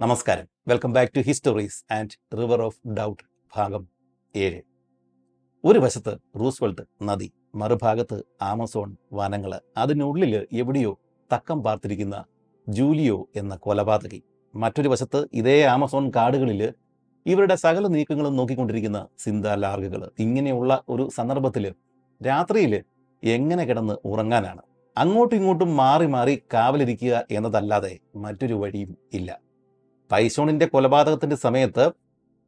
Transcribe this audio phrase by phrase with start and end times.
[0.00, 0.46] നമസ്കാരം.
[0.70, 3.22] Welcome back to histories and river of doubt
[3.54, 3.82] ഭാഗം
[4.34, 4.60] ഏഴ്.
[5.64, 7.28] ഒരു വശത്ത് റൂസ്വെൽട്ട് നദി
[7.60, 8.18] മറുഭാഗത്ത്
[8.50, 10.92] ആമസോൺ വനങ്ങൾ അതിനുള്ളിൽ എവിടെയോ
[11.32, 12.18] തക്കം പാർത്തിരിക്കുന്ന
[12.66, 14.20] ജൂലിയോ എന്ന കൊലപാതകി.
[14.54, 16.62] മറ്റൊരു വശത്ത് ഇതേ ആമസോൺ കാടുകളിൽ
[17.26, 21.66] ഇവരുടെ സകല നീക്കങ്ങളും നോക്കിക്കൊണ്ടിരിക്കുന്ന സിന്ത ലാർഗുകൾ ഇങ്ങനെയുള്ള ഒരു സന്ദർഭത്തിൽ
[22.20, 22.74] രാത്രിയിൽ
[23.22, 24.64] എങ്ങനെ കിടന്ന് ഉറങ്ങാനാണ്?
[24.96, 27.94] അങ്ങോട്ടും ഇങ്ങോട്ടും മാറി മാറി കാവലിരിക്കുക എന്നതല്ലാതെ
[28.26, 29.47] മറ്റൊരു വഴിയും ഇല്ല.
[30.10, 31.92] പൈസോണിന്റെ കൊലപാതകത്തിന്റെ സമയത്ത്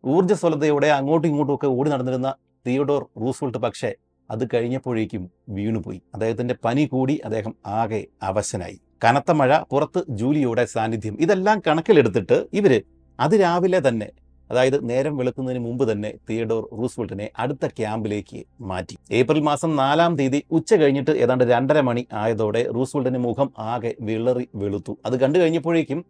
[0.04, 2.34] ഊർജസ്വലതയോടെ അങ്ങോട്ടും ഇങ്ങോട്ടും ഒക്കെ ഓടി നടന്നിരുന്ന
[2.66, 3.94] തിയോഡോർ റൂസ്വെൽട്ട് പക്ഷേ
[4.30, 6.02] അത് കഴിഞ്ഞപ്പോഴേക്കും വീണുപോയി.
[6.14, 8.80] അദ്ദേഹത്തിന്റെ പനി കൂടി അദ്ദേഹം ആകെ അവശനായി.
[9.04, 11.16] കനത്ത മഴ പുറത്ത് ജൂലിയുടെ സാന്നിധ്യം.
[11.20, 12.82] ഇതെല്ലാം കണക്കിലെടുത്തിട്ട് ഇവർ
[13.20, 14.08] അതിരാവിലെ തന്നെ
[14.50, 18.96] അതായത് നേരം വെളുക്കുന്നതിന് മുമ്പ് തന്നെ തിയഡോർ റൂസ്വെൽട്ടിനെ അടുത്ത ക്യാമ്പിലേക്ക് മാറ്റി.
[19.12, 24.98] ഏപ്രിൽ മാസം നാലാം തീയതി ഉച്ച കഴിഞ്ഞിട്ട് ഏതാണ്ട് രണ്ടര മണി ആയതോടെ റൂസ്വെൽട്ടിന്റെ മുഖം ആകെ വിളറി വെളുത്തു.
[25.06, 26.04] അത് കണ്ടു കഴിഞ്ഞപ്പോഴേക്കും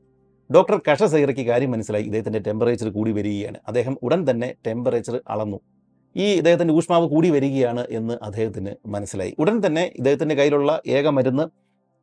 [0.54, 2.04] ഡോക്ടർ കഷ സൈറയ്ക്ക് കാര്യം മനസ്സിലായി.
[2.04, 3.58] ഇദ്ദേഹത്തിന്റെ ടെമ്പറേച്ചർ കൂടി വരികയാണ്.
[3.68, 5.58] അദ്ദേഹം ഉടൻ തന്നെ ടെമ്പറേച്ചർ അളന്നു.
[6.16, 9.34] ഈ ഇദ്ദേഹത്തിന്റെ ഊഷ്മാവ് കൂടി വരികയാണ് എന്ന് അദ്ദേഹത്തിന് മനസ്സിലായി.
[9.38, 11.44] ഉടൻ തന്നെ ഇദ്ദേഹത്തിന്റെ കയ്യിലുള്ള ഏക മരുന്ന്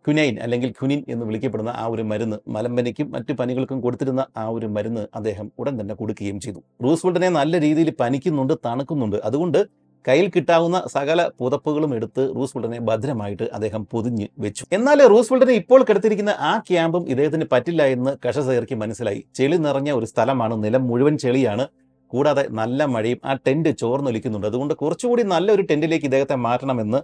[0.06, 5.08] ക്യുനൈൻ അല്ലെങ്കിൽ ക്യുനിൻ എന്ന് വിളിക്കപ്പെടുന്ന ആ ഒരു മരുന്ന് മലമ്പനിക്കും മറ്റു പനികൾക്കും കൊടുത്തിരുന്ന ആ ഒരു മരുന്ന്
[5.16, 6.60] അദ്ദേഹം ഉടൻ തന്നെ കൊടുക്കുകയും ചെയ്തു.
[6.84, 9.16] റൂസ്വെൽട്ടിനെ നല്ല രീതിയിൽ പനിക്കുന്നുണ്ട് തണുക്കുന്നുണ്ട്.
[9.24, 9.68] അതുകൊണ്ട്
[10.08, 14.66] കയ്യിൽ കിട്ടാവുന്ന സകല പുതപ്പുകളും എടുത്ത് റൂസ്വെൽട്ടിനെ ഭദ്രമായിട്ട് അദ്ദേഹം പൊതിഞ്ഞ് വെച്ചു.
[14.72, 19.24] എന്നാൽ റൂസ്വെൽട്ടിനെ ഇപ്പോൾ കിടത്തിരിക്കുന്ന ആ ക്യാമ്പും ഇദ്ദേഹത്തിന് പറ്റില്ല എന്ന് കഷസേർക്ക് മനസ്സിലായി.
[19.36, 20.64] ചെളി നിറഞ്ഞ ഒരു സ്ഥലമാണ്.
[20.64, 21.68] നിലം മുഴുവൻ ചെളിയാണ്.
[22.08, 24.48] കൂടാതെ നല്ല മഴയും ആ ടെന്റ് ചോർന്നൊലിക്കുന്നുണ്ട്.
[24.48, 26.98] അതുകൊണ്ട് കുറച്ചുകൂടി നല്ലൊരു ടെന്റിലേക്ക് ഇദ്ദേഹത്തെ മാറ്റണമെന്ന്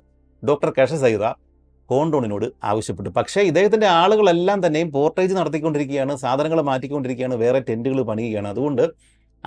[0.48, 1.32] ഡോക്ടർ കഷസൈറ
[1.90, 3.10] കോണ്ടോണിനോട് ആവശ്യപ്പെട്ടു.
[3.10, 6.16] പക്ഷേ ഇദ്ദേഹത്തിന്റെ ആളുകളെല്ലാം തന്നെയും പോർട്ടേജ് നടത്തിക്കൊണ്ടിരിക്കുകയാണ്.
[6.16, 7.36] സാധനങ്ങൾ മാറ്റിക്കൊണ്ടിരിക്കുകയാണ്.
[7.36, 8.48] വേറെ ടെന്റുകൾ പണിയുകയാണ്.
[8.48, 8.92] അതുകൊണ്ട്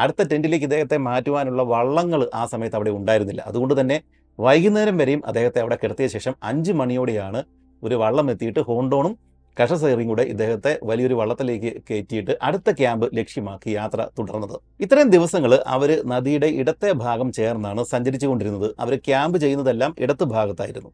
[0.02, 3.42] അടുത്ത ടെന്റിലേക്ക് ഇദ്ദേഹത്തെ മാറ്റുവാനുള്ള വള്ളങ്ങൾ ആ സമയത്ത് അവിടെ ഉണ്ടായിരുന്നില്ല.
[3.50, 3.96] അതുകൊണ്ട് തന്നെ
[4.38, 7.40] വൈകുന്നേരം വരെയും അദ്ദേഹത്തെ അവിടെ കിടത്തിയ ശേഷം അഞ്ച് മണിയോടെയാണ്
[7.82, 9.14] ഒരു വള്ളം എത്തിയിട്ട് ഹോണ്ടോണും
[9.56, 14.56] കഷസേറിയും കൂടെ ഇദ്ദേഹത്തെ വലിയൊരു വള്ളത്തിലേക്ക് കയറ്റിയിട്ട് അടുത്ത ക്യാമ്പ് ലക്ഷ്യമാക്കി യാത്ര തുടർന്നത്.
[14.84, 18.68] ഇത്രയും ദിവസങ്ങൾ അവർ നദിയുടെ ഇടത്തെ ഭാഗം ചേർന്നാണ് സഞ്ചരിച്ചുകൊണ്ടിരുന്നത്.
[18.80, 20.90] അവർ ക്യാമ്പ് ചെയ്യുന്നതെല്ലാം ഇടത്ത് ഭാഗത്തായിരുന്നു.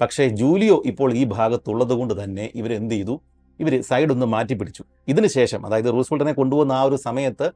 [0.00, 3.16] പക്ഷേ ജൂലിയോ ഇപ്പോൾ ഈ ഭാഗത്തുള്ളത് കൊണ്ട് തന്നെ ഇവർ എന്ത് ചെയ്തു?
[3.60, 7.46] ഇവർ സൈഡ് ഒന്ന് മാറ്റിപ്പിടിച്ചു ഇതിനുശേഷം അതായത് റൂസ്വെൽട്ടിനെ കൊണ്ടുവന്ന ആ ഒരു സമയത്ത്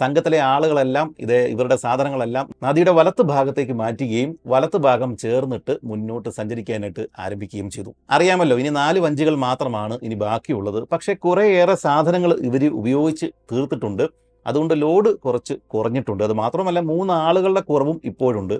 [0.00, 7.70] സംഘത്തിലെ ആളുകളെല്ലാം ഇത് ഇവരുടെ സാധനങ്ങളെല്ലാം നദിയുടെ വലത്ത് ഭാഗത്തേക്ക് മാറ്റുകയും വലത്ത് ഭാഗം ചേർന്നിട്ട് മുന്നോട്ട് സഞ്ചരിക്കാനായിട്ട് ആരംഭിക്കുകയും
[7.70, 7.90] ചെയ്തു.
[8.10, 10.80] അറിയാമല്ലോ ഇനി നാല് വഞ്ചികൾ മാത്രമാണ് ഇനി ബാക്കിയുള്ളത്.
[10.92, 14.04] പക്ഷേ കുറേയേറെ സാധനങ്ങൾ ഇവർ ഉപയോഗിച്ച് തീർത്തിട്ടുണ്ട്.
[14.46, 16.24] അതുകൊണ്ട് ലോഡ് കുറച്ച് കുറഞ്ഞിട്ടുണ്ട്.
[16.24, 18.56] അത് മാത്രമല്ല മൂന്ന് ആളുകളുടെ കുറവും ഇപ്പോഴുണ്ട്.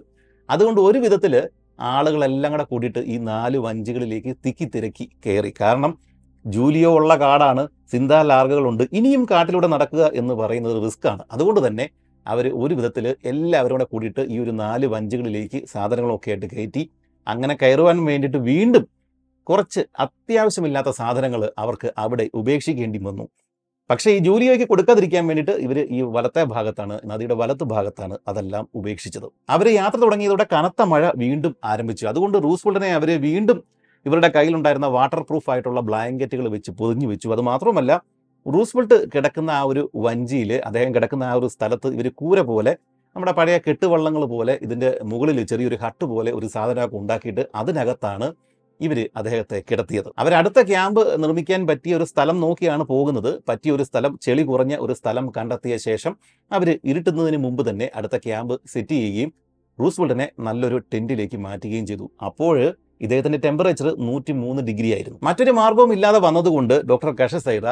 [0.50, 1.34] അതുകൊണ്ട് ഒരു വിധത്തിൽ
[1.80, 5.54] ആളുകളെല്ലാം കൂടെ കൂടിയിട്ട് ഈ നാല് വഞ്ചികളിലേക്ക് തിക്കി തിരക്കി കയറി.
[5.60, 5.92] കാരണം
[6.46, 11.22] ജൂലിയോ ഉള്ള കാടാണ് സിന്താ ലാർഗകളുണ്ട് ഇനിയും കാട്ടിലൂടെ നടക്കുക എന്ന് പറയുന്നത് റിസ്ക് ആണ്.
[11.32, 11.88] അതുകൊണ്ട് തന്നെ
[12.26, 16.90] അവർ ഒരു വിധത്തിൽ എല്ലാവരും കൂടെ കൂടിയിട്ട് ഈ ഒരു നാല് വഞ്ചികളിലേക്ക് സാധനങ്ങളൊക്കെ ആയിട്ട് കയറ്റി
[17.26, 18.84] അങ്ങനെ കയറുവാൻ വേണ്ടിയിട്ട് വീണ്ടും
[19.48, 23.28] കുറച്ച് അത്യാവശ്യമില്ലാത്ത സാധനങ്ങൾ അവർക്ക് അവിടെ ഉപേക്ഷിക്കേണ്ടി വന്നു.
[23.90, 29.26] പക്ഷേ ഈ ജൂലിയോയ്ക്ക് കൊടുക്കാതിരിക്കാൻ വേണ്ടിയിട്ട് ഇവർ ഈ വലത്തെ ഭാഗത്താണ് നദിയുടെ വലത്ത് ഭാഗത്താണ് അതെല്ലാം ഉപേക്ഷിച്ചത്.
[29.48, 32.06] അവർ യാത്ര തുടങ്ങിയതോടെ കനത്ത മഴ വീണ്ടും ആരംഭിച്ചു.
[32.06, 33.58] അതുകൊണ്ട് റൂസ്വെൽട്ടിനെ അവർ വീണ്ടും
[34.06, 37.28] ഇവരുടെ കയ്യിലുണ്ടായിരുന്ന വാട്ടർ പ്രൂഫ് ആയിട്ടുള്ള ബ്ലാങ്കറ്റുകൾ വെച്ച് പൊതിഞ്ഞു വെച്ചു.
[37.34, 37.92] അത് മാത്രമല്ല
[38.46, 42.72] റൂസ്വെൽട്ട് കിടക്കുന്ന ആ ഒരു വഞ്ചിയിൽ അദ്ദേഹം കിടക്കുന്ന ആ ഒരു സ്ഥലത്ത് ഇവർ കൂര പോലെ
[43.16, 48.28] നമ്മുടെ പഴയ കെട്ടുവള്ളങ്ങൾ പോലെ ഇതിന്റെ മുകളിൽ ചെറിയൊരു ഹട്ട് പോലെ ഒരു സാധനമൊക്കെ ഉണ്ടാക്കിയിട്ട് അതിനകത്താണ്
[48.80, 50.08] ഇവർ അദ്ദേഹത്തെ കിടത്തിയത്.
[50.20, 53.30] അവരടുത്ത ക്യാമ്പ് നിർമ്മിക്കാൻ പറ്റിയ ഒരു സ്ഥലം നോക്കിയാണ് പോകുന്നത്.
[53.48, 56.12] പറ്റിയ ഒരു സ്ഥലം ചെളി കുറഞ്ഞ ഒരു സ്ഥലം കണ്ടെത്തിയ ശേഷം
[56.50, 59.30] അവർ ഇരുട്ടുന്നതിന് മുമ്പ് തന്നെ അടുത്ത ക്യാമ്പ് സെറ്റ് ചെയ്യുകയും
[59.78, 62.08] റൂസ്ബെൾട്ടിനെ നല്ലൊരു ടെന്റിലേക്ക് മാറ്റുകയും ചെയ്തു.
[62.28, 62.56] അപ്പോൾ
[63.00, 65.18] ഇദ്ദേഹത്തിന്റെ ടെമ്പറേച്ചർ നൂറ്റി മൂന്ന് ഡിഗ്രി ആയിരുന്നു.
[65.22, 67.66] മറ്റൊരു മാർഗവും ഇല്ലാതെ വന്നതുകൊണ്ട് ഡോക്ടർ കഷസൈറ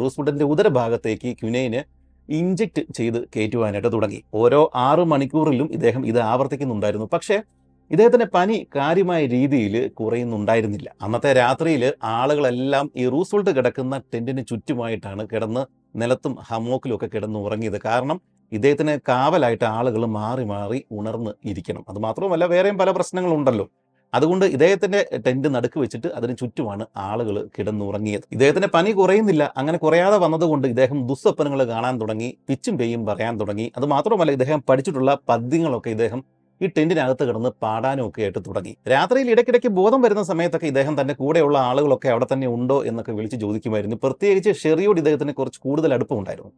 [0.00, 1.82] റൂസ്വെൽട്ടിന്റെ ഉദരഭാഗത്തേക്ക് ക്യുനൈന്
[2.28, 4.24] ഇഞ്ചക്ട് ചെയ്ത് കയറ്റുവാനായിട്ട് തുടങ്ങി.
[4.34, 7.08] ഓരോ ആറ് മണിക്കൂറിലും ഇദ്ദേഹം ഇത് ആവർത്തിക്കുന്നുണ്ടായിരുന്നു.
[7.12, 7.42] പക്ഷേ
[7.90, 10.94] ഇദ്ദേഹത്തിന്റെ പനി കാര്യമായ രീതിയിൽ കുറയുന്നുണ്ടായിരുന്നില്ല.
[11.02, 15.66] അന്നത്തെ രാത്രിയിൽ ആളുകളെല്ലാം ഈ റൂസോൾട്ട് കിടക്കുന്ന ടെന്റിന് ചുറ്റുമായിട്ടാണ് കിടന്ന്
[15.96, 17.80] നിലത്തും ഹമോക്കിലും ഒക്കെ കിടന്ന് ഉറങ്ങിയത്.
[17.84, 18.20] കാരണം
[18.52, 21.84] ഇദ്ദേഹത്തിന് കാവലായിട്ട് ആളുകൾ മാറി മാറി ഉണർന്ന് ഇരിക്കണം.
[21.88, 23.66] അത് മാത്രമല്ല വേറെയും പല പ്രശ്നങ്ങളുണ്ടല്ലോ.
[24.14, 28.22] അതുകൊണ്ട് ഇദ്ദേഹത്തിന്റെ ടെന്റ് നടുക്ക് വെച്ചിട്ട് അതിന് ചുറ്റുമാണ് ആളുകൾ കിടന്നുറങ്ങിയത്.
[28.32, 29.54] ഇദ്ദേഹത്തിന്റെ പനി കുറയുന്നില്ല.
[29.56, 33.72] അങ്ങനെ കുറയാതെ വന്നതുകൊണ്ട് ഇദ്ദേഹം ദുസ്വപ്നങ്ങൾ കാണാൻ തുടങ്ങി പിച്ചും പെയ്യും പറയാൻ തുടങ്ങി.
[33.76, 36.24] അത് മാത്രമല്ല ഇദ്ദേഹം പഠിച്ചിട്ടുള്ള പദ്യങ്ങളൊക്കെ ഇദ്ദേഹം
[36.60, 38.76] ഈ ടെന്റിനകത്ത് കിടന്ന് പാടാനും ഒക്കെ ആയിട്ട് തുടങ്ങി.
[38.88, 43.96] രാത്രിയിൽ ഇടയ്ക്കിടയ്ക്ക് ബോധം വരുന്ന സമയത്തൊക്കെ ഇദ്ദേഹം തന്റെ കൂടെയുള്ള ആളുകളൊക്കെ അവിടെ തന്നെ ഉണ്ടോ എന്നൊക്കെ വിളിച്ച് ചോദിക്കുമായിരുന്നു.
[43.96, 46.52] പ്രത്യേകിച്ച് ഷെറിയോട് ഇദ്ദേഹത്തിന് കുറച്ച് കൂടുതൽ അടുപ്പമുണ്ടായിരുന്നു.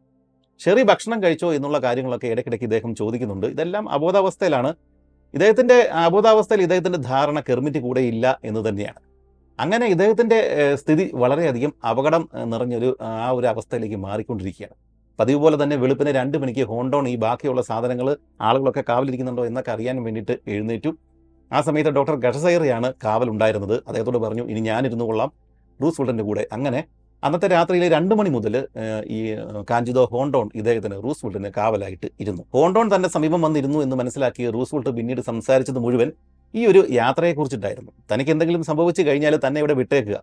[0.61, 3.47] ഷെറി ഭക്ഷണം കഴിച്ചോ എന്നുള്ള കാര്യങ്ങളൊക്കെ ഇടയ്ക്കിടയ്ക്ക് ഇദ്ദേഹം ചോദിക്കുന്നുണ്ട്.
[3.47, 4.71] ഇതെല്ലാം അബോധാവസ്ഥയിലാണ്.
[5.35, 9.01] ഇദ്ദേഹത്തിന്റെ അബോധാവസ്ഥയിൽ ഇദ്ദേഹത്തിന്റെ ധാരണ കെർമിറ്റ് കൂടെ ഇല്ല എന്ന് തന്നെയാണ്.
[9.61, 10.39] അങ്ങനെ ഇദ്ദേഹത്തിന്റെ
[10.75, 14.77] സ്ഥിതി വളരെയധികം അപകടം നിറഞ്ഞൊരു ആ ഒരു അവസ്ഥയിലേക്ക് മാറിക്കൊണ്ടിരിക്കുകയാണ്.
[15.19, 20.39] പതിവ് പോലെ തന്നെ വെളുപ്പിന് രണ്ട് മണിക്ക് ഹോണ്ടോൺ ഈ ബാക്കിയുള്ള സാധനങ്ങൾ ആളുകളൊക്കെ കാവലിരിക്കുന്നുണ്ടോ എന്നൊക്കെ അറിയാൻ വേണ്ടിയിട്ട്
[20.47, 20.91] എഴുന്നേറ്റു.
[21.53, 23.77] ആ സമയത്ത് ഡോക്ടർ ഗഷസൈറിയാണ് കാവലുണ്ടായിരുന്നത്.
[23.89, 25.33] അദ്ദേഹത്തോട് പറഞ്ഞു ഇനി ഞാനിരുന്നു കൊള്ളാം.
[25.83, 26.49] റൂസ്വെൽട്ടിന്റെ കൂടെ.
[26.53, 26.81] അങ്ങനെ
[27.23, 28.55] അന്നത്തെ രാത്രിയിൽ രണ്ട് മണി മുതൽ
[29.17, 29.21] ഈ
[29.71, 32.43] കാഞ്ചിതോ ഹോണ്ടോൺ ഇദ്ദേഹത്തിന് റൂസ്വെൽട്ടിന് കാവലായിട്ട് ഇരുന്നു.
[32.55, 36.11] ഹോണ്ടോൺ തന്റെ സമീപം വന്നിരുന്നു എന്ന് മനസ്സിലാക്കിയ റൂസ്വെൽട്ട് പിന്നീട് സംസാരിച്ചത് മുഴുവൻ
[36.55, 37.93] ഈ ഒരു യാത്രയെക്കുറിച്ചിട്ടായിരുന്നു.
[38.11, 40.19] തനിക്ക് എന്തെങ്കിലും സംഭവിച്ചു കഴിഞ്ഞാൽ തന്നെ ഇവിടെ വിട്ടേക്കുക.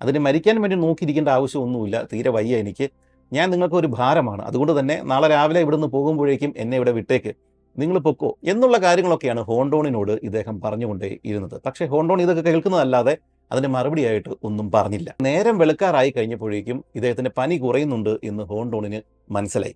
[0.00, 1.96] അതിന് മരിക്കാൻ വേണ്ടി നോക്കിയിരിക്കേണ്ട ആവശ്യമൊന്നുമില്ല.
[2.12, 2.86] തീരെ വയ്യ എനിക്ക്.
[3.32, 4.42] ഞാൻ നിങ്ങൾക്ക് ഒരു ഭാരമാണ്.
[4.42, 7.32] അതുകൊണ്ട് തന്നെ നാളെ രാവിലെ ഇവിടുന്ന് പോകുമ്പോഴേക്കും എന്നെ ഇവിടെ വിട്ടേക്ക്.
[7.78, 13.14] നിങ്ങൾ പൊക്കോ എന്നുള്ള കാര്യങ്ങളൊക്കെയാണ് ഹോണ്ടോണിനോട് ഇദ്ദേഹം പറഞ്ഞുകൊണ്ടേ ഇരുന്നത് പക്ഷേ ഹോണ്ടോൺ ഇതൊക്കെ കേൾക്കുന്നതല്ലാതെ
[13.52, 15.14] അതിന് മറുപടിയായിട്ട് ഒന്നും പറഞ്ഞില്ല.
[15.22, 19.00] നേരം വെളുക്കാറായി കഴിഞ്ഞപ്പോഴേക്കും ഇദ്ദേഹത്തിന്റെ പനി കുറയുന്നുണ്ട് എന്ന് ഹോണ്ടോണിന്
[19.32, 19.74] മനസ്സിലായി.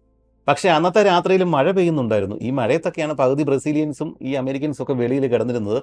[0.49, 2.37] പക്ഷേ അന്നത്തെ രാത്രിയിൽ മഴ പെയ്യുന്നുണ്ടായിരുന്നു.
[2.43, 5.83] ഈ മഴയത്തൊക്കെയാണ് പകുതി ബ്രസീലിയൻസും ഈ അമേരിക്കൻസും ഒക്കെ വെളിയിൽ കിടന്നിരുന്നത്.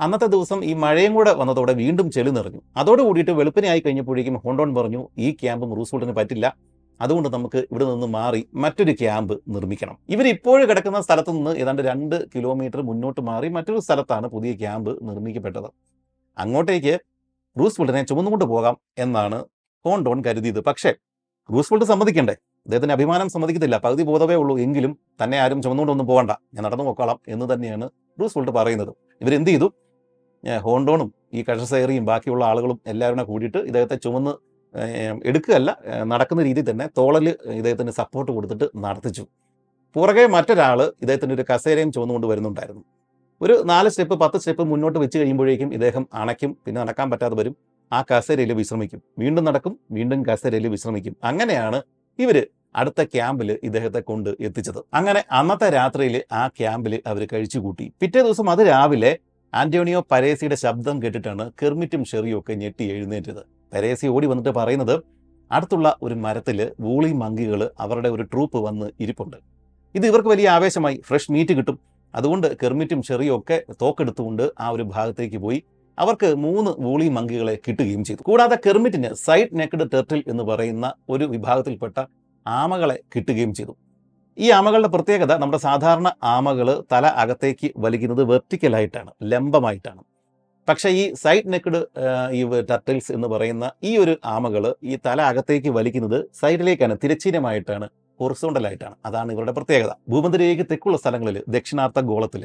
[0.00, 2.60] അന്നത്തെ ദിവസം ഈ മഴയും കൂടെ വന്നതോടെ വീണ്ടും ചെളി നിറഞ്ഞു.
[2.76, 6.56] അതോട് കൂടിയിട്ട് വെളുപ്പിനെ ആയി കഴിഞ്ഞപ്പോഴേക്കും ഹോണ്ടോൺ പറഞ്ഞു ഈ ക്യാമ്പും റൂസ്വെൽട്ടിന് പറ്റില്ല.
[7.00, 9.98] അതുകൊണ്ട് നമുക്ക് ഇവിടെ നിന്ന് മാറി മറ്റൊരു ക്യാമ്പ് നിർമ്മിക്കണം.
[10.08, 15.70] ഇവർ ഇപ്പോഴും കിടക്കുന്ന സ്ഥലത്ത് നിന്ന് ഏതാണ്ട് രണ്ട് കിലോമീറ്റർ മുന്നോട്ട് മാറി മറ്റൊരു സ്ഥലത്താണ് പുതിയ ക്യാമ്പ് നിർമ്മിക്കപ്പെട്ടത്.
[16.38, 16.98] അങ്ങോട്ടേക്ക്
[17.60, 19.38] റൂസ്വെൽട്ടിനെ ചുമന്നുകൊണ്ട് പോകാം എന്നാണ്
[19.84, 20.60] ഹോണ്ടോൺ കരുതിയത്.
[20.68, 20.90] പക്ഷേ
[21.48, 22.34] റൂസ്വെൽട്ട് സമ്മതിക്കണ്ടേ?
[22.66, 23.76] അദ്ദേഹത്തിന്റെ അഭിമാനം സമ്മതിക്കത്തില്ല.
[23.84, 26.32] പകുതി ബോധവേ ഉള്ളൂ എങ്കിലും തന്നെ ആരും ചുമന്നുകൊണ്ടൊന്നും പോകണ്ട.
[26.54, 27.86] ഞാൻ നടന്നു പോക്കോളാം എന്ന് തന്നെയാണ്
[28.20, 28.92] റൂസ്വെൽട്ട് പറയുന്നത്.
[29.22, 29.68] ഇവരെന്ത് ചെയ്തു?
[30.66, 31.08] ഹോണ്ടോണും
[31.38, 34.32] ഈ കഷസേറിയും ബാക്കിയുള്ള ആളുകളും എല്ലാവരും കൂടിയിട്ട് ഇദ്ദേഹത്തെ ചുമന്ന്
[35.30, 35.70] എടുക്കുകയല്ല
[36.12, 37.26] നടക്കുന്ന രീതിയിൽ തന്നെ തോളൽ
[37.58, 39.24] ഇദ്ദേഹത്തിന് സപ്പോർട്ട് കൊടുത്തിട്ട് നടത്തിച്ചു.
[39.96, 42.82] പുറകെ മറ്റൊരാൾ ഇദ്ദേഹത്തിന്റെ ഒരു കസേരയും ചുമന്നുകൊണ്ട് വരുന്നുണ്ടായിരുന്നു.
[43.42, 47.56] ഒരു നാല് സ്റ്റെപ്പ് പത്ത് സ്റ്റെപ്പ് മുന്നോട്ട് വെച്ച് കഴിയുമ്പോഴേക്കും ഇദ്ദേഹം അണയ്ക്കും പിന്നെ നടക്കാൻ പറ്റാതെ വരും.
[47.92, 49.02] ആ കസേരയിൽ വിശ്രമിക്കും.
[49.18, 51.16] വീണ്ടും നടക്കും വീണ്ടും കസേരയിൽ വിശ്രമിക്കും.
[51.24, 51.82] അങ്ങനെയാണ്
[52.18, 52.46] ഇവർ
[52.76, 54.84] അടുത്ത ക്യാമ്പിൽ ഇദ്ദേഹത്തെ കൊണ്ട് എത്തിച്ചത്.
[54.94, 57.92] അങ്ങനെ അന്നത്തെ രാത്രിയിൽ ആ ക്യാമ്പിൽ അവർ കഴിച്ചുകൂട്ടി.
[58.00, 59.18] പിറ്റേ ദിവസം അത് രാവിലെ
[59.54, 63.42] ആന്റോണിയോ പരേസിയുടെ ശബ്ദം കേട്ടിട്ടാണ് കെർമിറ്റും ഷെറിയും ഒക്കെ ഞെട്ടി എഴുന്നേറ്റത്.
[63.72, 65.02] പരേസി ഓടി വന്നിട്ട് പറയുന്നത്
[65.52, 69.36] അടുത്തുള്ള ഒരു മരത്തിൽ വൂളി മങ്കികൾ അവരുടെ ഒരു ട്രൂപ്പ് വന്ന് ഇരിപ്പുണ്ട്.
[69.94, 71.00] ഇത് ഇവർക്ക് വലിയ ആവേശമായി.
[71.06, 71.89] ഫ്രഷ് മീറ്റ് കിട്ടും.
[72.14, 75.60] അതുകൊണ്ട് കെർമിറ്റും ഷെറിയും ഒക്കെ തോക്കെടുത്തുകൊണ്ട് ആ ഒരു ഭാഗത്തേക്ക് പോയി.
[75.98, 78.22] അവർക്ക് മൂന്ന് വൂളി മങ്കികളെ കിട്ടുകയും ചെയ്തു.
[78.28, 81.98] കൂടാതെ കെർമിറ്റിന് സൈഡ് നെക്കഡ് ടെർട്ടിൽ എന്ന് പറയുന്ന ഒരു വിഭാഗത്തിൽപ്പെട്ട
[82.46, 83.74] ആമകളെ കിട്ടുകയും ചെയ്തു.
[84.38, 90.02] ഈ ആമകളുടെ പ്രത്യേകത നമ്മുടെ സാധാരണ ആമകൾ തല അകത്തേക്ക് വലിക്കുന്നത് വെർട്ടിക്കലായിട്ടാണ് ലംബമായിട്ടാണ്.
[90.68, 91.80] പക്ഷേ ഈ സൈഡ് നെക്കഡ്
[92.38, 92.40] ഈ
[92.70, 97.86] ടർട്ടിൽസ് എന്ന് പറയുന്ന ഈ ഒരു ആമകൾ ഈ തല അകത്തേക്ക് വലിക്കുന്നത് സൈഡിലേക്കാണ് തിരച്ചീനമായിട്ടാണ്
[98.20, 99.92] ഹൊറിസോണ്ടലായിട്ടാണ് അതാണ് ഇവരുടെ പ്രത്യേകത.
[100.12, 102.42] ഭൂമധ്യരേഖയ്ക്ക് തെക്കുള്ള സ്ഥലങ്ങളിൽ ദക്ഷിണാർത്ഥ ഗോളത്തിൽ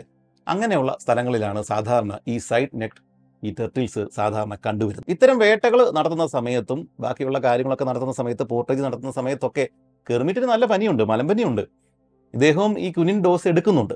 [0.48, 3.02] അങ്ങനെയുള്ള സ്ഥലങ്ങളിലാണ് സാധാരണ ഈ സൈഡ് നെക്ട്
[3.44, 5.08] ഈ ടെർട്ടിൽസ് സാധാരണ കണ്ടുവരുന്നത്.
[5.14, 9.66] ഇത്തരം വേട്ടകൾ നടത്തുന്ന സമയത്തും ബാക്കിയുള്ള കാര്യങ്ങളൊക്കെ നടത്തുന്ന സമയത്ത് പോർട്ടേജ് നടത്തുന്ന സമയത്തൊക്കെ
[10.08, 11.64] കെർമിറ്റിന് നല്ല പനിയുണ്ട് മലമ്പനിയുണ്ട്
[12.34, 13.96] ഇദ്ദേഹവും ഈ കുനിൻ ഡോസ് എടുക്കുന്നുണ്ട്.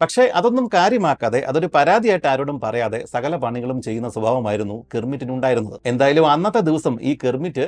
[0.00, 6.94] പക്ഷേ അതൊന്നും കാര്യമാക്കാതെ അതൊരു പരാതിയായിട്ട് ആരോടും പറയാതെ സകല പണികളും ചെയ്യുന്ന സ്വഭാവമായിരുന്നു കെർമിറ്റിനുണ്ടായിരുന്നത് എന്തായാലും അന്നത്തെ ദിവസം
[7.02, 7.66] ഈ കെർമിറ്റ്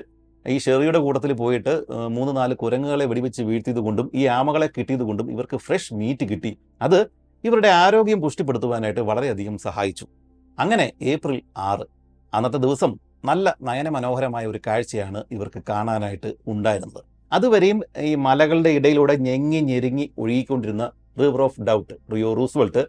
[0.53, 1.75] ഈ ഷെറിയുടെ കൂട്ടത്തിൽ പോയിട്ട്
[2.17, 6.53] മൂന്ന് നാല് കുരങ്ങുകളെ വെടിവെച്ച് വീഴ്ത്തിയത് കൊണ്ടും ഈ ആമകളെ കിട്ടിയത് കൊണ്ടും ഇവർക്ക് ഫ്രഷ് മീറ്റ് കിട്ടി.
[6.83, 6.99] അത്
[7.45, 10.07] ഇവരുടെ ആരോഗ്യം പുഷ്ടിപ്പെടുത്തുവാനായിട്ട് വളരെയധികം സഹായിച്ചു.
[10.59, 11.87] അങ്ങനെ ഏപ്രിൽ ആറ്
[12.33, 12.91] അന്നത്തെ ദിവസം
[13.25, 17.03] നല്ല നയനമനോഹരമായ ഒരു കാഴ്ചയാണ് ഇവർക്ക് കാണാനായിട്ട് ഉണ്ടായിരുന്നത്.
[17.33, 20.85] അതുവരെയും ഈ മലകളുടെ ഇടയിലൂടെ ഞെങ്ങി ഞെരുങ്ങി ഒഴുകിക്കൊണ്ടിരുന്ന
[21.21, 22.83] river of doubt Rio Roosevelt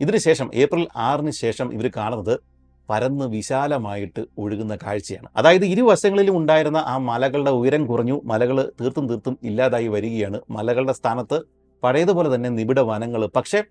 [0.00, 2.34] ഇതിനുശേഷം ഏപ്രിൽ ആറിന് ശേഷം ഇവർ കാണുന്നത്
[2.90, 5.28] പരന്ന് വിശാലമായിട്ട് ഒഴുകുന്ന കാഴ്ചയാണ്.
[5.36, 10.40] അതായത് ഇരുവശങ്ങളിലും ഉണ്ടായിരുന്ന ആ മലകളുടെ ഉയരം കുറഞ്ഞു മലകൾ തീർത്തും തീർത്തും ഇല്ലാതായി വരികയാണ്.
[10.50, 11.40] മലകളുടെ സ്ഥാനത്ത്
[11.82, 13.26] പഴയതുപോലെ തന്നെ നിബിഡ വനങ്ങൾ.
[13.26, 13.62] പക്ഷേ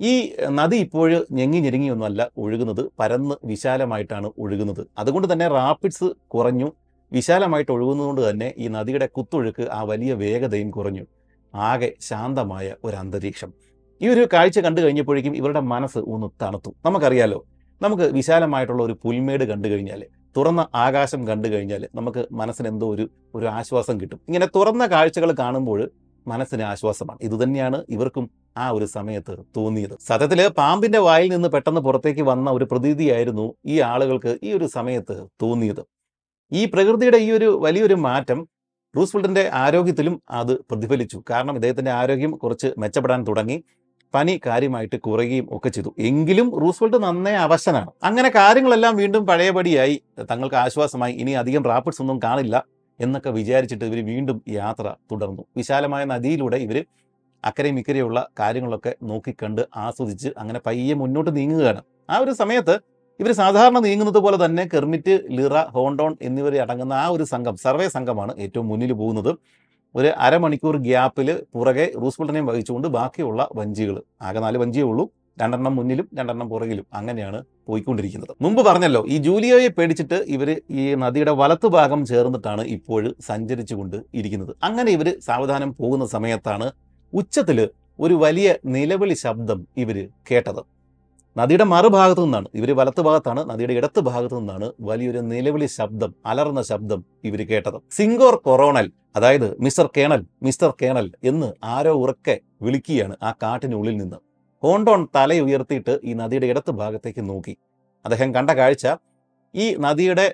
[0.00, 2.90] ഈ നദി ഇപ്പോൾ ഞെങ്ങി ഞെരുങ്ങിയൊന്നുമല്ല ഒഴുകുന്നത്.
[2.98, 4.86] പരന്ന് വിശാലമായിട്ടാണ് ഒഴുകുന്നത്.
[4.98, 6.72] അതുകൊണ്ട് തന്നെ റാപ്പിഡ്സ് കുറഞ്ഞു.
[7.12, 11.06] വിശാലമായിട്ട് ഒഴുകുന്നതുകൊണ്ട് തന്നെ ഈ നദിയുടെ കുത്തൊഴുക്ക് ആ വലിയ വേഗതയും കുറഞ്ഞു.
[11.54, 13.52] ആകെ ശാന്തമായ ഒരു അന്തരീക്ഷം.
[14.02, 16.74] ഈ ഒരു കാഴ്ച കണ്ടു കഴിഞ്ഞപ്പോഴേക്കും ഇവരുടെ മനസ്സ് ഒന്ന് തണുത്തു.
[16.84, 17.44] നമുക്കറിയാലോ
[17.82, 20.00] നമുക്ക് വിശാലമായിട്ടുള്ള ഒരു പുൽമേട് കണ്ടു കഴിഞ്ഞാൽ
[20.36, 24.20] തുറന്ന ആകാശം കണ്ടു കഴിഞ്ഞാൽ നമുക്ക് മനസ്സിന് എന്തോ ഒരു ഒരു ആശ്വാസം കിട്ടും.
[24.28, 25.90] ഇങ്ങനെ തുറന്ന കാഴ്ചകൾ കാണുമ്പോൾ
[26.26, 27.18] മനസ്സിന് ആശ്വാസമാണ്.
[27.22, 29.94] ഇതുതന്നെയാണ് ഇവർക്കും ആ ഒരു സമയത്ത് തോന്നിയത്.
[30.00, 35.82] സത്യത്തിൽ പാമ്പിന്റെ വായിൽ നിന്ന് പെട്ടെന്ന് പുറത്തേക്ക് വന്ന ഒരു പ്രതീതിയായിരുന്നു ഈ ആളുകൾക്ക് ഈ ഒരു സമയത്ത് തോന്നിയത്.
[36.52, 38.48] ഈ പ്രകൃതിയുടെ ഈ ഒരു വലിയൊരു മാറ്റം
[38.96, 41.24] റൂസ്വെൽട്ടിന്റെ ആരോഗ്യത്തിലും അത് പ്രതിഫലിച്ചു.
[41.30, 43.56] കാരണം ഇദ്ദേഹത്തിന്റെ ആരോഗ്യം കുറച്ച് മെച്ചപ്പെടാൻ തുടങ്ങി.
[44.14, 45.94] പനി കാര്യമായിട്ട് കുറയുകയും ഒക്കെ ചെയ്തു.
[45.98, 47.90] എങ്കിലും റൂസ്വെൽട്ട് നന്നേ അവശനാണ്.
[48.04, 49.96] അങ്ങനെ കാര്യങ്ങളെല്ലാം വീണ്ടും പഴയപടിയായി.
[50.30, 51.12] തങ്ങൾക്ക് ആശ്വാസമായി.
[51.12, 52.64] ഇനി അധികം റാപ്പിഡ്സ് ഒന്നും കാണില്ല
[53.00, 55.42] എന്നൊക്കെ വിചാരിച്ചിട്ട് ഇവർ വീണ്ടും യാത്ര തുടർന്നു.
[55.56, 56.78] വിശാലമായ നദിയിലൂടെ ഇവർ
[57.44, 61.82] അക്കരയും ഇക്കരയുള്ള കാര്യങ്ങളൊക്കെ നോക്കിക്കണ്ട് ആസ്വദിച്ച് അങ്ങനെ പയ്യെ മുന്നോട്ട് നീങ്ങുകയാണ്.
[62.10, 62.74] ആ ഒരു സമയത്ത്
[63.20, 68.34] ഇവർ സാധാരണ നീങ്ങുന്നത് പോലെ തന്നെ കെർമിറ്റ് ലിറ ഹോണ്ടോൺ എന്നിവരെ അടങ്ങുന്ന ആ ഒരു സംഘം സർവേ സംഘമാണ്
[68.38, 69.32] ഏറ്റവും മുന്നിൽ പോകുന്നത്.
[69.94, 73.96] ഒരു അരമണിക്കൂർ ഗ്യാപ്പിൽ പുറകെ റൂസ്വെൽട്ടിനെയും വഹിച്ചുകൊണ്ട് ബാക്കിയുള്ള വഞ്ചികൾ.
[74.22, 75.04] ആകെ നാല് വഞ്ചിയേ ഉള്ളൂ.
[75.40, 78.32] രണ്ടെണ്ണം മുന്നിലും രണ്ടെണ്ണം പുറകിലും അങ്ങനെയാണ് പോയിക്കൊണ്ടിരിക്കുന്നത്.
[78.44, 80.48] മുമ്പ് പറഞ്ഞല്ലോ ഈ ജൂലിയോയെ പേടിച്ചിട്ട് ഇവർ
[80.80, 84.52] ഈ നദിയുടെ വലത്തു ഭാഗം ചേർന്നിട്ടാണ് ഇപ്പോൾ സഞ്ചരിച്ചുകൊണ്ട് ഇരിക്കുന്നത്.
[84.68, 86.68] അങ്ങനെ ഇവർ സാവധാനം പോകുന്ന സമയത്താണ്
[87.12, 87.60] ഉച്ചത്തിൽ
[88.00, 89.96] ഒരു വലിയ നിലവിളി ശബ്ദം ഇവർ
[90.30, 90.62] കേട്ടത്.
[91.38, 92.48] നദിയുടെ മറുഭാഗത്തു നിന്നാണ്.
[92.58, 97.78] ഇവർ വലത്ത് ഭാഗത്താണ് നദിയുടെ ഇടത്ത് ഭാഗത്തു നിന്നാണ് വലിയൊരു നിലവിളി ശബ്ദം അലർന്ന ശബ്ദം ഇവർ കേട്ടത്.
[97.96, 104.18] സിംഗോർ കൊറോണൽ അതായത് മിസ്റ്റർ കേണൽ മിസ്റ്റർ കേണൽ എന്ന് ആരോ ഉറക്കെ വിളിക്കുകയാണ് ആ കാട്ടിനുള്ളിൽ നിന്ന്.
[104.62, 107.54] ഹോണ്ടോൺ തല ഉയർത്തിയിട്ട് ഈ നദിയുടെ ഇടത്ത് ഭാഗത്തേക്ക് നോക്കി.
[108.04, 108.86] അദ്ദേഹം കണ്ട കാഴ്ച
[109.54, 110.26] ഈ നദിയുടെ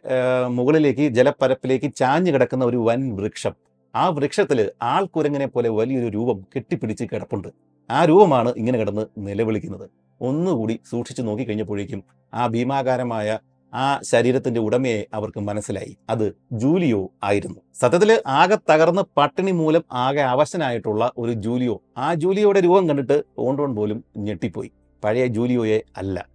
[0.57, 3.55] മുകളിലേക്ക് ജലപ്പരപ്പിലേക്ക് ചാഞ്ഞു കിടക്കുന്ന ഒരു വൻ വൃക്ഷം.
[3.95, 7.49] ആ വൃക്ഷത്തിൽ ആൾക്കുരങ്ങനെ പോലെ വലിയൊരു രൂപം കെട്ടിപ്പിടിച്ച് കിടപ്പുണ്ട്.
[7.91, 9.91] ആ രൂപമാണ് ഇങ്ങനെ കിടന്ന് നിലവിളിക്കുന്നത്.
[10.21, 13.39] ഒന്നുകൂടി സൂക്ഷിച്ചു നോക്കിക്കഴിഞ്ഞപ്പോഴേക്കും ആ ഭീമാകാരമായ
[13.75, 15.97] ആ ശരീരത്തിന്റെ ഉടമയെ അവർക്ക് മനസ്സിലായി.
[16.11, 17.61] അത് ജൂലിയോ ആയിരുന്നു.
[17.75, 24.05] സത്യത്തിൽ ആകെ തകർന്ന് പട്ടിണി മൂലം ആകെ അവശനായിട്ടുള്ള ഒരു ജൂലിയോ ആ ജൂലിയോയുടെ രൂപം കണ്ടിട്ട് ഓണ്ടോൺ പോലും
[24.17, 24.71] ഞെട്ടിപ്പോയി.
[25.05, 26.29] പഴയ ജൂലിയോയെ അല്ല.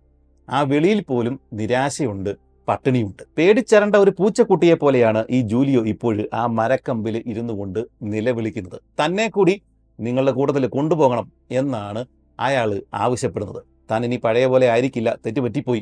[0.50, 3.24] ആ വെളിയിൽ പോലും നിരാശയുണ്ട് പട്ടിണിയുണ്ട്.
[3.38, 8.82] പേടിച്ചരണ്ട ഒരു പൂച്ചക്കുട്ടിയെ പോലെയാണ് ഈ ജൂലിയോ ഇപ്പോഴും ആ മരക്കമ്പിൽ ഇരുന്നു കൊണ്ട് നിലവിളിക്കുന്നത്.
[9.06, 9.62] തന്നെ കൂടി
[10.02, 12.02] നിങ്ങളുടെ കൂട്ടത്തിൽ കൊണ്ടുപോകണം എന്നാണ്
[12.40, 13.62] അയാൾ ആവശ്യപ്പെടുന്നത്.
[13.92, 15.82] താൻ ഇനി പഴയ പോലെ ആയിരിക്കില്ല തെറ്റുപറ്റിപ്പോയി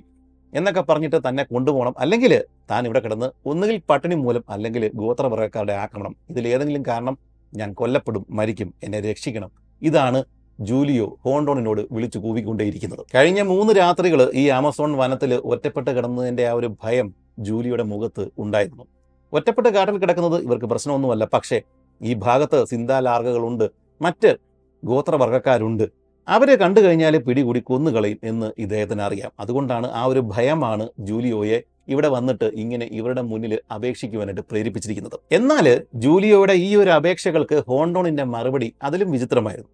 [0.53, 1.93] എന്നൊക്കെ പറഞ്ഞിട്ട് തന്നെ കൊണ്ടുപോകണം.
[1.99, 2.33] അല്ലെങ്കിൽ
[2.71, 7.17] താൻ ഇവിടെ കിടന്ന് ഒന്നുകിൽ പട്ടിണി മൂലം അല്ലെങ്കിൽ ഗോത്രവർഗക്കാരുടെ ആക്രമണം ഇതിലേതെങ്കിലും കാരണം
[7.53, 10.19] ഞാൻ കൊല്ലപ്പെടും മരിക്കും എന്നെ രക്ഷിക്കണം ഇതാണ്
[10.59, 13.03] ജൂലിയോ ഹോണ്ടോണിനോട് വിളിച്ചു കൂവിക്കൊണ്ടേയിരിക്കുന്നത്.
[13.15, 18.85] കഴിഞ്ഞ മൂന്ന് രാത്രികൾ ഈ ആമസോൺ വനത്തിൽ ഒറ്റപ്പെട്ട് കിടന്നതിന്റെ ആ ഒരു ഭയം ജൂലിയുടെ മുഖത്ത് ഉണ്ടായിരുന്നു.
[19.33, 21.25] ഒറ്റപ്പെട്ട് കാട്ടിൽ കിടക്കുന്നത് ഇവർക്ക് പ്രശ്നമൊന്നുമല്ല.
[21.33, 21.61] പക്ഷേ
[22.01, 23.65] ഈ ഭാഗത്ത് സിന്താലാർഗകളുണ്ട്.
[24.01, 24.37] മറ്റ്
[24.85, 25.83] ഗോത്രവർഗക്കാരുണ്ട്.
[26.27, 29.31] അവരെ കണ്ടു കഴിഞ്ഞാൽ പിടികൂടി കൊന്നുകളയും എന്ന് ഇദ്ദേഹത്തിന് അറിയാം.
[29.39, 35.19] അതുകൊണ്ടാണ് ആ ഒരു ഭയമാണ് ജൂലിയോയെ ഇവിടെ വന്നിട്ട് ഇങ്ങനെ ഇവരുടെ മുന്നിൽ അപേക്ഷിക്കുവാനായിട്ട് പ്രേരിപ്പിച്ചിരിക്കുന്നത്.
[35.31, 39.69] എന്നാൽ ജൂലിയോയുടെ ഈ ഒരു അപേക്ഷകൾക്ക് ഹോണ്ടോണിന്റെ മറുപടി അതിലും വിചിത്രമായിരുന്നു.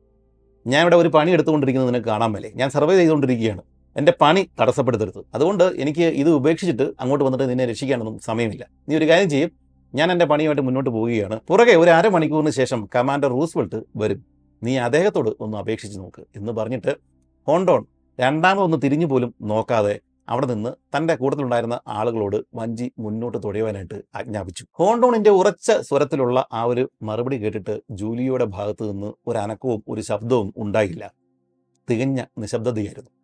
[0.67, 2.51] ഞാൻ ഇവിടെ ഒരു പണി എടുത്തുകൊണ്ടിരിക്കുന്നത് നിനക്ക് കാണാൻ മേലെ.
[2.55, 3.61] ഞാൻ സർവേ ചെയ്തുകൊണ്ടിരിക്കുകയാണ്.
[3.97, 5.25] എന്റെ പണി തടസ്സപ്പെടുത്തരുത്.
[5.33, 8.65] അതുകൊണ്ട് എനിക്ക് ഇത് ഉപേക്ഷിച്ചിട്ട് അങ്ങോട്ട് വന്നിട്ട് നിന്നെ രക്ഷിക്കാനൊന്നും സമയമില്ല.
[8.89, 9.64] നീ ഒരു കാര്യം ചെയ്യും.
[9.97, 11.39] ഞാൻ എന്റെ പണിയുമായിട്ട് മുന്നോട്ട് പോവുകയാണ്.
[11.49, 14.25] പുറകെ ഒരു അരമണിക്കൂറിന് ശേഷം കമാൻഡർ റൂസ്വെൽട്ട് വരും.
[14.63, 16.91] നീ അദ്ദേഹത്തോട് ഒന്ന് അപേക്ഷിച്ച് നോക്ക് എന്ന് പറഞ്ഞിട്ട്
[17.47, 17.85] ഹോണ്ടോൺ
[18.19, 19.99] രണ്ടാമതൊന്ന് തിരിഞ്ഞു പോലും നോക്കാതെ
[20.29, 24.65] അവിടെ നിന്ന് തന്റെ കൂട്ടത്തിലുണ്ടായിരുന്ന ആളുകളോട് വഞ്ചി മുന്നോട്ട് തുഴയുവാനായിട്ട് ആജ്ഞാപിച്ചു.
[24.73, 31.13] ഹോണ്ടോണിന്റെ ഉറച്ച സ്വരത്തിലുള്ള ആ ഒരു മറുപടി കേട്ടിട്ട് ജൂലിയോയുടെ ഭാഗത്ത് നിന്ന് ഒരു അനക്കവും ഒരു ശബ്ദവും ഉണ്ടായില്ല.
[31.89, 33.14] തികഞ്ഞ നിശബ്ദതയായിരുന്നു.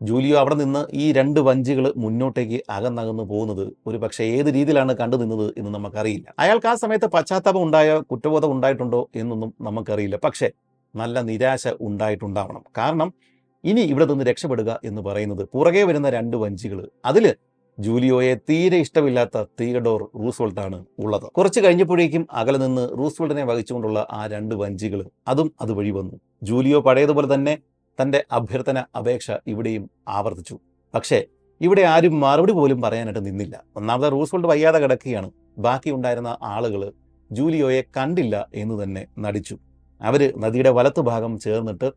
[0.00, 5.46] ജൂലിയോ അവിടെ നിന്ന് ഈ രണ്ട് വഞ്ചികൾ മുന്നോട്ടേക്ക് അകന്നകന്ന് പോകുന്നത് ഒരു പക്ഷേ ഏത് രീതിയിലാണ് കണ്ടു നിന്നത്
[5.58, 6.26] എന്ന് നമുക്കറിയില്ല.
[6.38, 10.18] അയാൾക്ക് ആ സമയത്ത് പശ്ചാത്താപം ഉണ്ടായോ കുറ്റബോധം ഉണ്ടായിട്ടുണ്ടോ എന്നൊന്നും നമുക്കറിയില്ല.
[10.24, 10.48] പക്ഷേ
[10.94, 12.62] നല്ല നിരാശ ഉണ്ടായിട്ടുണ്ടാവണം.
[12.78, 13.14] കാരണം
[13.64, 17.26] ഇനി ഇവിടെ നിന്ന് രക്ഷപ്പെടുക എന്ന് പറയുന്നത് പുറകെ വരുന്ന രണ്ട് വഞ്ചികൾ അതിൽ
[17.78, 21.26] ജൂലിയോയെ തീരെ ഇഷ്ടമില്ലാത്ത തിയഡോർ റൂസ്വോൾട്ടാണ് ഉള്ളത്.
[21.36, 26.16] കുറച്ച് കഴിഞ്ഞപ്പോഴേക്കും അകലെ നിന്ന് റൂസ്വോൾട്ടിനെ വഹിച്ചുകൊണ്ടുള്ള ആ രണ്ട് വഞ്ചികൾ അതും അതുവഴി വന്നു.
[26.42, 27.54] ജൂലിയോ പഴയതുപോലെ തന്നെ
[28.02, 30.56] തന്റെ അഭ്യർത്ഥന അപേക്ഷ ഇവിടെയും ആവർത്തിച്ചു.
[30.94, 31.24] പക്ഷേ
[31.60, 33.64] ഇവിടെ ആരും മറുപടി പോലും പറയാനായിട്ട് നിന്നില്ല.
[33.76, 35.30] ഒന്നാമത് റൂസ്വെൽട്ട് വയ്യാതെ കിടക്കുകയാണ്.
[35.58, 36.92] ബാക്കി ഉണ്ടായിരുന്ന ആളുകൾ
[37.32, 39.56] ജൂലിയോയെ കണ്ടില്ല എന്ന് തന്നെ നടിച്ചു.
[40.00, 41.92] അവർ നദിയുടെ വലത്തു ഭാഗം ചേർന്നിട്ട്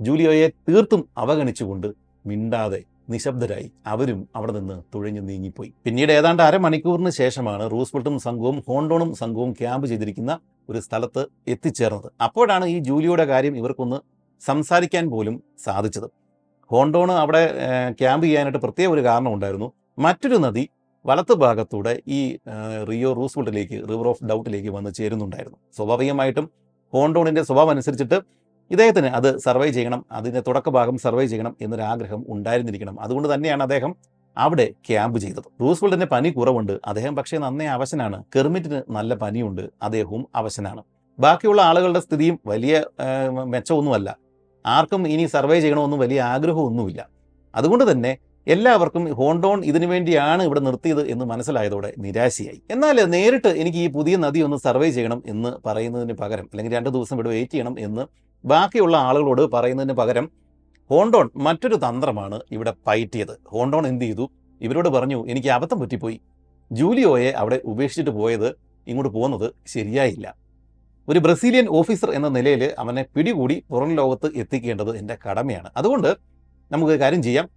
[0.00, 1.88] ജൂലിയോയെ തീർത്തും അവഗണിച്ചുകൊണ്ട്
[2.26, 3.72] മിണ്ടാതെ നിശബ്ദരായി.
[3.86, 5.74] അവരും അവിടെ നിന്ന് തുഴഞ്ഞു നീങ്ങിപ്പോയി.
[5.84, 10.38] പിന്നീട് ഏതാണ്ട് അരമണിക്കൂറിന് ശേഷമാണ് റൂസ്വെൽട്ടും സംഘവും ഹോണ്ടോണും സംഘവും ക്യാമ്പ് ചെയ്തിരിക്കുന്ന
[10.70, 12.12] ഒരു സ്ഥലത്ത് എത്തിച്ചേർന്നത്.
[12.22, 14.13] അപ്പോഴാണ് ഈ ജൂലിയോയുടെ കാര്യം ഇവർക്കൊന്ന്
[14.46, 16.08] സംസാരിക്കാൻ പോലും സാധിച്ചത്.
[16.70, 17.42] ഹോണ്ടോണ് അവിടെ
[18.00, 19.72] ക്യാമ്പ് ചെയ്യാനായിട്ട് പ്രത്യേക ഒരു കാരണം ഉണ്ടായിരുന്നു.
[19.98, 20.68] മറ്റൊരു നദി
[21.06, 22.36] വലത്ത് ഭാഗത്തൂടെ ഈ
[22.90, 25.58] റിയോ റൂസ്വെൽട്ടിലേക്ക് റിവർ ഓഫ് ഡൗട്ടിലേക്ക് വന്ന് ചേരുന്നുണ്ടായിരുന്നു.
[25.76, 26.50] സ്വാഭാവികമായിട്ടും
[26.92, 28.18] ഹോണ്ടോണിന്റെ സ്വഭാവം അനുസരിച്ചിട്ട്
[28.70, 33.00] ഇദ്ദേഹത്തിന് അത് സർവേ ചെയ്യണം അതിന്റെ തുടക്കഭാഗം സർവേ ചെയ്യണം എന്നൊരാഗ്രഹം ഉണ്ടായിരുന്നിരിക്കണം.
[33.00, 33.96] അതുകൊണ്ട് തന്നെയാണ് അദ്ദേഹം
[34.38, 35.48] അവിടെ ക്യാമ്പ് ചെയ്തത്.
[35.60, 36.72] റൂസ്വെൽറ്റിന് പനി കുറവുണ്ട്.
[36.86, 38.24] അദ്ദേഹം പക്ഷേ നന്നേ അവശനാണ്.
[38.36, 39.64] കെർമിറ്റിന് നല്ല പനിയുണ്ട്.
[39.82, 40.82] അദ്ദേഹവും അവശനാണ്.
[41.20, 42.84] ബാക്കിയുള്ള ആളുകളുടെ സ്ഥിതിയും വലിയ
[43.52, 44.23] മെച്ചമൊന്നുമല്ല.
[44.66, 47.08] ആർക്കും ഇനി സർവേ ചെയ്യണമെന്നും വലിയ ആഗ്രഹമൊന്നുമില്ല.
[47.54, 52.62] അതുകൊണ്ട് തന്നെ എല്ലാവർക്കും ഹോണ്ടോൺ ഇതിനു വേണ്ടിയാണ് ഇവിടെ നിർത്തിയത് എന്ന് മനസ്സിലായതോടെ നിരാശയായി.
[52.70, 57.16] എന്നാൽ നേരിട്ട് എനിക്ക് ഈ പുതിയ നദി ഒന്ന് സർവേ ചെയ്യണം എന്ന് പറയുന്നതിന് പകരം അല്ലെങ്കിൽ രണ്ട് ദിവസം
[57.16, 58.06] ഇവിടെ വെയിറ്റ് ചെയ്യണം എന്ന്
[58.44, 60.30] ബാക്കിയുള്ള ആളുകളോട് പറയുന്നതിന് പകരം
[60.90, 63.38] ഹോണ്ടോൺ മറ്റൊരു തന്ത്രമാണ് ഇവിടെ പയറ്റിയത്.
[63.48, 64.30] ഹോണ്ടോൺ എന്ത് ചെയ്തു?
[64.60, 66.20] ഇവരോട് പറഞ്ഞു എനിക്ക് അബദ്ധം പറ്റിപ്പോയി.
[66.72, 68.48] ജൂലിയോയെ അവിടെ ഉപേക്ഷിച്ചിട്ട് പോയത്
[68.88, 70.43] ഇങ്ങോട്ട് പോകുന്നത് ശരിയായില്ല.
[71.08, 75.70] ഒരു ബ്രസീലിയൻ ഓഫീസർ എന്ന നിലയിൽ അവനെ പിടികൂടി പുറം ലോകത്ത് എത്തിക്കേണ്ടത് എന്റെ കടമയാണ്.
[75.76, 76.16] അതുകൊണ്ട്
[76.72, 77.48] നമുക്ക് കാര്യം ചെയ്യാം.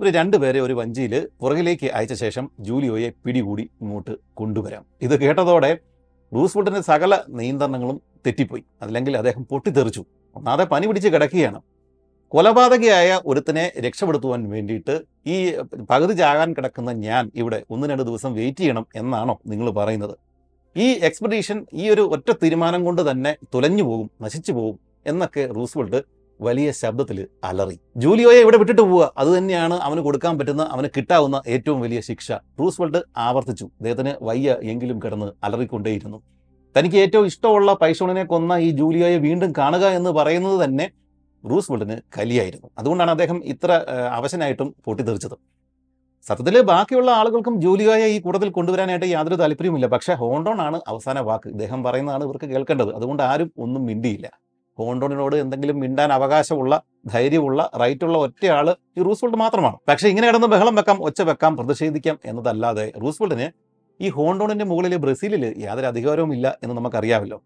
[0.00, 4.84] ഒരു രണ്ടുപേരെ ഒരു വഞ്ചിയിൽ പുറകിലേക്ക് അയച്ച ശേഷം ജൂലിയോയെ പിടികൂടി ഇങ്ങോട്ട് കൊണ്ടുവരാം.
[5.02, 5.78] ഇത് കേട്ടതോടെ
[6.34, 8.64] റൂസ്വെൽട്ടിന്റെ സകല നിയന്ത്രണങ്ങളും തെറ്റിപ്പോയി.
[8.82, 10.04] അല്ലെങ്കിൽ അദ്ദേഹം പൊട്ടിത്തെറിച്ചു.
[10.36, 11.60] ഒന്നാതെ പനി പിടിച്ച് കിടക്കുകയാണ്.
[12.28, 15.56] കൊലപാതകയായ ഒരുത്തനെ രക്ഷപ്പെടുത്തുവാൻ വേണ്ടിയിട്ട് ഈ
[15.90, 20.29] പകുതി ചാകാൻ കിടക്കുന്ന ഞാൻ ഇവിടെ ഒന്ന് രണ്ട് ദിവസം വെയിറ്റ് ചെയ്യണം എന്നാണോ നിങ്ങൾ പറയുന്നത്.
[20.76, 24.76] ഈ എക്സ്പെഡീഷൻ ഈ ഒരു ഒറ്റ തീരുമാനം കൊണ്ട് തന്നെ തുലഞ്ഞു പോകും നശിച്ചു പോകും
[25.10, 26.00] എന്നൊക്കെ റൂസ്വെൽട്ട്
[26.40, 27.76] വലിയ ശബ്ദത്തിൽ അലറി.
[28.02, 32.30] ജൂലിയോയെ ഇവിടെ വിട്ടിട്ട് പോവുക അത് തന്നെയാണ് അവന് കൊടുക്കാൻ പറ്റുന്ന അവന് കിട്ടാവുന്ന ഏറ്റവും വലിയ ശിക്ഷ.
[32.60, 33.66] റൂസ്വെൽട്ട് ആവർത്തിച്ചു.
[33.80, 36.18] അദ്ദേഹത്തിന് വയ്യ എങ്കിലും കിടന്ന് അലറിക്കൊണ്ടേയിരുന്നു.
[36.76, 40.86] തനിക്ക് ഏറ്റവും ഇഷ്ടമുള്ള പൈസോണിനെ കൊന്ന ഈ ജൂലിയോയെ വീണ്ടും കാണുക എന്ന് പറയുന്നത് തന്നെ
[41.44, 42.68] റൂസ്വെൽറ്റിന് കലിയായിരുന്നു.
[42.78, 43.70] അതുകൊണ്ടാണ് അദ്ദേഹം ഇത്ര
[44.18, 45.36] അവശനായിട്ടും പൊട്ടിത്തെറിച്ചത്.
[46.30, 49.86] സത്യത്തിൽ ബാക്കിയുള്ള ആളുകൾക്കും ജൂലിയോയെ ഈ കൂട്ടത്തിൽ കൊണ്ടുവരാനായിട്ട് യാതൊരു താല്പര്യവുമില്ല.
[49.86, 51.48] പക്ഷേ ഹോണ്ടോൺ ആണ് അവസാന വാക്ക്.
[51.48, 52.94] ഇദ്ദേഹം പറയുന്നതാണ് ഇവർക്ക് കേൾക്കേണ്ടത്.
[52.94, 54.30] അതുകൊണ്ട് ആരും ഒന്നും മിണ്ടിയില്ല.
[54.78, 59.76] ഹോണ്ടോണിനോട് എന്തെങ്കിലും മിണ്ടാൻ അവകാശമുള്ള ധൈര്യമുള്ള റൈറ്റുള്ള ഒറ്റയാൾ ഈ റൂസ്വെൽറ്റ് മാത്രമാണ്.
[59.88, 63.48] പക്ഷേ ഇങ്ങനെ കിടന്ന് ബഹളം വെക്കാം ഒച്ച വെക്കാം പ്രതിഷേധിക്കാം എന്നതല്ലാതെ റൂസ്വെൽറ്റിന്
[64.00, 67.42] ഈ ഹോണ്ടോണിന്റെ മുകളിൽ ബ്രസീലിൽ യാതൊരു അധികാരവും ഇല്ല എന്ന് നമുക്കറിയാമല്ലോ.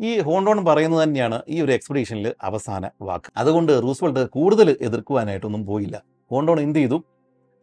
[0.00, 3.32] ഈ ഹോണ്ടോൺ പറയുന്നത് തന്നെയാണ് ഈ ഒരു എക്സ്പെഡീഷനിൽ അവസാന വാക്ക്.
[3.36, 6.02] അതുകൊണ്ട് റൂസ്വെൽറ്റ് കൂടുതൽ എതിർക്കുവാനായിട്ടൊന്നും പോയില്ല.
[6.30, 7.04] ഹോണ്ടോൺ എന്ത് ചെയ്തു?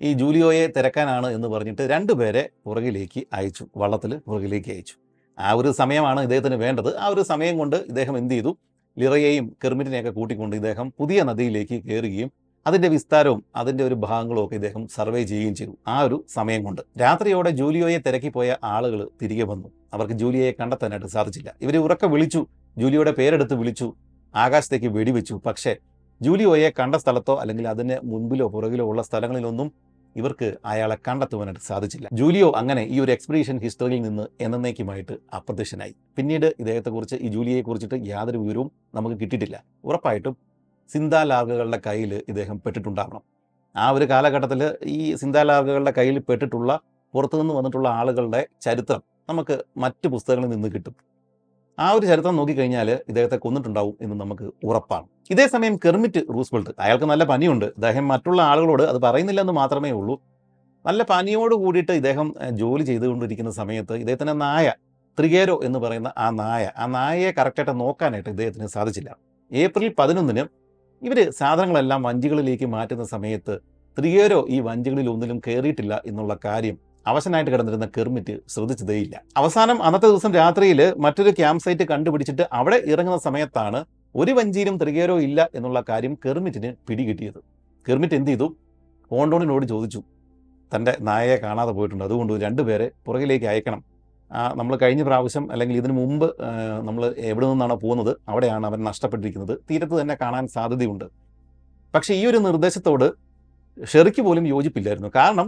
[0.01, 4.95] ഈ ജൂലിയോയെ തിരക്കാനാണ് എന്ന് പറഞ്ഞിട്ട് രണ്ടുപേരെ പുറകിലേക്ക് അയച്ചു വള്ളത്തിൽ പുറകിലേക്ക് അയച്ചു.
[5.39, 6.97] ആ ഒരു സമയമാണ് ഇദ്ദേഹത്തിന് വേണ്ടത്.
[6.97, 8.57] ആ ഒരു സമയം കൊണ്ട് ഇദ്ദേഹം എന്ത് ചെയ്തു?
[8.97, 12.31] ലിറയെയും കെർമിറ്റിനെയൊക്കെ കൂട്ടിക്കൊണ്ട് ഇദ്ദേഹം പുതിയ നദിയിലേക്ക് കയറുകയും
[12.67, 15.73] അതിന്റെ വിസ്താരവും അതിന്റെ ഒരു ഭാഗങ്ങളും ഒക്കെ ഇദ്ദേഹം സർവേ ചെയ്യുകയും ചെയ്തു.
[15.87, 19.69] ആ ഒരു സമയം കൊണ്ട് രാത്രിയോടെ ജൂലിയോയെ തിരക്കിപ്പോയ ആളുകൾ തിരികെ വന്നു.
[19.93, 21.55] അവർക്ക് ജൂലിയയെ കണ്ടെത്താനായിട്ട് സാധിച്ചില്ല.
[21.61, 23.93] ഇവർ ഉറക്കെ വിളിച്ചു ജൂലിയോയുടെ പേരെടുത്ത് വിളിച്ചു
[24.35, 25.41] ആകാശത്തേക്ക് വെടിവെച്ചു.
[25.45, 25.75] പക്ഷേ
[26.21, 29.86] ജൂലിയോയെ കണ്ട സ്ഥലത്തോ അല്ലെങ്കിൽ അതിന് മുൻപിലോ പുറകിലോ ഉള്ള സ്ഥലങ്ങളിലൊന്നും
[30.19, 32.07] ഇവർക്ക് അയാളെ കണ്ടെത്തുവാനായിട്ട് സാധിച്ചില്ല.
[32.19, 35.93] ജൂലിയോ അങ്ങനെ ഈ ഒരു എക്സ്പെഡീഷൻ ഹിസ്റ്ററിയിൽ നിന്ന് എന്നേക്കുമായിട്ട് അപ്രത്യക്ഷനായി.
[36.17, 39.57] പിന്നീട് ഇദ്ദേഹത്തെക്കുറിച്ച് ഈ ജൂലിയയെ കുറിച്ചിട്ട് യാതൊരു വിവരവും നമുക്ക് കിട്ടിയിട്ടില്ല.
[39.89, 40.35] ഉറപ്പായിട്ടും
[40.93, 43.23] സിന്താലാർഗകളുടെ കയ്യിൽ ഇദ്ദേഹം പെട്ടിട്ടുണ്ടാവണം.
[43.75, 44.61] ആ ഒരു കാലഘട്ടത്തിൽ
[44.97, 46.71] ഈ സിന്താലാർഗകളുടെ കയ്യിൽ പെട്ടിട്ടുള്ള
[47.13, 50.95] പുറത്തുനിന്ന് വന്നിട്ടുള്ള ആളുകളുടെ ചരിത്രം നമുക്ക് മറ്റ് പുസ്തകങ്ങളിൽ നിന്ന് കിട്ടും.
[51.77, 55.05] ആ ഒരു ചരിത്രം നോക്കിക്കഴിഞ്ഞാൽ ഇദ്ദേഹത്തെ കൊന്നിട്ടുണ്ടാവും എന്ന് നമുക്ക് ഉറപ്പാണ്.
[55.33, 57.65] ഇതേ സമയം കെർമിറ്റ് റൂസ്വെൽട്ട് അയാൾക്ക് നല്ല പനിയുണ്ട്.
[57.77, 60.15] അദ്ദേഹം മറ്റുള്ള ആളുകളോട് അത് പറയുന്നില്ല എന്ന് മാത്രമേ ഉള്ളൂ.
[60.85, 62.27] നല്ല പനിയോട് കൂടിയിട്ട് ഇദ്ദേഹം
[62.61, 64.67] ജോലി ചെയ്തുകൊണ്ടിരിക്കുന്ന സമയത്ത് ഇദ്ദേഹത്തിന്റെ നായ
[65.17, 69.09] ത്രികേരോ എന്ന് പറയുന്ന ആ നായ ആ നായയെ കറക്റ്റായിട്ട് നോക്കാനായിട്ട് ഇദ്ദേഹത്തിന് സാധിച്ചില്ല.
[69.51, 70.43] ഏപ്രിൽ പതിനൊന്നിന്
[71.01, 73.55] ഇവർ സാധനങ്ങളെല്ലാം വഞ്ചികളിലേക്ക് മാറ്റുന്ന സമയത്ത്
[73.97, 76.77] ത്രികേരോ ഈ വഞ്ചികളിൽ ഒന്നിലും കയറിയിട്ടില്ല എന്നുള്ള കാര്യം
[77.11, 83.79] അവശനായിട്ട് കിടന്നിരുന്ന കെർമിറ്റ് ശ്രദ്ധിച്ചതേയില്ല അവസാനം അന്നത്തെ ദിവസം രാത്രിയിൽ മറ്റൊരു ക്യാമ്പ് സൈറ്റ് കണ്ടുപിടിച്ചിട്ട് അവിടെ ഇറങ്ങുന്ന സമയത്താണ്
[84.15, 87.39] ഒരു വഞ്ചിയിലും തിരികേരോ ഇല്ല എന്നുള്ള കാര്യം കെർമിറ്റിന് പിടികിട്ടിയത്.
[87.89, 88.47] കെർമിറ്റ് എന്ത് ചെയ്തു?
[89.11, 89.99] ഓണ്ടോണിനോട് ചോദിച്ചു.
[90.71, 92.03] തന്റെ നായയെ കാണാതെ പോയിട്ടുണ്ട്.
[92.03, 93.81] അതുകൊണ്ട് രണ്ടുപേരെ പുറകിലേക്ക് അയക്കണം.
[94.59, 96.25] നമ്മൾ കഴിഞ്ഞ പ്രാവശ്യം അല്ലെങ്കിൽ ഇതിനു മുമ്പ്
[96.87, 99.53] നമ്മൾ എവിടെ നിന്നാണോ പോകുന്നത് അവിടെയാണ് അവൻ നഷ്ടപ്പെട്ടിരിക്കുന്നത്.
[99.69, 101.05] തീരത്ത് തന്നെ കാണാൻ സാധ്യതയുണ്ട്.
[101.95, 103.07] പക്ഷേ ഈ ഒരു നിർദ്ദേശത്തോട്
[103.91, 105.11] ഷെറിക്ക് പോലും യോജിപ്പില്ലായിരുന്നു.
[105.15, 105.47] കാരണം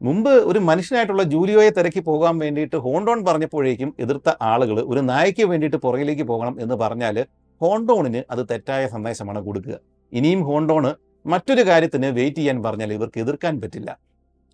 [0.00, 6.22] മുമ്പ് ഒരു മനുഷ്യനായിട്ടുള്ള ജൂലിയോയെ തിരക്കി പോകാൻ വേണ്ടിയിട്ട് ഹോണ്ടോൺ പറഞ്ഞപ്പോഴേക്കും എതിർത്ത ആളുകൾ ഒരു നായയ്ക്ക് വേണ്ടിയിട്ട് പുറകിലേക്ക്
[6.22, 7.16] പോകണം എന്ന് പറഞ്ഞാൽ
[7.60, 9.76] ഹോണ്ടോണിന് അത് തെറ്റായ സന്ദേശമാണ് കൊടുക്കുക.
[10.12, 10.94] ഇനിയും ഹോണ്ടോണ്
[11.26, 13.98] മറ്റൊരു കാര്യത്തിന് വെയിറ്റ് ചെയ്യാൻ പറഞ്ഞാൽ ഇവർക്ക് എതിർക്കാൻ പറ്റില്ല.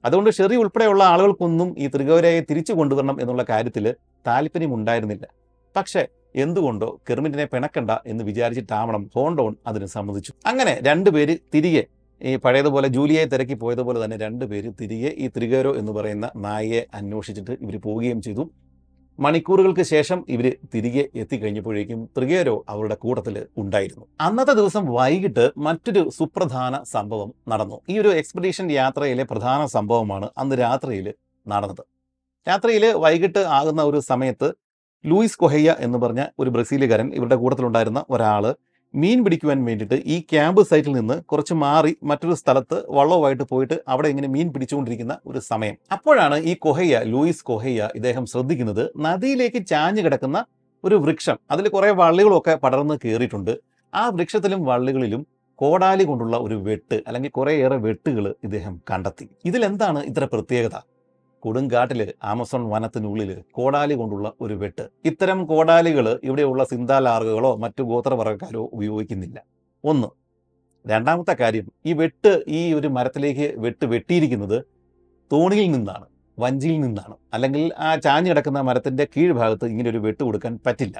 [0.04, 3.94] അതുകൊണ്ട് ഷെറി ഉൾപ്പെടെയുള്ള ആളുകൾക്കൊന്നും ഈ ത്രികോരയെ തിരിച്ചു കൊണ്ടുവരണം എന്നുള്ള കാര്യത്തിൽ
[4.26, 5.26] താല്പര്യം ഉണ്ടായിരുന്നില്ല.
[5.76, 6.02] പക്ഷേ
[6.34, 10.32] എന്തുകൊണ്ടോ കെർമിറ്റിനെ പിണക്കണ്ട എന്ന് വിചാരിച്ചിട്ടാവണം ഹോണ്ടോൺ അതിന് സമ്മതിച്ചു.
[10.46, 11.84] അങ്ങനെ രണ്ടുപേര് തിരികെ
[12.28, 17.54] ഈ പഴയതുപോലെ ജൂലിയെ തിരക്കി പോയതുപോലെ തന്നെ രണ്ട് പേര് തിരികെ ഈ ത്രികേരോ എന്ന് പറയുന്ന നായയെ അന്വേഷിച്ചിട്ട്
[17.64, 18.44] ഇവർ പോവുകയും ചെയ്തു.
[19.18, 24.04] മണിക്കൂറുകൾക്ക് ശേഷം ഇവർ തിരികെ എത്തിക്കഴിഞ്ഞപ്പോഴേക്കും ത്രികേരോ അവരുടെ കൂട്ടത്തിൽ ഉണ്ടായിരുന്നു.
[24.20, 27.78] അന്നത്തെ ദിവസം വൈകിട്ട് മറ്റൊരു സുപ്രധാന സംഭവം നടന്നു.
[27.90, 31.08] ഈ ഒരു എക്സ്പെഡീഷൻ യാത്രയിലെ പ്രധാന സംഭവമാണ് അന്ന് രാത്രിയിൽ
[31.46, 31.84] നടന്നത്.
[32.46, 34.48] രാത്രിയിൽ വൈകിട്ട് ആകുന്ന ഒരു സമയത്ത്
[35.04, 38.44] ലൂയിസ് കൊഹയ്യ എന്ന് പറഞ്ഞ ഒരു ബ്രസീലുകാരൻ ഇവരുടെ കൂട്ടത്തിലുണ്ടായിരുന്ന ഒരാൾ
[38.94, 44.28] മീൻ പിടിക്കുവാൻ വേണ്ടിയിട്ട് ഈ ക്യാമ്പ് സൈറ്റിൽ നിന്ന് കുറച്ച് മാറി മറ്റൊരു സ്ഥലത്ത് വള്ളവുമായിട്ട് പോയിട്ട് അവിടെ ഇങ്ങനെ
[44.28, 45.76] മീൻ പിടിച്ചുകൊണ്ടിരിക്കുന്ന ഒരു സമയം.
[45.92, 50.40] അപ്പോഴാണ് ഈ കൊഹയ്യ ലൂയിസ് കൊഹയ്യ ഇദ്ദേഹം ശ്രദ്ധിക്കുന്നത് നദിയിലേക്ക് ചാഞ്ഞു കിടക്കുന്ന
[50.84, 51.36] ഒരു വൃക്ഷം.
[51.50, 53.52] അതിൽ കുറേ വള്ളികളൊക്കെ പടർന്ന് കയറിയിട്ടുണ്ട്.
[53.94, 55.26] ആ വൃക്ഷത്തിലും വള്ളികളിലും
[55.58, 59.28] കോടാലി കൊണ്ടുള്ള ഒരു വെട്ട് അല്ലെങ്കിൽ കുറേയേറെ വെട്ടുകൾ ഇദ്ദേഹം കണ്ടെത്തി.
[59.44, 60.76] ഇതിലെന്താണ് ഇത്ര പ്രത്യേകത?
[61.44, 64.84] കൊടുങ്കാട്ടിൽ ആമസോൺ വനത്തിനുള്ളിൽ കോടാലി കൊണ്ടുള്ള ഒരു വെട്ട്.
[65.04, 69.38] ഇത്തരം കോടാലികൾ ഇവിടെയുള്ള സിന്താലാർഗുകളോ മറ്റു ഗോത്രവർഗക്കാരോ ഉപയോഗിക്കുന്നില്ല.
[69.84, 70.08] ഒന്ന്
[70.84, 74.58] രണ്ടാമത്തെ കാര്യം ഈ വെട്ട് ഈ ഒരു മരത്തിലേക്ക് വെട്ട് വെട്ടിയിരിക്കുന്നത്
[75.32, 76.06] തോണിയിൽ നിന്നാണ്
[76.38, 77.14] വഞ്ചിയിൽ നിന്നാണ്.
[77.34, 80.96] അല്ലെങ്കിൽ ആ ചാഞ്ഞു കിടക്കുന്ന മരത്തിന്റെ കീഴ്ഭാഗത്ത് ഇങ്ങനെ ഒരു വെട്ട് കൊടുക്കാൻ പറ്റില്ല.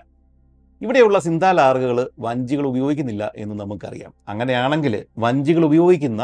[0.82, 4.12] ഇവിടെയുള്ള സിന്താലാർഗകൾ വഞ്ചികൾ ഉപയോഗിക്കുന്നില്ല എന്ന് നമുക്കറിയാം.
[4.28, 6.22] അങ്ങനെയാണെങ്കിൽ വഞ്ചികൾ ഉപയോഗിക്കുന്ന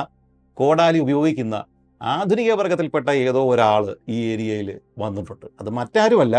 [0.56, 1.56] കോടാലി ഉപയോഗിക്കുന്ന
[2.00, 5.46] ആധുനിക വർഗത്തിൽപ്പെട്ട ഏതോ ഒരാൾ ഈ ഏരിയയിൽ വന്നിട്ടുണ്ട്.
[5.60, 6.36] അത് മറ്റാരുമല്ല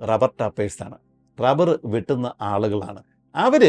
[0.00, 0.96] റബ്ബർ ടാപ്പേഴ്സാണ്
[1.38, 3.00] റബ്ബർ വെട്ടുന്ന ആളുകളാണ്.
[3.34, 3.62] അവർ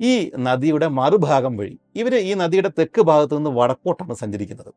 [0.00, 0.12] ഈ
[0.46, 4.72] നദിയുടെ മറുഭാഗം വഴി ഇവർ ഈ നദിയുടെ തെക്ക് ഭാഗത്ത് നിന്ന് വടക്കോട്ടാണ് സഞ്ചരിക്കുന്നത്.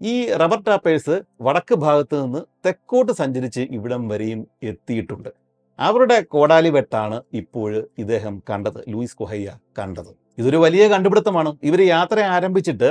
[0.00, 1.16] ഈ റബ്ബർ ടാപ്പേഴ്സ്
[1.46, 5.30] വടക്ക് ഭാഗത്ത് നിന്ന് തെക്കോട്ട് സഞ്ചരിച്ച് ഇവിടം വരെയും എത്തിയിട്ടുണ്ട്.
[5.78, 10.12] അവരുടെ കോടാലി വെട്ടാണ് ഇപ്പോൾ ഇദ്ദേഹം കണ്ടത് ലൂയിസ് കൊഹയ്യ കണ്ടത്.
[10.40, 11.50] ഇതൊരു വലിയ കണ്ടുപിടുത്തമാണ്.
[11.62, 12.90] ഇവർ യാത്ര ആരംഭിച്ചിട്ട്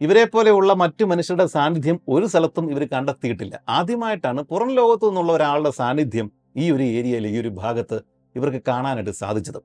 [0.00, 3.54] ഇവരെ പോലെയുള്ള മറ്റു മനുഷ്യരുടെ സാന്നിധ്യം ഒരു സ്ഥലത്തും ഇവർ കണ്ടെത്തിയിട്ടില്ല.
[3.68, 7.98] ആദ്യമായിട്ടാണ് പുറം ലോകത്തു നിന്നുള്ള ഒരാളുടെ സാന്നിധ്യം ഈ ഒരു ഏരിയയിൽ ഈ ഒരു ഭാഗത്ത്
[8.36, 9.60] ഇവർക്ക് കാണാനായിട്ട് സാധിച്ചത്.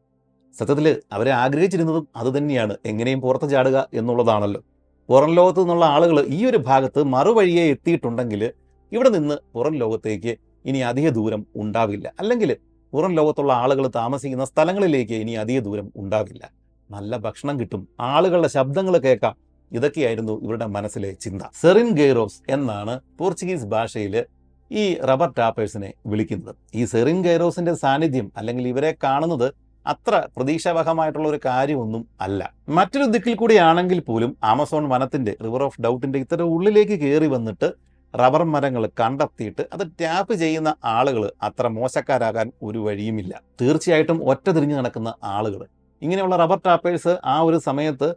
[0.55, 4.61] സത്യത്തിൽ അവരെ ആഗ്രഹിച്ചിരുന്നതും അതുതന്നെയാണ് എങ്ങനെയും പുറത്ത് ചാടുക എന്നുള്ളതാണല്ലോ.
[5.09, 8.43] പുറം ലോകത്തു നിന്നുള്ള ആളുകൾ ഈ ഒരു ഭാഗത്ത് മറുവഴിയെ എത്തിയിട്ടുണ്ടെങ്കിൽ
[8.91, 10.33] ഇവിടെ നിന്ന് പുറം ലോകത്തേക്ക്
[10.65, 12.13] ഇനി അധിക ദൂരം ഉണ്ടാവില്ല.
[12.19, 12.51] അല്ലെങ്കിൽ
[12.93, 16.43] പുറം ലോകത്തുള്ള ആളുകൾ താമസിക്കുന്ന സ്ഥലങ്ങളിലേക്ക് ഇനി അധിക ദൂരം ഉണ്ടാവില്ല.
[16.89, 17.81] നല്ല ഭക്ഷണം കിട്ടും.
[18.13, 19.35] ആളുകളുടെ ശബ്ദങ്ങൾ കേൾക്കാം.
[19.77, 21.41] ഇതൊക്കെയായിരുന്നു ഇവരുടെ മനസ്സിലെ ചിന്ത.
[21.61, 24.15] സെറിൻ ഗെയ്റോസ് എന്നാണ് പോർച്ചുഗീസ് ഭാഷയിൽ
[24.71, 26.55] ഈ റബ്ബർ ടാപ്പേഴ്സിനെ വിളിക്കുന്നത്.
[26.79, 29.47] ഈ സെറിൻ ഗെയ്റോസിന്റെ സാന്നിധ്യം അല്ലെങ്കിൽ ഇവരെ കാണുന്നത്
[29.85, 32.41] അത്ര പ്രതീക്ഷാവഹമായിട്ടുള്ള ഒരു കാര്യമൊന്നും അല്ല.
[32.77, 37.67] മറ്റൊരു ദിക്കിൽ കൂടിയാണെങ്കിൽ പോലും ആമസോൺ വനത്തിന്റെ റിവർ ഓഫ് ഡൗട്ടിന്റെ ഇത്തരം ഉള്ളിലേക്ക് കയറി വന്നിട്ട്
[38.13, 43.33] റബ്ബർ മരങ്ങൾ കണ്ടെത്തിയിട്ട് അത് ടാപ്പ് ചെയ്യുന്ന ആളുകൾ അത്ര മോശക്കാരാകാൻ ഒരു വഴിയുമില്ല.
[43.61, 45.61] തീർച്ചയായിട്ടും ഒറ്റ തിരിഞ്ഞു നടക്കുന്ന ആളുകൾ
[46.01, 48.09] ഇങ്ങനെയുള്ള റബ്ബർ ടാപ്പേഴ്സ് ആ ഒരു സമയത്ത്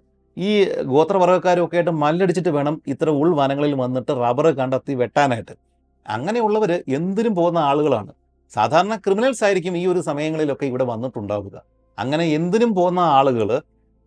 [0.46, 0.51] ഈ
[0.92, 5.55] ഗോത്രവർഗക്കാരും ഒക്കെ ആയിട്ട് മല്ലടിച്ചിട്ട് വേണം ഇത്ര ഉൾവനങ്ങളിൽ വന്നിട്ട് റബ്ബർ കണ്ടെത്തി വെട്ടാനായിട്ട്.
[6.07, 8.12] അങ്ങനെയുള്ളവർ എന്തിനും പോകുന്ന ആളുകളാണ്.
[8.55, 11.57] സാധാരണ ക്രിമിനൽസ് ആയിരിക്കും ഈ ഒരു സമയങ്ങളിലൊക്കെ ഇവിടെ വന്നിട്ടുണ്ടാവുക.
[11.98, 13.48] അങ്ങനെ എന്തിനും പോകുന്ന ആളുകൾ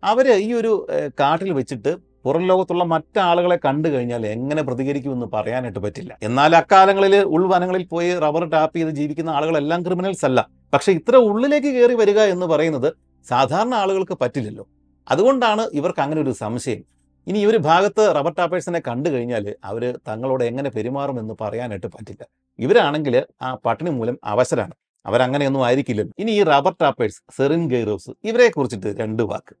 [0.02, 0.72] അവർ ഈ ഒരു
[1.20, 1.92] കാട്ടിൽ വെച്ചിട്ട്
[2.24, 6.12] പുറം ലോകത്തുള്ള മറ്റാളുകളെ കണ്ടു കഴിഞ്ഞാൽ എങ്ങനെ പ്രതികരിക്കുമെന്ന് പറയാനായിട്ട് പറ്റില്ല.
[6.22, 10.40] എന്നാൽ അക്കാലങ്ങളിൽ ഉൾവനങ്ങളിൽ പോയി റബ്ബർ ടാപ്പ് ചെയ്ത് ജീവിക്കുന്ന ആളുകളെല്ലാം ക്രിമിനൽസ് അല്ല.
[10.74, 12.88] പക്ഷെ ഇത്ര ഉള്ളിലേക്ക് കയറി വരിക എന്ന് പറയുന്നത്
[13.26, 14.64] സാധാരണ ആളുകൾക്ക് പറ്റില്ലല്ലോ.
[15.10, 16.82] അതുകൊണ്ടാണ് ഇവർക്ക് അങ്ങനെ ഒരു സംശയം.
[17.26, 22.22] ഇനി ഈ ഒരു ഭാഗത്ത് റബ്ബർ ടാപ്പേഴ്സിനെ കണ്ടു കഴിഞ്ഞാൽ അവർ തങ്ങളോട് എങ്ങനെ പെരുമാറുമെന്ന് പറയാനായിട്ട് പറ്റില്ല.
[22.58, 24.74] ഇവരാണെങ്കിൽ ആ പട്ടിണി മൂലം അവശരാണ്.
[25.06, 29.54] അവരങ്ങനെയൊന്നും ആയിരിക്കില്ല ഇനി ഈ റബ്ബർ ടാപ്പേഴ്സ് സെറിൻ ഗെയ്റോസ് ഇവരെ കുറിച്ചിട്ട് രണ്ട് വാക്ക്.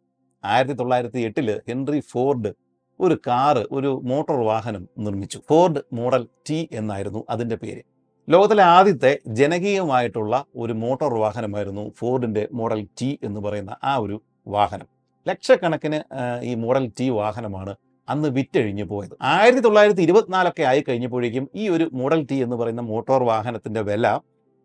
[0.44, 2.52] ആയിരത്തി തൊള്ളായിരത്തി എട്ടിൽ ഹെൻറി ഫോർഡ്
[3.00, 5.38] ഒരു കാറ് ഒരു മോട്ടോർ വാഹനം നിർമ്മിച്ചു.
[5.48, 7.82] ഫോർഡ് മോഡൽ ടി എന്നായിരുന്നു അതിന്റെ പേര്.
[8.28, 15.01] ലോകത്തിലെ ആദ്യത്തെ ജനകീയമായിട്ടുള്ള ഒരു മോട്ടോർ വാഹനമായിരുന്നു ഫോർഡിന്റെ മോഡൽ ടി എന്ന് പറയുന്ന ആ ഒരു വാഹനം.
[15.26, 15.98] ലക്ഷക്കണക്കിന്
[16.42, 17.72] ഈ മോഡൽ ടി വാഹനമാണ്
[18.08, 19.14] അന്ന് വിറ്റഴിഞ്ഞു പോയത്.
[19.22, 24.06] ആയിരത്തി തൊള്ളായിരത്തി ഇരുപത്തിനാലൊക്കെ ആയി കഴിഞ്ഞപ്പോഴേക്കും ഈ ഒരു മോഡൽ ടി എന്ന് പറയുന്ന മോട്ടോർ വാഹനത്തിന്റെ വില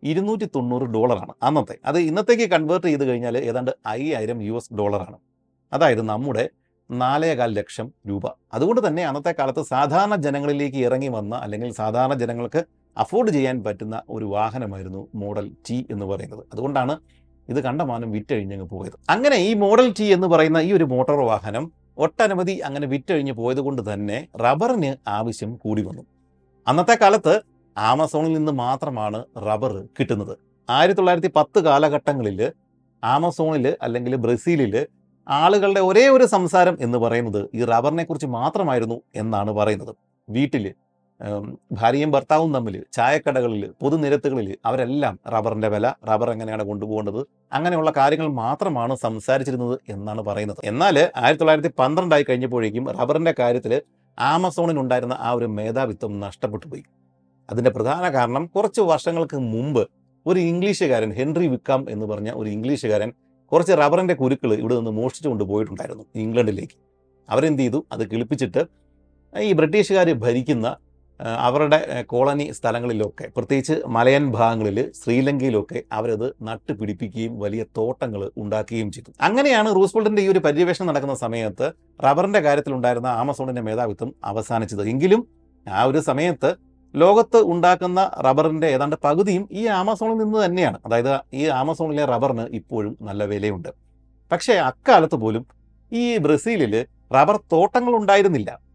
[0.02, 1.76] ഇരുന്നൂറ്റി തൊണ്ണൂറ് ഡോളറാണ് അന്നത്തെ.
[1.84, 5.18] അത് ഇന്നത്തേക്ക് കൺവേർട്ട് ചെയ്ത് കഴിഞ്ഞാൽ ഏതാണ്ട് അയ്യായിരം യു എസ് ഡോളറാണ്.
[5.72, 6.44] അതായത് നമ്മുടെ
[6.90, 8.26] നാലേകാൽ ലക്ഷം രൂപ.
[8.52, 12.64] അതുകൊണ്ട് തന്നെ അന്നത്തെ കാലത്ത് സാധാരണ ജനങ്ങളിലേക്ക് ഇറങ്ങി വന്ന അല്ലെങ്കിൽ സാധാരണ ജനങ്ങൾക്ക്
[12.96, 16.44] അഫോർഡ് ചെയ്യാൻ പറ്റുന്ന ഒരു വാഹനമായിരുന്നു മോഡൽ ടി എന്ന് പറയുന്നത്.
[16.52, 16.94] അതുകൊണ്ടാണ്
[17.48, 18.96] ഇത് കണ്ടമാനം വിറ്റഴിഞ്ഞങ്ങ് പോയത്.
[19.10, 21.64] അങ്ങനെ ഈ മോഡൽ ടി എന്ന് പറയുന്ന ഈ ഒരു മോട്ടോർ വാഹനം
[21.98, 26.02] ഒട്ടനവധി അങ്ങനെ വിറ്റഴിഞ്ഞ് പോയത് കൊണ്ട് തന്നെ റബ്ബറിന് ആവശ്യം കൂടി വന്നു.
[26.66, 27.34] അന്നത്തെ കാലത്ത്
[27.76, 30.34] ആമസോണിൽ നിന്ന് മാത്രമാണ് റബ്ബർ കിട്ടുന്നത്.
[30.70, 32.40] ആയിരത്തി തൊള്ളായിരത്തി പത്ത് കാലഘട്ടങ്ങളിൽ
[33.04, 34.74] ആമസോണിൽ അല്ലെങ്കിൽ ബ്രസീലിൽ
[35.28, 39.92] ആളുകളുടെ ഒരേ ഒരു സംസാരം എന്ന് പറയുന്നത് ഈ റബ്ബറിനെ കുറിച്ച് മാത്രമായിരുന്നു എന്നാണ് പറയുന്നത്.
[40.28, 40.64] വീട്ടിൽ
[41.72, 47.20] ഭാര്യയും ഭർത്താവും തമ്മിൽ ചായക്കടകളിൽ പൊതുനിരത്തുകളിൽ അവരെല്ലാം റബ്ബറിന്റെ വില റബ്ബർ എങ്ങനെയാണ് കൊണ്ടുപോകേണ്ടത്
[47.52, 50.60] അങ്ങനെയുള്ള കാര്യങ്ങൾ മാത്രമാണ് സംസാരിച്ചിരുന്നത് എന്നാണ് പറയുന്നത്.
[50.64, 53.74] എന്നാൽ ആയിരത്തി തൊള്ളായിരത്തി പന്ത്രണ്ടായി കഴിഞ്ഞപ്പോഴേക്കും റബ്ബറിന്റെ കാര്യത്തിൽ
[54.18, 56.84] ആമസോണിനുണ്ടായിരുന്ന ആ ഒരു മേധാവിത്വം നഷ്ടപ്പെട്ടു പോയി.
[57.50, 59.82] അതിന്റെ പ്രധാന കാരണം കുറച്ച് വർഷങ്ങൾക്ക് മുമ്പ്
[60.26, 63.10] ഒരു ഇംഗ്ലീഷുകാരൻ ഹെൻറി വിക്കാം എന്ന് പറഞ്ഞ ഒരു ഇംഗ്ലീഷുകാരൻ
[63.52, 66.76] കുറച്ച് റബ്ബറിന്റെ കുരുക്കൾ ഇവിടെ നിന്ന് മോഷ്ടിച്ചു കൊണ്ടുപോയിട്ടുണ്ടായിരുന്നു ഇംഗ്ലണ്ടിലേക്ക്.
[67.28, 67.78] അവരെന്ത് ചെയ്തു?
[67.92, 68.62] അത് കിളിപ്പിച്ചിട്ട്
[69.32, 70.68] ഈ ബ്രിട്ടീഷുകാർ ഭരിക്കുന്ന
[71.20, 79.10] അവരുടെ കോളനി സ്ഥലങ്ങളിലൊക്കെ പ്രത്യേകിച്ച് മലയൻ ഭാഗങ്ങളിൽ ശ്രീലങ്കയിലൊക്കെ അവരത് നട്ടുപിടിപ്പിക്കുകയും വലിയ തോട്ടങ്ങൾ ഉണ്ടാക്കുകയും ചെയ്തു.
[79.20, 81.72] അങ്ങനെയാണ് റൂസ്വെൽറ്റിന്റെ ഈ ഒരു പര്യവേഷണം നടക്കുന്ന സമയത്ത്
[82.04, 84.88] റബ്ബറിന്റെ കാര്യത്തിലുണ്ടായിരുന്ന ആമസോണിന്റെ മേധാവിത്വം അവസാനിച്ചത്.
[84.88, 85.28] എങ്കിലും
[85.68, 86.56] ആ ഒരു സമയത്ത്
[86.94, 90.78] ലോകത്ത് ഉണ്ടാക്കുന്ന റബ്ബറിന്റെ ഏതാണ്ട് പകുതിയും ഈ ആമസോണിൽ നിന്ന് തന്നെയാണ്.
[90.86, 93.68] അതായത് ഈ ആമസോണിലെ റബ്ബറിന് ഇപ്പോഴും നല്ല വിലയുണ്ട്.
[94.32, 95.46] പക്ഷേ അക്കാലത്ത് പോലും
[95.92, 98.67] ഈ ബ്രസീലിൽ റബ്ബർ തോട്ടങ്ങൾ ഉണ്ടായിരുന്നില്ല.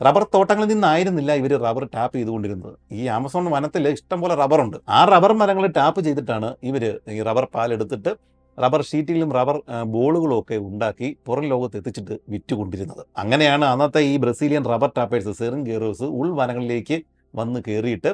[0.00, 2.74] റബ്ബർ തോട്ടങ്ങളിൽ നിന്നായിരുന്നില്ല ഇവർ റബ്ബർ ടാപ്പ് ചെയ്തുകൊണ്ടിരുന്നത്.
[2.98, 6.84] ഈ ആമസോൺ വനത്തിൽ ഇഷ്ടംപോലെ റബ്ബറുണ്ട് ആ റബ്ബർ മരങ്ങൾ ടാപ്പ് ചെയ്തിട്ടാണ് ഇവർ
[7.16, 8.12] ഈ റബ്ബർ പാലെടുത്തിട്ട്
[8.58, 9.56] റബ്ബർ ഷീറ്റിലും റബ്ബർ
[9.94, 13.02] ബോളുകളും ഒക്കെ ഉണ്ടാക്കി പുറം ലോകത്ത് എത്തിച്ചിട്ട് വിറ്റുകൊണ്ടിരുന്നത്.
[13.22, 16.98] അങ്ങനെയാണ് അന്നത്തെ ഈ ബ്രസീലിയൻ റബ്ബർ ടാപ്പേഴ്സ് സെറിൻ ഗേറോസ് ഉൾവനങ്ങളിലേക്ക്
[17.34, 18.10] വന്ന് കയറിയിട്ട്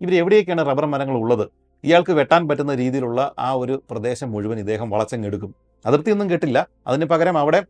[0.00, 1.46] ഇവർ എവിടെയൊക്കെയാണ് റബ്ബർ മരങ്ങൾ ഉള്ളത്?
[1.84, 5.50] ഇയാൾക്ക് വെട്ടാൻ പറ്റുന്ന രീതിയിലുള്ള ആ ഒരു പ്രദേശം മുഴുവൻ ഇദ്ദേഹം വളച്ചങ്ങെടുക്കും
[5.84, 6.58] അതിർത്തിയൊന്നും കെട്ടില്ല.
[6.88, 7.60] അതിന് പകരം അവിടെ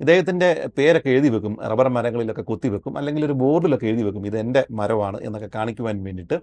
[0.00, 1.58] ഇദ്ദേഹത്തിന്റെ പേരൊക്കെ എഴുതി വെക്കും.
[1.62, 2.98] റബ്ബർ മരങ്ങളിലൊക്കെ കുത്തി വെക്കും.
[2.98, 4.26] അല്ലെങ്കിൽ ഒരു ബോർഡിലൊക്കെ എഴുതി വെക്കും.
[4.26, 6.40] ഇത് എന്റെ മരമാണ് എന്നൊക്കെ കാണിക്കുവാൻ വേണ്ടിയിട്ട്.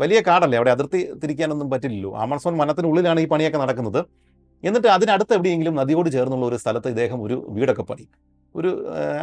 [0.00, 0.56] വലിയ കാടല്ലേ?
[0.56, 2.16] അവിടെ അതിർത്തി തിരിക്കാനൊന്നും പറ്റില്ലല്ലോ.
[2.16, 4.04] ആമസോൺ വനത്തിനുള്ളിലാണ് ഈ പണിയൊക്കെ നടക്കുന്നത്.
[4.64, 8.06] എന്നിട്ട് അതിനടുത്ത് എവിടെയെങ്കിലും നദിയോട് ചേർന്നുള്ള ഒരു സ്ഥലത്ത് ഇദ്ദേഹം ഒരു വീടൊക്കെ പണി.
[8.56, 8.70] ഒരു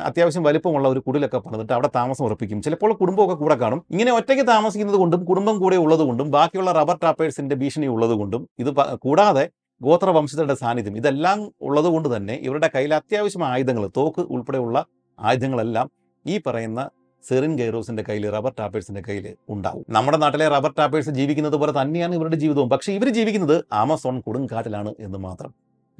[0.06, 2.62] അത്യാവശ്യം വലിപ്പമുള്ള ഒരു കുടിലൊക്കെ പണിതിട്ട് അവിടെ താമസം ഉറപ്പിക്കും.
[2.62, 3.84] ചിലപ്പോൾ കുടുംബമൊക്കെ കൂടെ കാണും.
[3.92, 9.50] ഇങ്ങനെ ഒറ്റയ്ക്ക് താമസിക്കുന്നത് കൊണ്ടും കുടുംബം കൂടെ ഉള്ളതുകൊണ്ടും ബാക്കിയുള്ള റബ്ബർ ടാപ്പേഴ്സിന്റെ ഭീഷണി ഉള്ളതുകൊണ്ടും ഇത് കൂടാതെ
[9.82, 14.86] ഗോത്രവംശജരുടെ സാന്നിധ്യം ഇതെല്ലാം ഉള്ളതുകൊണ്ട് തന്നെ ഇവരുടെ കയ്യിൽ അത്യാവശ്യം ആയുധങ്ങൾ തോക്ക് ഉൾപ്പെടെയുള്ള
[15.20, 15.92] ആയുധങ്ങളെല്ലാം
[16.28, 16.90] ഈ പറയുന്ന
[17.30, 19.86] സെറിൻ ഗൈറോസിന്റെ കയ്യിൽ റബ്ബർ ടാപ്പേഴ്സിന്റെ കയ്യിൽ ഉണ്ടാവും.
[19.90, 22.70] നമ്മുടെ നാട്ടിലെ റബ്ബർ ടാപ്പേഴ്സ് ജീവിക്കുന്നത് പോലെ തന്നെയാണ് ഇവരുടെ ജീവിതവും.
[22.70, 25.54] പക്ഷേ ഇവർ ജീവിക്കുന്നത് ആമസോൺ കൊടുങ്കാട്ടിലാണ് എന്ന് മാത്രം.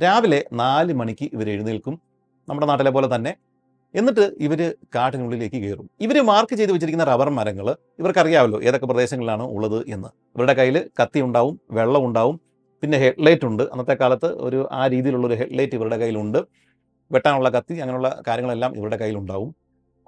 [0.04, 2.02] രാവിലെ നാല് മണിക്ക് ഇവർ എഴുന്നേൽക്കും
[2.50, 3.36] നമ്മുടെ നാട്ടിലെ പോലെ തന്നെ.
[3.96, 5.90] എന്നിട്ട് ഇവർ കാട്ടിനുള്ളിലേക്ക് കയറും.
[6.02, 10.08] ഇവർ മാർക്ക് ചെയ്ത് വെച്ചിരിക്കുന്ന റബ്ബർ മരങ്ങൾ ഇവർക്കറിയാമല്ലോ ഏതൊക്കെ പ്രദേശങ്ങളിലാണ് ഉള്ളത് എന്ന്.
[10.36, 12.49] ഇവരുടെ കയ്യിൽ കത്തി ഉണ്ടാവും വെള്ളം ഉണ്ടാവും.
[12.84, 13.64] പിന്നെ ഹെഡ്ലൈറ്റ് ഉണ്ട്.
[13.74, 16.40] അന്നത്തെ കാലത്ത് ഒരു ആ രീതിയിലുള്ള ഒരു ഹെഡ്ലൈറ്റ് ഇവരുടെ കയ്യിലുണ്ട്.
[17.12, 19.50] വെട്ടാനുള്ള കത്തി അങ്ങനെയുള്ള കാര്യങ്ങളെല്ലാം ഇവരുടെ കയ്യിലുണ്ടാവും.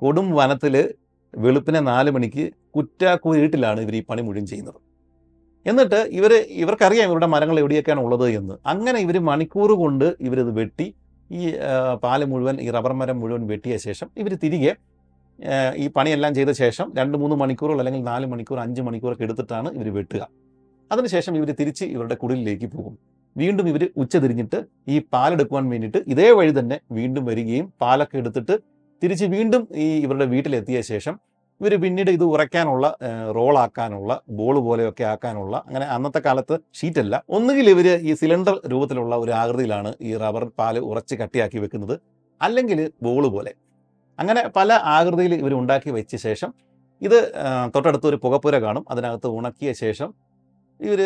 [0.01, 0.75] കൊടും വനത്തിൽ
[1.33, 4.79] വെളുപ്പിനെ നാല് മണിക്ക് കുറ്റാക്കൂരിട്ടിലാണ് ഇവർ ഈ പണി മുഴുവൻ ചെയ്യുന്നത്.
[5.65, 6.31] എന്നിട്ട് ഇവർ
[6.61, 8.55] ഇവർക്കറിയാം ഇവരുടെ മരങ്ങൾ എവിടെയൊക്കെയാണ് ഉള്ളത് എന്ന്.
[8.71, 10.87] അങ്ങനെ ഇവർ മണിക്കൂർ കൊണ്ട് ഇവരിത് വെട്ടി
[11.29, 11.41] ഈ
[12.03, 14.73] പാൽ മുഴുവൻ ഈ റബ്ബർ മരം മുഴുവൻ വെട്ടിയ ശേഷം ഇവർ തിരികെ
[15.83, 20.23] ഈ പണിയെല്ലാം ചെയ്ത ശേഷം രണ്ട് മൂന്ന് മണിക്കൂറുകൾ അല്ലെങ്കിൽ നാല് മണിക്കൂർ അഞ്ച് മണിക്കൂറൊക്കെ എടുത്തിട്ടാണ് ഇവർ വെട്ടുക.
[20.91, 22.93] അതിനുശേഷം ഇവർ തിരിച്ച് ഇവരുടെ കുടിലിലേക്ക് പോകും.
[23.35, 24.59] വീണ്ടും ഇവർ ഉച്ചതിരിഞ്ഞിട്ട്
[24.93, 28.55] ഈ പാലെടുക്കുവാൻ വേണ്ടിയിട്ട് ഇതേ വഴി തന്നെ വീണ്ടും വരികയും പാലൊക്കെ എടുത്തിട്ട്
[29.01, 31.15] തിരിച്ച് വീണ്ടും ഈ ഇവരുടെ വീട്ടിലെത്തിയ ശേഷം
[31.61, 32.85] ഇവർ പിന്നീട് ഇത് ഉറയ്ക്കാനുള്ള
[33.37, 37.15] റോളാക്കാനുള്ള ബോൾ പോലെയൊക്കെ ആക്കാനുള്ള അങ്ങനെ അന്നത്തെ കാലത്ത് ഷീറ്റല്ല.
[37.29, 41.95] ഒന്നുകിൽ ഇവർ ഈ സിലിണ്ടർ രൂപത്തിലുള്ള ഒരു ആകൃതിയിലാണ് ഈ റബ്ബർ പാൽ ഉറച്ച് കട്ടിയാക്കി വെക്കുന്നത്.
[42.41, 43.51] അല്ലെങ്കിൽ ബോൾ പോലെ.
[44.19, 46.49] അങ്ങനെ പല ആകൃതിയിൽ ഇവർ ഉണ്ടാക്കി വെച്ച ശേഷം
[47.01, 47.17] ഇത്
[47.75, 48.83] തൊട്ടടുത്ത് ഒരു പുകപ്പുര കാണും.
[48.91, 50.09] അതിനകത്ത് ഉണക്കിയ ശേഷം
[50.81, 51.01] ഇവർ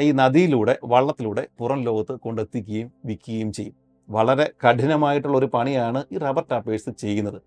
[0.00, 3.74] ഈ നദിയിലൂടെ വള്ളത്തിലൂടെ പുറം ലോകത്ത് കൊണ്ടെത്തിക്കുകയും വിൽക്കുകയും ചെയ്യും.
[4.08, 7.40] വളരെ കഠിനമായിട്ടുള്ള ഒരു പണിയാണ് ഈ റബ്ബർ ടാപ്പേഴ്സ് ചെയ്യുന്നത്.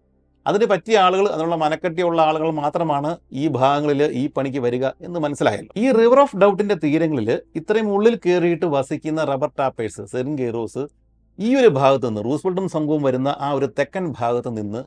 [0.47, 5.73] അതിന് പറ്റിയ ആളുകൾ അതിനുള്ള മനക്കെട്ടിയുള്ള ആളുകൾ മാത്രമാണ് ഈ ഭാഗങ്ങളിൽ ഈ പണിക്ക് വരിക എന്ന് മനസ്സിലായല്ലോ.
[5.77, 10.83] ഈ റിവർ ഓഫ് ഡൗട്ടിന്റെ തീരങ്ങളിൽ ഇത്രയും ഉള്ളിൽ കയറിയിട്ട് വസിക്കുന്ന റബ്ബർ ടാപ്പേഴ്സ് സെറിൻഗേറോസ്
[11.39, 14.81] ഈ ഒരു ഭാഗത്ത് നിന്ന് റൂസ്വെൽട്ടും സംഘവും വരുന്ന ആ ഒരു തെക്കൻ ഭാഗത്ത് നിന്ന്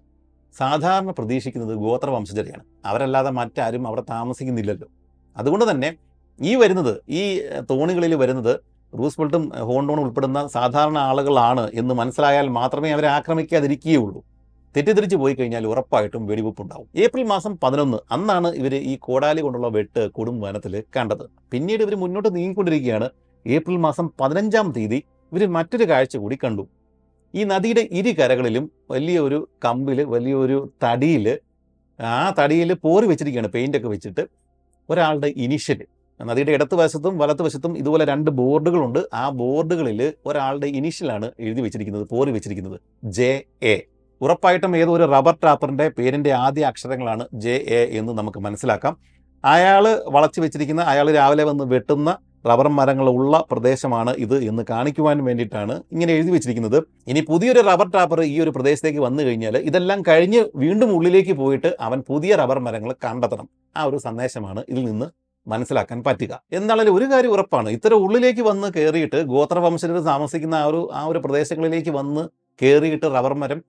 [0.59, 2.65] സാധാരണ പ്രതീക്ഷിക്കുന്നത് ഗോത്രവംശജരെയാണ്.
[2.85, 4.89] അവരല്ലാതെ മറ്റാരും അവിടെ താമസിക്കുന്നില്ലല്ലോ.
[5.37, 5.89] അതുകൊണ്ട് തന്നെ
[6.39, 7.23] ഈ വരുന്നത് ഈ
[7.71, 8.55] തോണികളിൽ വരുന്നത്
[8.93, 14.21] റൂസ്വെൽട്ടും ഹോണ്ടോണും ഉൾപ്പെടുന്ന സാധാരണ ആളുകളാണ് എന്ന് മനസ്സിലായാൽ മാത്രമേ അവരെ ആക്രമിക്കാതിരിക്കുകയുള്ളൂ.
[14.75, 20.03] തെറ്റിദ്ധരിച്ച് പോയി കഴിഞ്ഞാൽ ഉറപ്പായിട്ടും വെടിവെപ്പ് ഉണ്ടാവും ഏപ്രിൽ മാസം പതിനൊന്ന് അന്നാണ് ഇവർ ഈ കോടാലി കൊണ്ടുള്ള വെട്ട്
[20.17, 21.25] കൊടും വനത്തിൽ കണ്ടത്.
[21.53, 23.09] പിന്നീട് ഇവർ മുന്നോട്ട് നീങ്ങിക്കൊണ്ടിരിക്കുകയാണ്.
[23.47, 24.99] ഏപ്രിൽ മാസം പതിനഞ്ചാം തീയതി
[25.33, 26.65] ഇവർ മറ്റൊരു കാഴ്ച കൂടി കണ്ടു.
[27.35, 31.27] ഈ നദിയുടെ ഇരു കരകളിലും വലിയൊരു കമ്പിൽ വലിയൊരു തടിയിൽ
[31.99, 34.23] ആ തടിയിൽ പോറി വെച്ചിരിക്കുകയാണ് പെയിന്റൊക്കെ വെച്ചിട്ട്
[34.89, 35.81] ഒരാളുടെ ഇനിഷ്യൽ
[36.21, 38.99] നദിയുടെ ഇടത്ത് വശത്തും വലത്ത് വശത്തും ഇതുപോലെ രണ്ട് ബോർഡുകളുണ്ട്.
[39.15, 42.81] ആ ബോർഡുകളിൽ ഒരാളുടെ ഇനീഷ്യലാണ് എഴുതി വെച്ചിരിക്കുന്നത് പോറി വെച്ചിരിക്കുന്നത്.
[43.05, 43.77] J A.
[44.21, 48.97] ഉറപ്പായിട്ടും ഏതൊരു റബ്ബർ ട്രാപ്പറിന്റെ പേരിന്റെ ആദ്യ അക്ഷരങ്ങളാണ് ജെ എ എന്ന് നമുക്ക് മനസ്സിലാക്കാം.
[49.45, 56.13] അയാൾ വളച്ചു വെച്ചിരിക്കുന്ന അയാൾ രാവിലെ വന്ന് വെട്ടുന്ന റബ്ബർ മരങ്ങളുള്ള പ്രദേശമാണ് ഇത് എന്ന് കാണിക്കുവാൻ വേണ്ടിയിട്ടാണ് ഇങ്ങനെ
[56.13, 56.83] എഴുതി വെച്ചിരിക്കുന്നത്.
[57.09, 62.01] ഇനി പുതിയൊരു റബ്ബർ ട്രാപ്പർ ഈ ഒരു പ്രദേശത്തേക്ക് വന്നു കഴിഞ്ഞാൽ ഇതെല്ലാം കഴിഞ്ഞ് വീണ്ടും ഉള്ളിലേക്ക് പോയിട്ട് അവൻ
[62.01, 63.49] പുതിയ റബ്ബർ മരങ്ങൾ കണ്ടെത്തണം.
[63.77, 66.43] ആ ഒരു സന്ദേശമാണ് ഇതിൽ നിന്ന് മനസ്സിലാക്കാൻ പറ്റുക.
[66.53, 67.69] എന്നാലും ഒരു കാര്യം ഉറപ്പാണ്.
[67.69, 72.29] ഇത്തരം ഉള്ളിലേക്ക് വന്ന് കയറിയിട്ട് ഗോത്രവംശജർ താമസിക്കുന്ന ആ ഒരു ആ ഒരു പ്രദേശങ്ങളിലേക്ക് വന്ന്
[72.63, 73.61] കയറിയിട്ട് റബ്ബർ മരം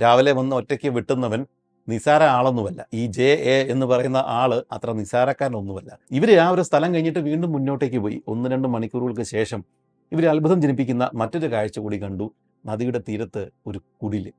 [0.00, 1.46] രാവിലെ വന്ന് ഒറ്റയ്ക്ക് വിട്ടുന്നവൻ
[1.88, 2.88] നിസാര ആളൊന്നുമല്ല.
[2.94, 5.98] ഈ ജെ എ എന്ന് പറയുന്ന ആൾ അത്ര നിസാരക്കാരനൊന്നുമല്ല.
[6.10, 8.22] ഇവർ ആ ഒരു സ്ഥലം കഴിഞ്ഞിട്ട് വീണ്ടും മുന്നോട്ടേക്ക് പോയി.
[8.28, 9.64] ഒന്ന് രണ്ട് മണിക്കൂറുകൾക്ക് ശേഷം
[10.12, 12.30] ഇവർ അത്ഭുതം ജനിപ്പിക്കുന്ന മറ്റൊരു കാഴ്ച കൂടി കണ്ടു.
[12.66, 14.32] നദിയുടെ തീരത്ത് ഒരു കുടിൽ.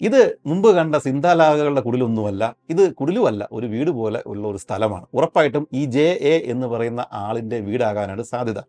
[0.00, 5.06] ഇത് മുമ്പ് കണ്ട സിന്താലാകകളുടെ കുടിലൊന്നുമല്ല ഇത് കുടിലുമല്ല ഒരു വീട് പോലെ ഉള്ള ഒരു സ്ഥലമാണ്.
[5.14, 8.60] ഉറപ്പായിട്ടും ഈ ജെ എ എന്ന് പറയുന്ന ആളിന്റെ വീടാകാനാണ് സാധ്യത.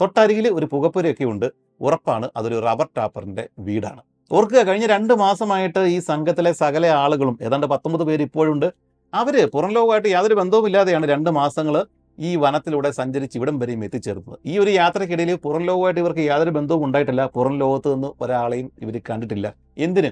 [0.00, 1.46] തൊട്ടരികിൽ ഒരു പുകപ്പുരയൊക്കെ ഉണ്ട്.
[1.80, 4.00] ഉറപ്പാണ് അതൊരു റബ്ബർ ടാപ്പറിന്റെ വീടാണ്.
[4.32, 8.68] ഓർക്കുക കഴിഞ്ഞ രണ്ട് മാസമായിട്ട് ഈ സംഘത്തിലെ സകല ആളുകളും ഏതാണ്ട് പത്തൊമ്പത് പേര് ഇപ്പോഴുണ്ട്
[9.12, 11.76] അവർ പുറം ലോകമായിട്ട് യാതൊരു ബന്ധവുമില്ലാതെയാണ് രണ്ട് മാസങ്ങൾ
[12.18, 14.36] ഈ വനത്തിലൂടെ സഞ്ചരിച്ച് ഇവിടം വരെയും എത്തിച്ചേർന്നത്.
[14.46, 17.26] ഈ ഒരു യാത്രക്കിടയിൽ പുറം ലോകമായിട്ട് ഇവർക്ക് യാതൊരു ബന്ധവും ഉണ്ടായിട്ടില്ല.
[17.36, 19.54] പുറം ലോകത്ത് നിന്ന് ഒരാളെയും ഇവർ കണ്ടിട്ടില്ല.
[19.78, 20.10] എന്തിന്?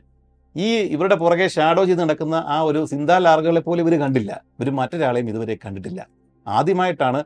[0.57, 4.45] ഈ ഇവരുടെ പുറകെ ഷാഡോ ചെയ്ത് നടക്കുന്ന ആ ഒരു സിന്താ ലാർഗുകളെ പോലെ ഇവർ കണ്ടില്ല.
[4.61, 6.07] ഇവർ മറ്റൊരാളെയും ഇതുവരെ കണ്ടിട്ടില്ല.
[6.47, 7.25] ആദ്യമായിട്ടാണ്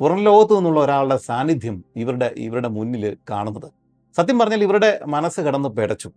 [0.00, 3.68] പുറം ലോകത്ത് നിന്നുള്ള ഒരാളുടെ സാന്നിധ്യം ഇവരുടെ ഇവരുടെ മുന്നിൽ കാണുന്നത്.
[4.16, 6.10] സത്യം പറഞ്ഞാൽ ഇവരുടെ മനസ്സ് കടന്ന് പിടച്ചു.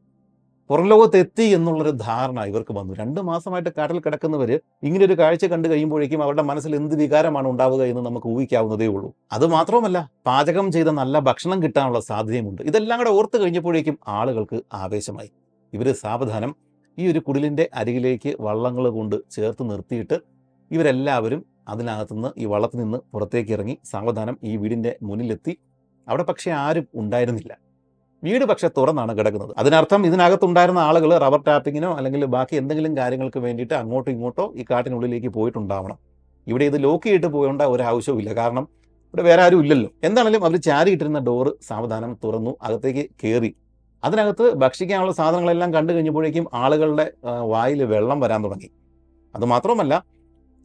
[0.69, 2.93] പുറം ലോകത്ത് എത്തി എന്നുള്ളൊരു ധാരണ ഇവർക്ക് വന്നു.
[2.93, 4.51] രണ്ട് മാസമായിട്ട് കാട്ടിൽ കിടക്കുന്നവർ
[4.83, 9.13] ഇങ്ങനെ ഒരു കാഴ്ച കണ്ടു കഴിയുമ്പോഴേക്കും അവരുടെ മനസ്സിൽ എന്ത് വികാരമാണ് ഉണ്ടാവുക എന്ന് നമുക്ക് ഊഹിക്കാവുന്നതേ ഉള്ളൂ.
[9.31, 12.61] അത് മാത്രവുമല്ല പാചകം ചെയ്ത നല്ല ഭക്ഷണം കിട്ടാനുള്ള സാധ്യതയുമുണ്ട്.
[12.61, 15.31] ഇതെല്ലാം കൂടെ ഓർത്ത് കഴിഞ്ഞപ്പോഴേക്കും ആളുകൾക്ക് ആവേശമായി.
[15.73, 16.51] ഇവർ സാവധാനം
[16.97, 20.17] ഈ ഒരു കുടിലിന്റെ അരികിലേക്ക് വള്ളങ്ങൾ കൊണ്ട് ചേർത്ത് നിർത്തിയിട്ട്
[20.71, 25.53] ഇവരെല്ലാവരും അതിനകത്തുനിന്ന് ഈ വള്ളത്തിൽ നിന്ന് പുറത്തേക്ക് ഇറങ്ങി സാവധാനം ഈ വീടിന്റെ മുന്നിലെത്തി.
[26.07, 27.53] അവിടെ പക്ഷേ ആരും ഉണ്ടായിരുന്നില്ല.
[28.23, 29.53] വീട് പക്ഷെ തുറന്നാണ് കിടക്കുന്നത്.
[29.57, 35.97] അതിനർത്ഥം ഇതിനകത്തുണ്ടായിരുന്ന ആളുകൾ റബ്ബർ ടാപ്പിങ്ങിനോ അല്ലെങ്കിൽ ബാക്കി എന്തെങ്കിലും കാര്യങ്ങൾക്ക് വേണ്ടിയിട്ട് അങ്ങോട്ടോ ഇങ്ങോട്ടോ ഈ കാട്ടിനുള്ളിലേക്ക് പോയിട്ടുണ്ടാവണം.
[36.47, 38.67] ഇവിടെ ഇത് ലോക്ക് ചെയ്തിട്ട് ഒരു ആവശ്യവുമില്ല കാരണം
[39.13, 39.89] ഇവിടെ വേറെ ആരും ഇല്ലല്ലോ.
[40.03, 43.51] എന്താണെങ്കിലും അവർ ചാരിയിട്ടിരുന്ന ഡോറ് സാവധാനം തുറന്നു അകത്തേക്ക് കയറി
[44.03, 48.69] അതിനകത്ത് ഭക്ഷിക്കാനുള്ള സാധനങ്ങളെല്ലാം കണ്ടു കഴിഞ്ഞപ്പോഴേക്കും ആളുകളുടെ വായിൽ വെള്ളം വരാൻ തുടങ്ങി.
[49.35, 49.93] അതുമാത്രമല്ല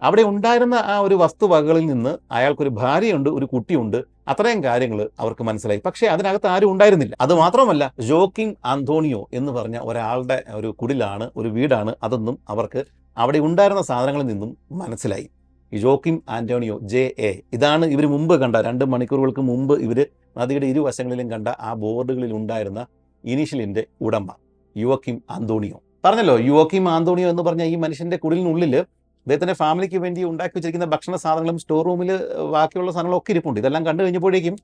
[0.03, 3.96] അവിടെ ഉണ്ടായിരുന്ന ആ ഒരു വസ്തുവകകളിൽ നിന്ന് അയാൾക്കൊരു ഭാര്യയുണ്ട് ഒരു കുട്ടിയുണ്ട്.
[4.29, 5.81] അത്രയും കാര്യങ്ങൾ അവർക്ക് മനസ്സിലായി.
[5.87, 7.14] പക്ഷേ അതിനകത്ത് ആരും ഉണ്ടായിരുന്നില്ല.
[7.20, 12.85] അത് മാത്രമല്ല ജോക്കിം ആന്തോണിയോ എന്ന് പറഞ്ഞ ഒരാളുടെ ഒരു കുടിലാണ് ഒരു വീടാണ് അതൊന്നും അവർക്ക്
[13.16, 15.27] അവിടെ ഉണ്ടായിരുന്ന സാധനങ്ങളിൽ നിന്നും മനസ്സിലായി.
[15.72, 19.99] ഈ ജോക്കിം ആന്റോണിയോ ജെ എ ഇതാണ് ഇവർ മുമ്പ് കണ്ട രണ്ട് മണിക്കൂറുകൾക്ക് മുമ്പ് ഇവർ
[20.38, 22.87] നദിയുടെ ഇരുവശങ്ങളിലും കണ്ട ആ ബോർഡുകളിൽ ഉണ്ടായിരുന്ന
[23.26, 24.28] ഇനീഷ്യലിന്റെ ഉടമ
[24.76, 25.80] യുവക്കിം ആന്തോണിയോ.
[26.04, 31.58] പറഞ്ഞല്ലോ യുവക്കിം ആന്തോണിയോ എന്ന് പറഞ്ഞ ഈ മനുഷ്യന്റെ കുടിലിനുള്ളിൽ അദ്ദേഹത്തിന്റെ ഫാമിലിക്ക് വേണ്ടി ഉണ്ടാക്കി വെച്ചിരിക്കുന്ന ഭക്ഷണ സാധനങ്ങളും
[31.58, 32.10] സ്റ്റോർ റൂമിൽ
[32.52, 33.60] ബാക്കിയുള്ള സാധനങ്ങളും ഒക്കെ ഇരിപ്പുണ്ട്.
[33.60, 34.56] ഇതെല്ലാം കണ്ടു കഴിഞ്ഞപ്പോഴേക്കും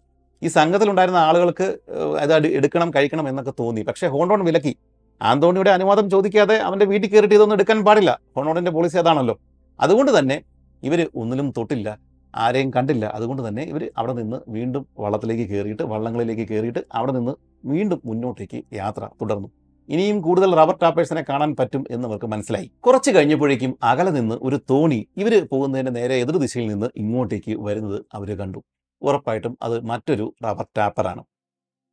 [0.42, 1.78] ഈ സംഘത്തിലുണ്ടായിരുന്ന ആളുകൾക്ക്
[2.20, 3.82] അത് എടുക്കണം കഴിക്കണം എന്നൊക്കെ തോന്നി.
[3.82, 4.76] പക്ഷേ ഹോണ്ടോൺ വിലക്കി.
[5.22, 8.20] ആന്തോണിയുടെ അനുവാദം ചോദിക്കാതെ അവന്റെ വീട്ടിൽ കയറിയിട്ട് ഇതൊന്നും എടുക്കാൻ പാടില്ല.
[8.36, 9.40] ഹോണ്ടോണിന്റെ പോളിസി അതാണല്ലോ.
[9.80, 10.42] അതുകൊണ്ട് തന്നെ
[10.82, 11.98] ഇവർ ഒന്നിലും തൊട്ടില്ല.
[12.34, 13.04] ആരെയും കണ്ടില്ല.
[13.06, 19.08] അതുകൊണ്ട് തന്നെ ഇവർ അവിടെ നിന്ന് വീണ്ടും വള്ളത്തിലേക്ക് കയറിയിട്ട് വള്ളങ്ങളിലേക്ക് കയറിയിട്ട് അവിടെ നിന്ന് വീണ്ടും മുന്നോട്ടേക്ക് യാത്ര
[19.22, 19.48] തുടർന്നു.
[19.88, 22.70] ഇനിയും കൂടുതൽ റബ്ബർ ടാപ്പേഴ്സിനെ കാണാൻ പറ്റും എന്ന് അവർക്ക് മനസ്സിലായി.
[22.80, 28.36] കുറച്ച് കഴിഞ്ഞപ്പോഴേക്കും അകലെ നിന്ന് ഒരു തോണി ഇവർ പോകുന്നതിന്റെ നേരെ എതിർ ദിശയിൽ നിന്ന് ഇങ്ങോട്ടേക്ക് വരുന്നത് അവർ
[28.38, 28.62] കണ്ടു.
[29.02, 31.24] ഉറപ്പായിട്ടും അത് മറ്റൊരു റബ്ബർ ടാപ്പറാണ്.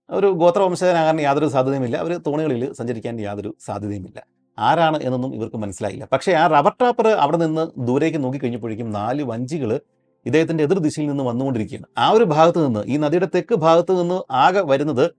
[0.10, 1.98] ഒരു ഗോത്രവംശജനാകാൻ യാതൊരു സാധ്യതയുമില്ല.
[1.98, 4.24] അവർ തോണികളിൽ സഞ്ചരിക്കാൻ യാതൊരു സാധ്യതയുമില്ല.
[4.60, 6.08] ആരാണ് എന്നൊന്നും ഇവർക്ക് മനസ്സിലായില്ല.
[6.14, 9.80] പക്ഷേ ആ റബ്ബർ ടാപ്പർ അവിടെ നിന്ന് ദൂരേക്ക് നോക്കിക്കഴിഞ്ഞപ്പോഴേക്കും നാല് വഞ്ചികൾ
[10.26, 11.86] ഇദ്ദേഹത്തിന്റെ എതിർദിശയിൽ നിന്ന് വന്നുകൊണ്ടിരിക്കുകയാണ്.
[11.98, 15.12] ആ ഒരു ഭാഗത്ത് നിന്ന് ഈ നദിയുടെ തെക്ക് ഭാഗത്ത് നിന്ന് ആകെ വരുന്നത്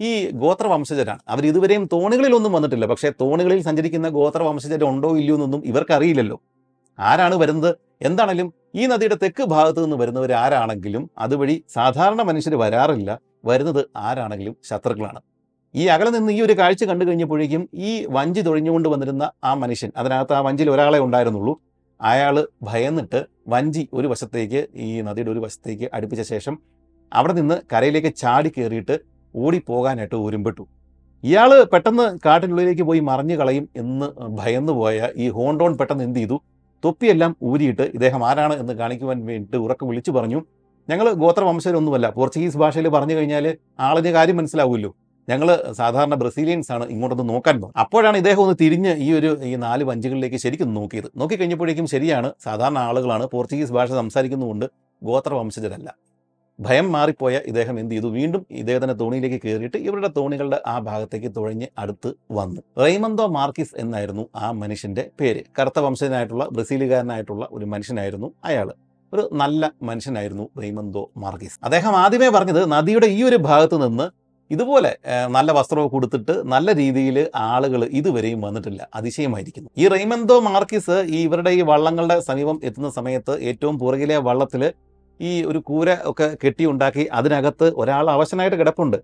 [0.00, 2.86] ഈ ഗോത്രവംശജരാണ് അവർ ഇതുവരെയും തോണികളിലൊന്നും വന്നിട്ടില്ല.
[2.86, 6.42] പക്ഷേ തോണികളിൽ സഞ്ചരിക്കുന്ന ഗോത്രവംശജരുണ്ടോ ഇല്ലയോ എന്നൊന്നും ഇവർക്കറിയില്ലല്ലോ.
[6.98, 7.76] ആരാണ് വരുന്നത്?
[8.02, 13.20] എന്താണെങ്കിലും ഈ നദിയുടെ തെക്ക് ഭാഗത്ത് നിന്ന് വരുന്നവർ ആരാണെങ്കിലും അതുവഴി സാധാരണ മനുഷ്യർ വരാറില്ല.
[13.44, 15.20] വരുന്നത് ആരാണെങ്കിലും ശത്രുക്കളാണ്.
[15.74, 20.32] ഈ അകലെ നിന്ന് ഈ ഒരു കാഴ്ച കണ്ടു കഴിഞ്ഞപ്പോഴേക്കും ഈ വഞ്ചി തൊഴിഞ്ഞുകൊണ്ട് വന്നിരുന്ന ആ മനുഷ്യൻ അതിനകത്ത്
[20.32, 21.60] ആ വഞ്ചിയിൽ ഒരാളെ ഉണ്ടായിരുന്നുള്ളൂ.
[22.00, 26.54] അയാൾ ഭയന്നിട്ട് വഞ്ചി ഒരു വശത്തേക്ക് ഈ നദിയുടെ ഒരു വശത്തേക്ക് അടുപ്പിച്ച ശേഷം
[27.12, 28.94] അവിടെ നിന്ന് കരയിലേക്ക് ചാടി കയറിയിട്ട്
[29.34, 30.64] ഓടിപ്പോകാനായിട്ട് ഒരുമ്പെട്ടു.
[31.24, 34.06] ഇയാൾ പെട്ടെന്ന് കാട്ടിനുള്ളിലേക്ക് പോയി മറിഞ്ഞു കളയും എന്ന്
[34.38, 36.36] ഭയന്നു പോയ ഈ ഹോണ്ടോൺ പെട്ടെന്ന് എന്ത് ചെയ്തു?
[36.84, 40.40] തൊപ്പിയെല്ലാം ഊരിയിട്ട് ഇദ്ദേഹം ആരാണ് എന്ന് കാണിക്കുവാൻ വേണ്ടിയിട്ട് ഉറക്കം വിളിച്ചു പറഞ്ഞു.
[40.88, 43.44] ഞങ്ങൾ ഗോത്രവംശരൊന്നുമല്ല പോർച്ചുഗീസ് ഭാഷയിൽ പറഞ്ഞു കഴിഞ്ഞാൽ
[43.80, 44.90] ആളിന് കാര്യം മനസ്സിലാവുമല്ലോ.
[45.28, 49.84] ഞങ്ങൾ സാധാരണ ബ്രസീലിയൻസ് ആണ് ഇങ്ങോട്ടൊന്ന് നോക്കാൻ പോകും അപ്പോഴാണ് ഇദ്ദേഹം ഒന്ന് തിരിഞ്ഞ് ഈ ഒരു ഈ നാല്
[49.84, 51.08] വഞ്ചികളിലേക്ക് ശരിക്കും നോക്കിയത്.
[51.16, 54.66] നോക്കിക്കഴിഞ്ഞപ്പോഴേക്കും ശരിയാണ് സാധാരണ ആളുകളാണ് പോർച്ചുഗീസ് ഭാഷ സംസാരിക്കുന്നതുകൊണ്ട്
[55.02, 55.94] ഗോത്രവംശജരല്ല.
[56.60, 58.06] ഭയം മാറിപ്പോയ ഇദ്ദേഹം എന്ത് ചെയ്തു?
[58.06, 62.60] വീണ്ടും ഇദ്ദേഹത്തിന്റെ തോണിയിലേക്ക് കയറിയിട്ട് ഇവരുടെ തോണികളുടെ ആ ഭാഗത്തേക്ക് തുഴഞ്ഞ് അടുത്ത് വന്നു.
[62.78, 65.40] റെയ്മന്തോ മാർക്കിസ് എന്നായിരുന്നു ആ മനുഷ്യന്റെ പേര്.
[65.58, 68.72] കറുത്ത വംശജനായിട്ടുള്ള ബ്രസീലുകാരനായിട്ടുള്ള ഒരു മനുഷ്യനായിരുന്നു അയാൾ.
[69.12, 71.58] ഒരു നല്ല മനുഷ്യനായിരുന്നു റെയ്മന്തോ മാർക്കിസ്.
[71.64, 74.23] അദ്ദേഹം ആദ്യമേ പറഞ്ഞത് നദിയുടെ ഈ ഒരു ഭാഗത്ത് നിന്ന്
[74.54, 74.92] ഇതുപോലെ
[75.36, 77.16] നല്ല വസ്ത്രമൊക്കെ കൊടുത്തിട്ട് നല്ല രീതിയിൽ
[77.52, 78.80] ആളുകൾ ഇതുവരെയും വന്നിട്ടില്ല.
[78.98, 79.68] അതിശയമായിരിക്കുന്നു.
[79.82, 84.64] ഈ റെയ്മന്തോ മാർക്കിസ് ഈ ഇവരുടെ ഈ വള്ളങ്ങളുടെ സമീപം എത്തുന്ന സമയത്ത് ഏറ്റവും പുറകിലെ വള്ളത്തിൽ
[85.20, 88.98] ഈ ഒരു കൂര ഒക്കെ കെട്ടിയുണ്ടാക്കി അതിനകത്ത് ഒരാൾ അവശനായിട്ട് കിടപ്പുണ്ട്.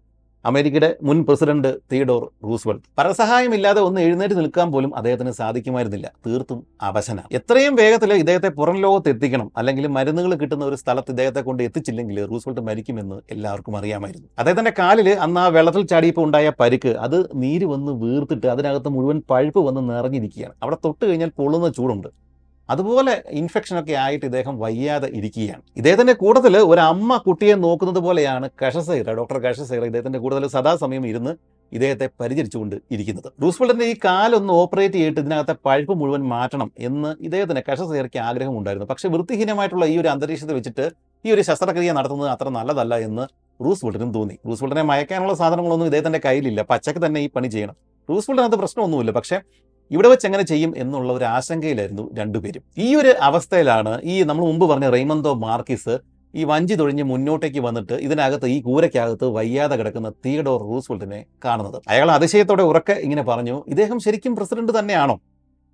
[0.44, 6.12] അമേരിക്കയുടെ മുൻ പ്രസിഡന്റ് തിയഡോർ റൂസ്വെൽറ്റ് പരസഹായമില്ലാതെ ഒന്ന് എഴുന്നേറ്റ് നിൽക്കാൻ പോലും അദ്ദേഹത്തിന് സാധിക്കുമായിരുന്നില്ല.
[6.26, 7.18] തീർത്തും അവശന.
[7.32, 12.62] എത്രയും വേഗത്തിൽ ഇദ്ദേഹത്തെ പുറം ലോകത്ത് എത്തിക്കണം അല്ലെങ്കിൽ മരുന്നുകൾ കിട്ടുന്ന ഒരു സ്ഥലത്ത് ഇദ്ദേഹത്തെ കൊണ്ട് എത്തിച്ചില്ലെങ്കിൽ റൂസ്വെൽറ്റ്
[12.62, 14.28] മരിക്കുമെന്ന് എല്ലാവർക്കും അറിയാമായിരുന്നു.
[14.38, 16.88] അദ്ദേഹത്തിന്റെ കാലിൽ അന്ന് ആ വെള്ളത്തിൽ ചാടിയപ്പോൾ ഉണ്ടായ പരിക്ക്.
[16.88, 20.54] അത് നീര് വന്ന് വീർത്തിട്ട് അതിനകത്ത് മുഴുവൻ പഴുപ്പ് വന്ന് നിറഞ്ഞിരിക്കുകയാണ്.
[20.62, 22.29] അവിടെ തൊട്ട് കഴിഞ്ഞാൽ പൊള്ളുന്ന ചൂടുണ്ട്.
[22.70, 25.62] അതുപോലെ ഇൻഫെക്ഷനൊക്കെ ആയിട്ട് ഇദ്ദേഹം വയ്യാതെ ഇരിക്കുകയാണ്.
[25.76, 31.32] ഇദ്ദേഹത്തിന്റെ കൂട്ടത്തിൽ ഒരു അമ്മ കുട്ടിയെ നോക്കുന്നത് പോലെയാണ് കഷസൈറ ഡോക്ടർ കഷസൈറ ഇദ്ദേഹത്തിന്റെ കൂടുതൽ സദാസമയം ഇരുന്ന്
[31.72, 33.28] ഇദ്ദേഹത്തെ പരിചരിച്ചുകൊണ്ട് ഇരിക്കുന്നത്.
[33.42, 39.84] റൂസ്വെൽറ്റിന്റെ ഈ കാലൊന്ന് ഓപ്പറേറ്റ് ചെയ്തിട്ട് ഇതിനകത്തെ പഴുപ്പ് മുഴുവൻ മാറ്റണം എന്ന് ഇദ്ദേഹത്തിന് കഷസൈറയ്ക്ക് ആഗ്രഹമുണ്ടായിരുന്നു പക്ഷേ വൃത്തിഹീനമായിട്ടുള്ള
[39.84, 40.86] ഈ ഒരു അന്തരീക്ഷത്തെ വെച്ചിട്ട്
[41.24, 43.24] ഈ ഒരു ശസ്ത്രക്രിയ നടത്തുന്നത് അത്ര നല്ലതല്ല എന്ന്
[43.64, 44.36] റൂസ്വെൽറ്റിനും തോന്നി.
[44.46, 46.62] റൂസ്വെൽറ്റിനെ മയക്കാനുള്ള സാധനങ്ങളൊന്നും ഇദ്ദേഹത്തിന്റെ കയ്യിലില്ല.
[46.62, 47.76] പച്ചക്ക് തന്നെ ഈ പണി ചെയ്യണം.
[48.10, 49.10] റൂസ്വെൽറ്റിനകത്ത് പ്രശ്നമൊന്നുമില്ല.
[49.10, 49.40] പക്ഷേ
[49.90, 52.62] ഇവിടെ വെച്ച് എങ്ങനെ ചെയ്യും എന്നുള്ള ഒരു ആശങ്കയിലായിരുന്നു രണ്ടുപേരും.
[52.84, 55.94] ഈ ഒരു അവസ്ഥയിലാണ് ഈ നമ്മൾ മുമ്പ് പറഞ്ഞ റെയ്മന്തോ മാർക്കിസ്
[56.34, 61.78] ഈ വഞ്ചി തൊഴിഞ്ഞ് മുന്നോട്ടേക്ക് വന്നിട്ട് ഇതിനകത്ത് ഈ കൂരയ്ക്കകത്ത് വയ്യാതെ കിടക്കുന്ന തിയഡോർ റൂസ്വെൽറ്റിനെ കാണുന്നത്.
[61.92, 65.16] അയാൾ അതിശയത്തോടെ ഉറക്കെ ഇങ്ങനെ പറഞ്ഞു ഇദ്ദേഹം ശരിക്കും പ്രസിഡന്റ് തന്നെയാണോ?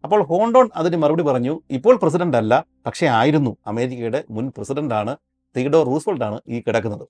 [0.04, 3.52] അപ്പോൾ ഹോണ്ടോൺ അതിന് മറുപടി പറഞ്ഞു ഇപ്പോൾ പ്രസിഡന്റ് അല്ല പക്ഷേ ആയിരുന്നു.
[3.66, 5.12] അമേരിക്കയുടെ മുൻ പ്രസിഡന്റാണ്
[5.56, 7.06] തിയഡോർ റൂസ്വെൽറ്റ് ആണ് ഈ കിടക്കുന്നത്.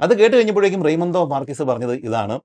[0.00, 2.36] അത് കേട്ട് കഴിഞ്ഞപ്പോഴേക്കും റെയ്മന്തോ മാർക്കിസ് പറഞ്ഞത് ഇതാണ്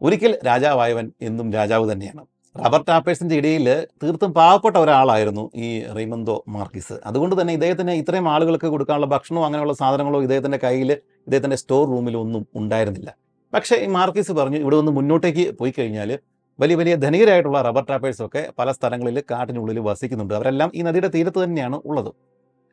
[0.00, 2.22] ഒരിക്കൽ രാജാവായവൻ എന്നും രാജാവ് തന്നെയാണ്.
[2.56, 3.66] റബ്ബർ ടാപ്പേഴ്സിന്റെ ഇടയിൽ
[4.02, 6.96] തീർത്തും പാവപ്പെട്ട ഒരാളായിരുന്നു ഈ റെയ്മന്തോ മാർക്കിസ്.
[7.08, 10.90] അതുകൊണ്ട് തന്നെ ഇദ്ദേഹത്തിന് ഇത്രയും ആളുകൾക്ക് കൊടുക്കാനുള്ള ഭക്ഷണമോ അങ്ങനെയുള്ള സാധനങ്ങളോ ഇദ്ദേഹത്തിന്റെ കയ്യിൽ
[11.26, 13.10] ഇദ്ദേഹത്തിന്റെ സ്റ്റോർ റൂമിലോ ഒന്നും ഉണ്ടായിരുന്നില്ല.
[13.52, 16.10] പക്ഷേ ഈ മാർക്കിസ് പറഞ്ഞു ഇവിടെ ഒന്ന് മുന്നോട്ടേക്ക് പോയി കഴിഞ്ഞാൽ
[16.58, 20.34] വലിയ വലിയ ധനികരായിട്ടുള്ള റബ്ബർ ടാപ്പേഴ്സൊക്കെ പല സ്ഥലങ്ങളിൽ കാട്ടിനുള്ളിൽ വസിക്കുന്നുണ്ട്.
[20.34, 22.10] അവരെല്ലാം ഈ നദിയുടെ തീരത്ത് തന്നെയാണ് ഉള്ളത്.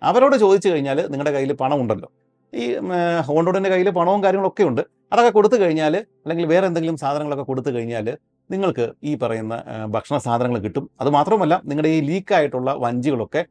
[0.01, 2.09] അവരോട് ചോദിച്ചു കഴിഞ്ഞാൽ നിങ്ങളുടെ കയ്യിൽ പണം ഉണ്ടല്ലോ.
[2.53, 2.65] ഈ
[3.27, 4.81] ഹോണ്ടോഡിന്റെ കയ്യിൽ പണവും കാര്യങ്ങളൊക്കെ ഉണ്ട്.
[5.13, 8.07] അതൊക്കെ കൊടുത്തു കഴിഞ്ഞാൽ അല്ലെങ്കിൽ വേറെ എന്തെങ്കിലും സാധനങ്ങളൊക്കെ കൊടുത്തു കഴിഞ്ഞാൽ
[8.53, 9.55] നിങ്ങൾക്ക് ഈ പറയുന്ന
[9.95, 10.85] ഭക്ഷണ സാധനങ്ങൾ കിട്ടും.
[11.01, 13.43] അത് മാത്രമല്ല നിങ്ങളുടെ ഈ ലീക്കായിട്ടുള്ള വഞ്ചികളൊക്കെ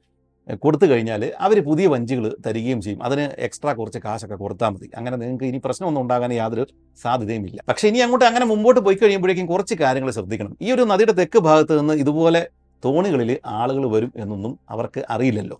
[0.63, 3.01] കൊടുത്തു കഴിഞ്ഞാൽ അവർ പുതിയ വഞ്ചികൾ തരികയും ചെയ്യും.
[3.07, 4.89] അതിന് എക്സ്ട്രാ കുറച്ച് കാശൊക്കെ കൊടുത്താൽ മതി.
[4.99, 6.65] അങ്ങനെ നിങ്ങൾക്ക് ഇനി പ്രശ്നമൊന്നും ഉണ്ടാകാൻ യാതൊരു
[7.03, 10.55] സാധ്യതയും ഇല്ല പക്ഷേ ഇനി അങ്ങോട്ട് അങ്ങനെ മുമ്പോട്ട് പോയി കഴിയുമ്പോഴേക്കും കുറച്ച് കാര്യങ്ങൾ ശ്രദ്ധിക്കണം.
[10.65, 12.43] ഈ ഒരു നദിയുടെ തെക്ക് ഭാഗത്ത് നിന്ന് ഇതുപോലെ
[12.83, 15.59] തോണികളിൽ ആളുകൾ വരും എന്നൊന്നും അവർക്ക് അറിയില്ലല്ലോ.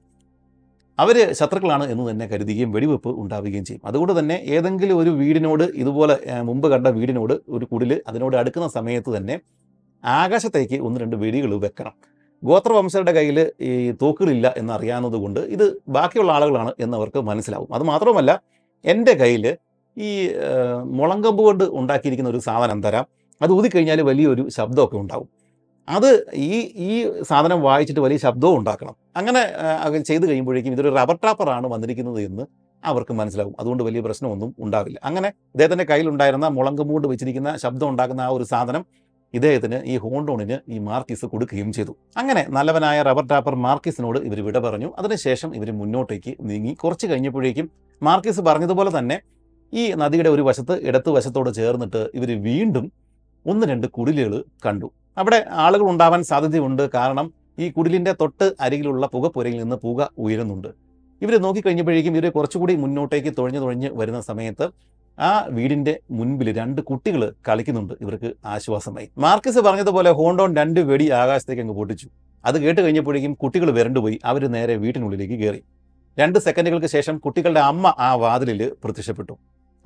[1.03, 3.83] അവർ ശത്രുക്കളാണ് എന്ന് തന്നെ കരുതുകയും വെടിവെപ്പ് ഉണ്ടാവുകയും ചെയ്യും.
[3.91, 6.17] അതുകൊണ്ട് തന്നെ ഏതെങ്കിലും ഒരു വീടിനോട് ഇതുപോലെ
[6.49, 9.37] മുമ്പ് കണ്ട വീടിനോട് ഒരു കുടിൽ അതിനോട് അടുക്കുന്ന സമയത്ത് തന്നെ
[10.05, 11.95] ആകാശത്തേക്ക് ഒന്ന് രണ്ട് വെടികൾ വെക്കണം.
[12.43, 13.71] ഗോത്രവംശരുടെ കയ്യിൽ ഈ
[14.03, 17.71] തോക്കുകളില്ല എന്നറിയാവുന്നത് കൊണ്ട് ഇത് ബാക്കിയുള്ള ആളുകളാണ് എന്നവർക്ക് മനസ്സിലാവും.
[17.77, 18.31] അത് മാത്രമല്ല
[18.85, 19.45] എന്റെ കയ്യിൽ
[19.97, 20.11] ഈ
[20.99, 23.07] മുളങ്കമ്പ് കൊണ്ട് ഉണ്ടാക്കിയിരിക്കുന്ന ഒരു സാധനം തരാം.
[23.41, 25.29] അത് ഊതിക്കഴിഞ്ഞാൽ വലിയൊരു ശബ്ദമൊക്കെ ഉണ്ടാവും.
[25.97, 26.09] അത്
[26.49, 26.57] ഈ
[26.89, 26.95] ഈ
[27.31, 28.95] സാധനം വായിച്ചിട്ട് വലിയ ശബ്ദവും ഉണ്ടാക്കണം.
[29.19, 29.43] അങ്ങനെ
[30.09, 32.45] ചെയ്ത് കഴിയുമ്പോഴേക്കും ഇതൊരു റബ്ബർ ടാപ്പറാണ് വന്നിരിക്കുന്നത് എന്ന്
[32.83, 33.55] അവർക്ക് മനസ്സിലാവും.
[33.61, 34.99] അതുകൊണ്ട് വലിയ പ്രശ്നമൊന്നും ഉണ്ടാവില്ല.
[35.09, 38.85] അങ്ങനെ ഇദ്ദേഹത്തിന്റെ കയ്യിലുണ്ടായിരുന്ന മുളങ്കമ്പ് കൊണ്ട് വെച്ചിരിക്കുന്ന ശബ്ദം ഉണ്ടാക്കുന്ന ആ ഒരു സാധനം
[39.35, 41.93] ഇദ്ദേഹത്തിന് ഈ ഹോണ്ടോണിന് ഈ മാർക്കിസ് കൊടുക്കുകയും ചെയ്തു.
[42.21, 44.89] അങ്ങനെ നല്ലവനായ റബർ ടാപ്പർ മാർക്കിസിനോട് ഇവർ വിട പറഞ്ഞു.
[45.01, 46.73] അതിനുശേഷം ഇവർ മുന്നോട്ടേക്ക് നീങ്ങി.
[46.83, 47.67] കുറച്ച് കഴിഞ്ഞപ്പോഴേക്കും
[48.03, 49.19] മാർക്കിസ് പറഞ്ഞതുപോലെ തന്നെ
[49.73, 52.87] ഈ നദിയുടെ ഒരു വശത്ത് ഇടത്ത് വശത്തോട് ചേർന്നിട്ട് ഇവർ വീണ്ടും
[53.47, 54.35] ഒന്ന് രണ്ട് കുടിലുകൾ
[54.65, 54.89] കണ്ടു.
[55.17, 56.91] അവിടെ ആളുകൾ ഉണ്ടാവാൻ സാധ്യതയുണ്ട്.
[56.95, 57.27] കാരണം
[57.59, 60.69] ഈ കുടിലിന്റെ തൊട്ട് അരികിലുള്ള പുകപ്പുരയിൽ നിന്ന് പുക ഉയരുന്നുണ്ട്.
[61.23, 64.67] ഇവർ നോക്കിക്കഴിഞ്ഞപ്പോഴേക്കും ഇവർ കുറച്ചുകൂടി മുന്നോട്ടേക്ക് തുഴഞ്ഞു തുഴഞ്ഞ് വരുന്ന സമയത്ത്
[65.19, 67.95] ആ വീടിന്റെ മുൻപിൽ രണ്ട് കുട്ടികൾ കളിക്കുന്നുണ്ട്.
[68.01, 69.09] ഇവർക്ക് ആശ്വാസമായി.
[69.19, 72.07] മാർക്കസ് പറഞ്ഞതുപോലെ ഹോണ്ടോൺ രണ്ട് വെടി ആകാശത്തേക്ക് അങ്ങ് പൊട്ടിച്ചു.
[72.45, 75.61] അത് കേട്ട് കഴിഞ്ഞപ്പോഴേക്കും കുട്ടികൾ വരണ്ടുപോയി അവർ നേരെ വീട്ടിനുള്ളിലേക്ക് കയറി
[76.19, 79.35] രണ്ട് സെക്കൻഡുകൾക്ക് ശേഷം കുട്ടികളുടെ അമ്മ ആ വാതിലിൽ പ്രത്യക്ഷപ്പെട്ടു.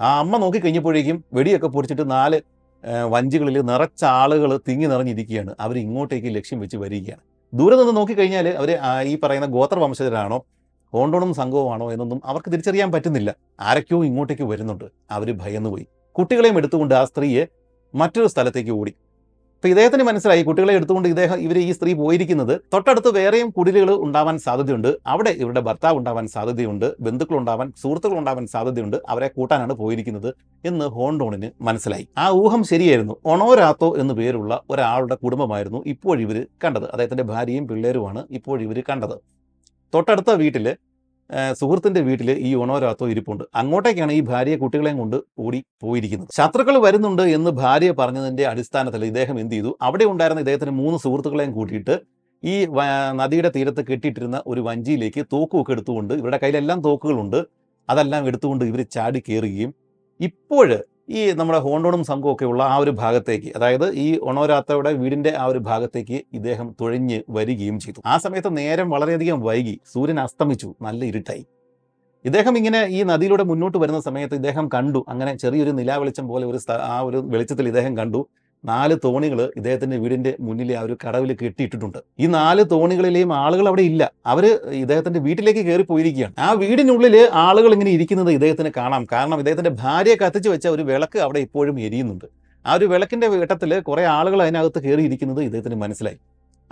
[0.01, 2.39] ആ അമ്മ നോക്കിക്കഴിഞ്ഞപ്പോഴേക്കും വെടിയൊക്കെ പൊടിച്ചിട്ട് നാല്
[3.09, 5.55] വഞ്ചികളിൽ നിറച്ച ആളുകൾ തിങ്ങി നിറഞ്ഞിരിക്കുകയാണ്.
[5.61, 7.23] അവർ ഇങ്ങോട്ടേക്ക് ലക്ഷ്യം വെച്ച് വരികയാണ്.
[7.55, 8.71] ദൂരെ നിന്ന് നോക്കിക്കഴിഞ്ഞാൽ അവർ
[9.03, 10.47] ഈ പറയുന്ന ഗോത്ര വംശജരാണോ
[10.93, 13.35] ഹോണ്ടോണും സംഘവുമാണോ എന്നൊന്നും അവർക്ക് തിരിച്ചറിയാൻ പറ്റുന്നില്ല.
[13.61, 14.85] ആരൊക്കെയോ ഇങ്ങോട്ടേക്ക് വരുന്നുണ്ട്.
[15.11, 15.87] അവർ ഭയന്നുപോയി.
[16.13, 17.47] കുട്ടികളെയും എടുത്തുകൊണ്ട് ആ സ്ത്രീയെ
[17.95, 18.95] മറ്റൊരു സ്ഥലത്തേക്ക് ഓടി.
[19.65, 22.61] അപ്പൊ ഇദ്ദേഹത്തിന് മനസ്സിലായി കുട്ടികളെ എടുത്തുകൊണ്ട് ഇദ്ദേഹം ഇവർ ഈ സ്ത്രീ പോയിരിക്കുന്നത്.
[22.73, 24.97] തൊട്ടടുത്ത് വേറെയും കുടിലുകൾ ഉണ്ടാവാൻ സാധ്യതയുണ്ട്.
[25.07, 26.93] അവിടെ ഇവരുടെ ഭർത്താവ് ഉണ്ടാവാൻ സാധ്യതയുണ്ട്.
[27.01, 28.97] ബന്ധുക്കൾ ഉണ്ടാവാൻ സുഹൃത്തുക്കൾ ഉണ്ടാവാൻ സാധ്യതയുണ്ട്.
[29.09, 30.35] അവരെ കൂട്ടാനാണ് പോയിരിക്കുന്നത്
[30.65, 32.09] എന്ന് ഹോണ്ടോണിന് മനസ്സിലായി.
[32.19, 33.17] ആ ഊഹം ശരിയായിരുന്നു.
[33.25, 36.85] ഒണോരാത്തോ എന്ന് പേരുള്ള ഒരാളുടെ കുടുംബമായിരുന്നു ഇപ്പോൾ ഇവർ കണ്ടത്.
[36.85, 39.17] അദ്ദേഹത്തിന്റെ ഭാര്യയും പിള്ളേരുമാണ് ഇപ്പോൾ ഇവർ കണ്ടത്.
[39.95, 40.77] തൊട്ടടുത്ത വീട്ടിൽ
[41.61, 43.45] സുഹൃത്തിന്റെ വീട്ടിൽ ഈ ഓണോരാത്തോ ഇരിപ്പുണ്ട്.
[43.61, 46.31] അങ്ങോട്ടേക്കാണ് ഈ ഭാര്യ കുട്ടികളെയും കൊണ്ട് ഓടി പോയിരിക്കുന്നത്.
[46.39, 49.71] ശത്രുക്കൾ വരുന്നുണ്ട് എന്ന് ഭാര്യ പറഞ്ഞതിന്റെ അടിസ്ഥാനത്തിൽ ഇദ്ദേഹം എന്ത് ചെയ്തു?
[49.89, 51.97] അവിടെ ഉണ്ടായിരുന്ന ഇദ്ദേഹത്തിന് മൂന്ന് സുഹൃത്തുക്കളെയും കൂട്ടിയിട്ട്
[52.43, 52.55] ഈ
[53.21, 57.41] നദിയുടെ തീരത്ത് കെട്ടിയിട്ടിരുന്ന ഒരു വഞ്ചിയിലേക്ക് തോക്കുമൊക്കെ എടുത്തുകൊണ്ട് ഇവരുടെ കയ്യിലെല്ലാം തോക്കുകളുണ്ട്.
[57.89, 59.71] അതെല്ലാം എടുത്തുകൊണ്ട് ഇവർ ചാടി കയറുകയും
[60.21, 60.69] ഇപ്പോൾ
[61.09, 66.19] ഈ നമ്മുടെ ഹോണ്ടോണും സംഘമൊക്കെ ഉള്ള ആ ഒരു ഭാഗത്തേക്ക് അതായത് ഈ ഒണോരാത്തയുടെ വീടിന്റെ ആ ഒരു ഭാഗത്തേക്ക്
[66.33, 68.01] ഇദ്ദേഹം തുഴഞ്ഞ് വരികയും ചെയ്തു.
[68.07, 69.81] ആ സമയത്ത് നേരം വളരെയധികം വൈകി.
[69.93, 70.75] സൂര്യൻ അസ്തമിച്ചു.
[70.83, 71.45] നല്ല ഇരുട്ടായി.
[72.25, 75.05] ഇദ്ദേഹം ഇങ്ങനെ ഈ നദിയിലൂടെ മുന്നോട്ട് വരുന്ന സമയത്ത് ഇദ്ദേഹം കണ്ടു.
[75.09, 76.61] അങ്ങനെ ചെറിയൊരു നിലാവെളിച്ചം പോലെ ഒരു
[76.93, 78.21] ആ ഒരു വെളിച്ചത്തിൽ ഇദ്ദേഹം കണ്ടു.
[78.65, 81.99] നാല് തോണികൾ ഇദ്ദേഹത്തിന്റെ വീടിന്റെ മുന്നിലെ ആ ഒരു കടവിൽ കെട്ടിയിട്ടിട്ടുണ്ട്.
[82.21, 84.13] ഈ നാല് തോണികളിലെയും ആളുകൾ അവിടെ ഇല്ല.
[84.27, 86.35] അവർ ഇദ്ദേഹത്തിന്റെ വീട്ടിലേക്ക് കയറി പോയിരിക്കുകയാണ്.
[86.39, 89.07] ആ വീടിനുള്ളിൽ ആളുകൾ ഇങ്ങനെ ഇരിക്കുന്നത് ഇദ്ദേഹത്തിന് കാണാം.
[89.13, 92.25] കാരണം ഇദ്ദേഹത്തിന്റെ ഭാര്യയെ കത്തിച്ചു വെച്ച ഒരു വിളക്ക് അവിടെ ഇപ്പോഴും എരിയുന്നുണ്ട്.
[92.67, 96.17] ആ ഒരു വിളക്കിന്റെ വെട്ടത്തിൽ കുറെ ആളുകൾ അതിനകത്ത് കയറിയിരിക്കുന്നത് ഇദ്ദേഹത്തിന് മനസ്സിലായി.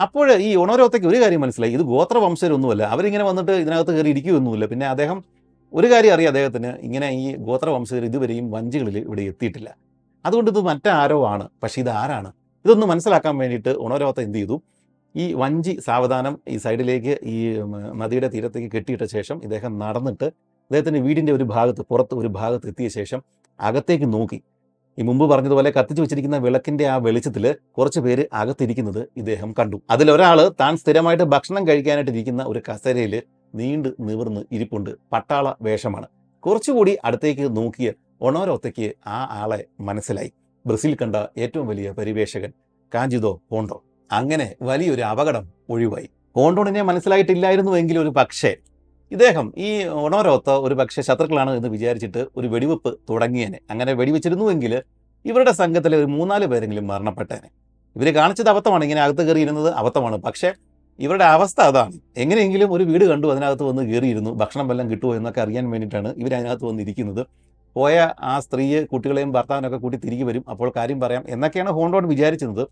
[0.00, 1.72] അപ്പോൾ ഈ ഉണരോത്തേക്ക് ഒരു കാര്യം മനസ്സിലായി.
[1.72, 2.82] ഇത് ഗോത്രവംശരൊന്നുമല്ല.
[2.82, 4.66] അവരിങ്ങനെ വന്നിട്ട് ഇതിനകത്ത് കയറി ഇരിക്കുകയൊന്നുമില്ല.
[4.66, 5.24] പിന്നെ അദ്ദേഹം
[5.74, 6.66] ഒരു കാര്യം അറിയാം അദ്ദേഹത്തിന്.
[6.66, 9.76] ഇങ്ങനെ ഈ ഗോത്രവംശജർ ഇതുവരെയും വഞ്ചികളിൽ ഇവിടെ എത്തിയിട്ടില്ല.
[10.24, 12.32] അതുകൊണ്ട് ഇത് മറ്റാരോ ആണ് പക്ഷെ ഇത് ആരാണ്?
[12.64, 14.62] ഇതൊന്ന് മനസ്സിലാക്കാൻ വേണ്ടിയിട്ട് ഉണരോത്ത എന്ത് ചെയ്തു?
[15.16, 17.36] ഈ വഞ്ചി സാവധാനം ഈ സൈഡിലേക്ക് ഈ
[17.94, 23.22] നദിയുടെ തീരത്തേക്ക് കെട്ടിയിട്ട ശേഷം ഇദ്ദേഹം നടന്നിട്ട് അദ്ദേഹത്തിന്റെ വീടിന്റെ ഒരു ഭാഗത്ത് പുറത്ത് ഒരു ഭാഗത്ത് എത്തിയ ശേഷം
[23.60, 24.38] അകത്തേക്ക് നോക്കി.
[24.98, 27.44] ഈ മുമ്പ് പറഞ്ഞതുപോലെ കത്തിച്ചു വെച്ചിരിക്കുന്ന വിളക്കിന്റെ ആ വെളിച്ചത്തിൽ
[27.78, 29.82] കുറച്ച് പേര് അകത്തിരിക്കുന്നത് ഇദ്ദേഹം കണ്ടു.
[29.90, 33.22] അതിലൊരാൾ താൻ സ്ഥിരമായിട്ട് ഭക്ഷണം കഴിക്കാനായിട്ട് ഇരിക്കുന്ന ഒരു കസേരയിൽ
[33.54, 34.90] നീണ്ട് നിവർന്ന് ഇരിപ്പുണ്ട്.
[35.12, 36.06] പട്ടാള വേഷമാണ്.
[36.40, 37.92] കുറച്ചുകൂടി അടുത്തേക്ക് നോക്കിയ
[38.22, 40.32] ഒണോരൊത്തയ്ക്ക് ആ ആളെ മനസ്സിലായി.
[40.66, 42.52] ബ്രസീൽ കണ്ട ഏറ്റവും വലിയ പരിവേഷകൻ
[42.94, 43.82] കാഞ്ചിതോ ഹോണ്ടോ.
[44.12, 46.08] അങ്ങനെ വലിയൊരു അപകടം ഒഴിവായി.
[46.36, 48.56] ഹോണ്ടോണിനെ മനസ്സിലായിട്ടില്ലായിരുന്നുവെങ്കിൽ ഒരു പക്ഷേ
[49.12, 53.58] ഇദ്ദേഹം ഈ ഒണോരോത്ത ഒരു പക്ഷേ ശത്രുക്കളാണ് എന്ന് വിചാരിച്ചിട്ട് ഒരു വെടിവെപ്പ് തുടങ്ങിയേനെ.
[53.70, 54.82] അങ്ങനെ വെടിവെച്ചിരുന്നുവെങ്കിൽ
[55.24, 57.48] ഇവരുടെ സംഘത്തിലെ ഒരു മൂന്നാൽ പേരെങ്കിലും മരണപ്പെട്ടേനെ.
[57.96, 60.16] ഇവർ കാണിച്ചത് അബദ്ധമാണ് ഇങ്ങനെ അകത്ത് കയറിയിരുന്നത് അബദ്ധമാണ്.
[60.16, 60.52] പക്ഷേ
[60.98, 61.92] ഇവരുടെ അവസ്ഥ അതാണ്.
[62.16, 64.30] എങ്ങനെയെങ്കിലും ഒരു വീട് കണ്ടു അതിനകത്ത് വന്ന് കയറിയിരുന്നു.
[64.30, 67.26] ഭക്ഷണം വല്ലതും കിട്ടുമോ എന്നൊക്കെ അറിയാൻ വേണ്ടിയിട്ടാണ് ഇവർ അതിനകത്ത് വന്നിരിക്കുന്നത്.
[67.76, 70.44] പോയ ആ സ്ത്രീയെ കുട്ടികളെയും ഭർത്താവിനൊക്കെ കൂട്ടി തിരികെ വരും.
[70.50, 71.24] അപ്പോൾ കാര്യം പറയാം.
[71.28, 72.66] എന്നൊക്കെയാണ് ഹോണ്ടോൺ വിചാരിച്ചിരുന്നത്.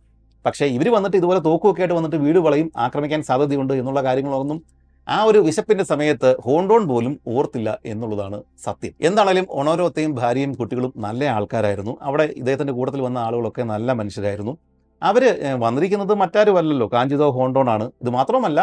[0.47, 4.63] പക്ഷേ ഇവർ വന്നിട്ട് ഇതുപോലെ തോക്കുമൊക്കെ ആയിട്ട് വന്നിട്ട് വീട് വളയും ആക്രമിക്കാൻ സാധ്യതയുണ്ട് എന്നുള്ള കാര്യങ്ങളൊന്നും
[5.09, 8.93] ആ ഒരു വിശപ്പിന്റെ സമയത്ത് ഹോണ്ടോൺ പോലും ഓർത്തില്ല എന്നുള്ളതാണ് സത്യം.
[9.01, 11.99] എന്താണേലും ഒണോരോത്തെയും ഭാര്യയും കുട്ടികളും നല്ല ആൾക്കാരായിരുന്നു.
[12.03, 14.59] അവിടെ ഇദ്ദേഹത്തിന്റെ കൂട്ടത്തിൽ വന്ന ആളുകളൊക്കെ നല്ല മനുഷ്യരായിരുന്നു.
[15.03, 15.23] അവർ
[15.57, 16.87] വന്നിരിക്കുന്നത് വന്നിരിക്കുന്നത് മറ്റാരുമല്ലല്ലോ.
[16.93, 17.91] കാഞ്ചിതോ ഹോണ്ടോൺ ആണ്.
[18.03, 18.61] ഇത് മാത്രമല്ല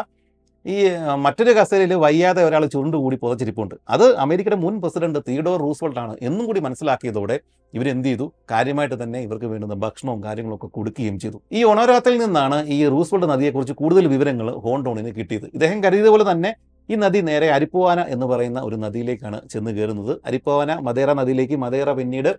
[0.74, 0.76] ഈ
[1.26, 3.76] മറ്റൊരു കസേരയിൽ വയ്യാതെ ഒരാൾ ചുരുണ്ടുകൂടി പുതച്ചിരിപ്പുണ്ട്.
[3.96, 7.38] അത് അമേരിക്കയുടെ മുൻ പ്രസിഡന്റ് തിയഡോർ റൂസ്വെൽട്ട് ആണ് എന്നും കൂടി മനസ്സിലാക്കിയതോടെ
[7.74, 8.26] ഇവരെന്ത് ചെയ്തു?
[8.52, 11.38] കാര്യമായിട്ട് തന്നെ ഇവർക്ക് വേണ്ടുന്ന ഭക്ഷണവും കാര്യങ്ങളൊക്കെ കൊടുക്കുകയും ചെയ്തു.
[11.58, 15.48] ഈ ഒണോരാത്തിൽ നിന്നാണ് ഈ റൂസ്വെൽട്ട് നദിയെക്കുറിച്ച് കൂടുതൽ വിവരങ്ങൾ ഹോണ്ടോണിന് കിട്ടിയത്.
[15.56, 16.52] ഇദ്ദേഹം കരുതിയ പോലെ തന്നെ
[16.90, 20.14] ഈ നദി നേരെ അരിപ്പോവാന എന്ന് പറയുന്ന ഒരു നദിയിലേക്കാണ് ചെന്ന് കയറുന്നത്.
[20.28, 22.32] അരിപ്പോവാന മദേറ നദിയിലേക്ക് മദേറ പിന്നീട്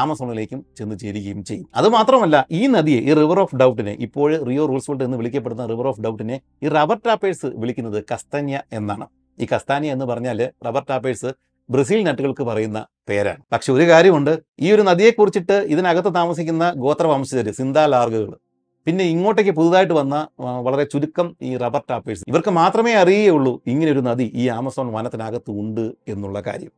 [0.00, 1.66] ആമസോണിലേക്കും ചെന്ന് ചേരുകയും ചെയ്യും.
[1.80, 6.40] അതുമാത്രമല്ല ഈ നദിയെ ഈ റിവർ ഓഫ് ഡൗട്ടിനെ ഇപ്പോൾ റിയോ റൂൾസ്വെൽട്ട് എന്ന് വിളിക്കപ്പെടുന്ന റിവർ ഓഫ് ഡൗട്ടിനെ
[6.64, 9.06] ഈ റബ്ബർ ടാപ്പേഴ്സ് വിളിക്കുന്നത് കസ്തന്യ എന്നാണ്.
[9.38, 11.32] ഈ കസ്താനിയ എന്ന് പറഞ്ഞാൽ റബ്ബർ ടാപ്പേഴ്സ്
[11.68, 12.78] ബ്രസീൽ നട്ടുകൾക്ക് പറയുന്ന
[13.08, 13.42] പേരാണ്.
[13.52, 14.32] പക്ഷെ ഒരു കാര്യമുണ്ട്.
[14.60, 18.32] ഈ ഒരു നദിയെക്കുറിച്ചിട്ട് ഇതിനകത്ത് താമസിക്കുന്ന ഗോത്രവംശജർ സിന്താലാർഗുകൾ
[18.86, 24.32] പിന്നെ ഇങ്ങോട്ടേക്ക് പുതുതായിട്ട് വന്ന വളരെ ചുരുക്കം ഈ റബ്ബർ ടാപ്പേഴ്സ് ഇവർക്ക് മാത്രമേ അറിയുകയുള്ളൂ ഇങ്ങനെ ഒരു നദി
[24.34, 26.72] ഈ ആമസോൺ വനത്തിനകത്ത് ഉണ്ട് എന്നുള്ള കാര്യം.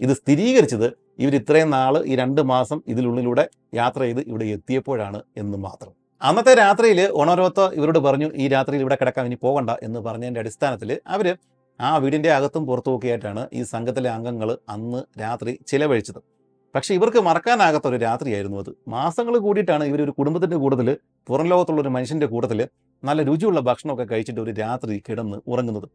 [0.00, 0.88] ഇത് സ്ഥിരീകരിച്ചത്
[1.22, 3.44] ഇവർ ഇത്രയും നാൾ ഈ രണ്ട് മാസം ഇതിനുള്ളിലൂടെ
[3.74, 5.92] യാത്ര ചെയ്ത് ഇവിടെ എത്തിയപ്പോഴാണ് എന്ന് മാത്രം.
[6.22, 11.26] അന്നത്തെ രാത്രിയിൽ ഒണരോത്ത ഇവരോട് പറഞ്ഞു ഈ രാത്രിയിൽ ഇവിടെ കിടക്കാൻ ഇനി പോകണ്ട എന്ന് പറഞ്ഞതിന്റെ അടിസ്ഥാനത്തിൽ അവർ
[11.80, 16.20] ആ വീടിന്റെ അകത്തും പുറത്തുമൊക്കെ ആയിട്ടാണ് ഈ സംഘത്തിലെ അംഗങ്ങൾ അന്ന് രാത്രി ചിലവഴിച്ചത്.
[16.74, 18.70] പക്ഷേ ഇവർക്ക് മറക്കാനാകാത്ത ഒരു രാത്രിയായിരുന്നു അത്.
[18.88, 20.88] മാസങ്ങൾ കൂടിയിട്ടാണ് ഇവർ ഒരു കുടുംബത്തിന്റെ കൂടുതൽ
[21.28, 22.60] പുറം ലോകത്തുള്ള ഒരു മനുഷ്യന്റെ കൂട്ടത്തിൽ
[23.02, 25.88] നല്ല രുചിയുള്ള ഭക്ഷണമൊക്കെ കഴിച്ചിട്ട് ഒരു രാത്രി കിടന്ന് ഉറങ്ങുന്നത്.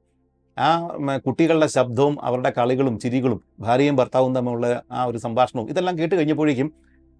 [0.58, 0.70] ആ
[1.26, 6.70] കുട്ടികളുടെ ശബ്ദവും അവരുടെ കളികളും ചിരികളും ഭാര്യയും ഭർത്താവും തമ്മിലുള്ള ആ ഒരു സംഭാഷണവും ഇതെല്ലാം കേട്ട് കഴിഞ്ഞപ്പോഴേക്കും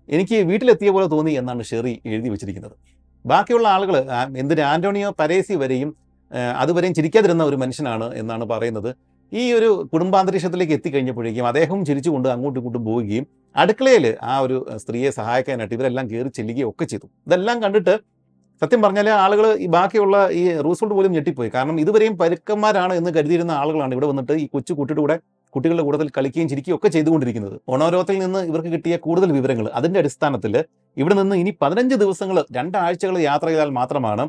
[0.10, 2.76] എനിക്ക് വീട്ടിലെത്തിയ പോലെ തോന്നി എന്നാണ് ഷെറി എഴുതി വെച്ചിരിക്കുന്നത്.
[3.26, 3.96] ബാക്കിയുള്ള ആളുകൾ
[4.42, 5.92] എന്തിന് ആന്റോണിയോ പരേസി വരെയും
[6.62, 8.90] അതുവരെയും ചിരിക്കാതിരുന്ന ഒരു മനുഷ്യനാണ് എന്നാണ് പറയുന്നത്.
[9.32, 13.26] ഈ ഒരു കുടുംബാന്തരീക്ഷത്തിലേക്ക് എത്തിക്കഴിഞ്ഞപ്പോഴേക്കും അദ്ദേഹം ചിരിച്ചുകൊണ്ട് അങ്ങോട്ടും ഇങ്ങോട്ടും പോവുകയും
[13.56, 17.08] അടുക്കളയിൽ ആ ഒരു സ്ത്രീയെ സഹായിക്കാനായിട്ട് ഇവരെല്ലാം കയറി ചെല്ലുകയും ഒക്കെ ചെയ്തു.
[17.28, 17.96] ഇതെല്ലാം കണ്ടിട്ട്
[18.62, 21.50] സത്യം പറഞ്ഞാൽ ആളുകൾ ഈ ബാക്കിയുള്ള ഈ റൂസോൾട്ട് പോലും ഞെട്ടിപ്പോയി.
[21.56, 25.18] കാരണം ഇതുവരെയും പരുക്കന്മാരാണ് എന്ന് കരുതിയിരുന്ന ആളുകളാണ് ഇവിടെ വന്നിട്ട് ഈ കൊച്ചു കുട്ടിയുടെ കൂടെ
[25.54, 27.56] കുട്ടികളുടെ കൂട്ടത്തിൽ കളിക്കുകയും ചിരിക്കുകയും ഒക്കെ ചെയ്തുകൊണ്ടിരിക്കുന്നത്.
[27.74, 30.54] ഓണോരോത്തിൽ നിന്ന് ഇവർക്ക് കിട്ടിയ കൂടുതൽ വിവരങ്ങൾ അതിന്റെ അടിസ്ഥാനത്തിൽ
[30.98, 34.26] ഇവിടെ നിന്ന് ഇനി പതിനഞ്ച് ദിവസങ്ങൾ രണ്ടാഴ്ചകൾ യാത്ര ചെയ്താൽ മാത്രമാണ്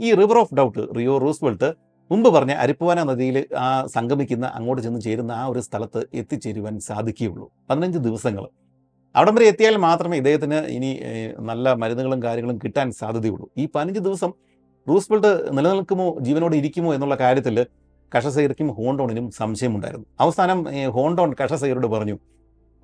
[0.00, 1.68] ഈ river of doubt Rio Roosevelt
[2.10, 7.46] മുമ്പ് പറഞ്ഞ അരിപ്പുവാന നദിയിൽ ആ സംഗമിക്കുന്ന അങ്ങോട്ട് ചെന്ന് ചേരുന്ന ആ ഒരു സ്ഥലത്ത് എത്തിച്ചേരുവാൻ സാധിക്കുകയുള്ളൂ.
[7.70, 8.44] പതിനഞ്ച് ദിവസങ്ങൾ
[9.14, 10.90] അവിടം വരെ എത്തിയാൽ മാത്രമേ ഇദ്ദേഹത്തിന് ഇനി
[11.50, 13.46] നല്ല മരുന്നുകളും കാര്യങ്ങളും കിട്ടാൻ സാധ്യതയുള്ളൂ.
[13.62, 14.30] ഈ പതിനഞ്ച് ദിവസം
[14.86, 17.56] റൂസ്വെൽട്ട് നിലനിൽക്കുമോ ജീവനോടെ ഇരിക്കുമോ എന്നുള്ള കാര്യത്തിൽ
[18.12, 20.06] കഷസൈർക്കും ഹോണ്ടോണിനും സംശയമുണ്ടായിരുന്നു.
[20.24, 20.58] അവസാനം
[20.96, 22.16] ഹോണ്ടോൺ കഷസൈറോട് പറഞ്ഞു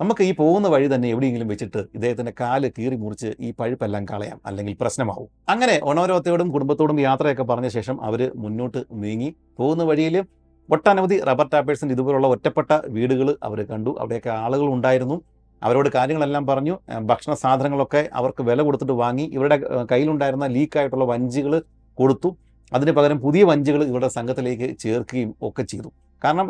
[0.00, 4.74] നമുക്ക് ഈ പോകുന്ന വഴി തന്നെ എവിടെയെങ്കിലും വെച്ചിട്ട് ഇദ്ദേഹത്തിന്റെ കാൽ കീറി മുറിച്ച് ഈ പഴുപ്പെല്ലാം കളയാം അല്ലെങ്കിൽ
[4.80, 5.28] പ്രശ്നമാവും.
[5.52, 9.28] അങ്ങനെ ഒണോരോത്തയോടും കുടുംബത്തോടും യാത്രയൊക്കെ പറഞ്ഞ ശേഷം അവർ മുന്നോട്ട് നീങ്ങി.
[9.58, 10.16] പോകുന്ന വഴിയിൽ
[10.68, 13.92] ഒട്ടനവധി റബ്ബർ ടാപ്പേഴ്സിന്റെ ഇതുപോലുള്ള ഒറ്റപ്പെട്ട വീടുകൾ അവർ കണ്ടു.
[14.00, 15.16] അവിടെയൊക്കെ ആളുകൾ ഉണ്ടായിരുന്നു.
[15.64, 16.74] അവരോട് കാര്യങ്ങളെല്ലാം പറഞ്ഞു.
[17.10, 19.24] ഭക്ഷണ സാധനങ്ങളൊക്കെ അവർക്ക് വില കൊടുത്തിട്ട് വാങ്ങി.
[19.36, 19.56] ഇവരുടെ
[19.92, 21.54] കയ്യിലുണ്ടായിരുന്ന ലീക്കായിട്ടുള്ള വഞ്ചികൾ
[21.98, 22.30] കൊടുത്തു.
[22.72, 25.90] അതിന് പകരം പുതിയ വഞ്ചികൾ ഇവരുടെ സംഘത്തിലേക്ക് ചേർക്കുകയും ഒക്കെ ചെയ്തു.
[26.22, 26.46] കാരണം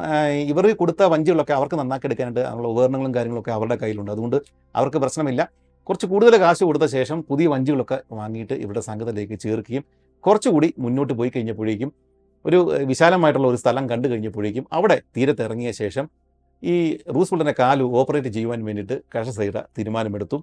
[0.53, 4.13] ഇവർ കൊടുത്ത വഞ്ചികളൊക്കെ അവർക്ക് നന്നാക്കി എടുക്കാനായിട്ട് അതിനുള്ള ഉപകരണങ്ങളും കാര്യങ്ങളൊക്കെ അവരുടെ കയ്യിലുണ്ട്.
[4.15, 4.39] അതുകൊണ്ട്
[4.75, 5.43] അവർക്ക് പ്രശ്നമില്ല.
[5.89, 9.85] കുറച്ച് കൂടുതൽ കാശ് കൊടുത്ത ശേഷം പുതിയ വഞ്ചികളൊക്കെ വാങ്ങിയിട്ട് ഇവരുടെ സംഘത്തിലേക്ക് ചേർക്കുകയും
[10.25, 11.91] കുറച്ചുകൂടി മുന്നോട്ട് പോയി കഴിഞ്ഞപ്പോഴേക്കും
[12.45, 12.59] ഒരു
[12.91, 16.07] വിശാലമായിട്ടുള്ള ഒരു സ്ഥലം കണ്ടു കഴിഞ്ഞപ്പോഴേക്കും അവിടെ തീരത്തിറങ്ങിയ ശേഷം
[16.63, 20.39] ഈ റൂസ്വെൽറ്റിന്റെ കാൽ ഓപ്പറേറ്റ് ചെയ്യുവാൻ വേണ്ടിയിട്ട് കഷസൈറ തീരുമാനമെടുത്തു.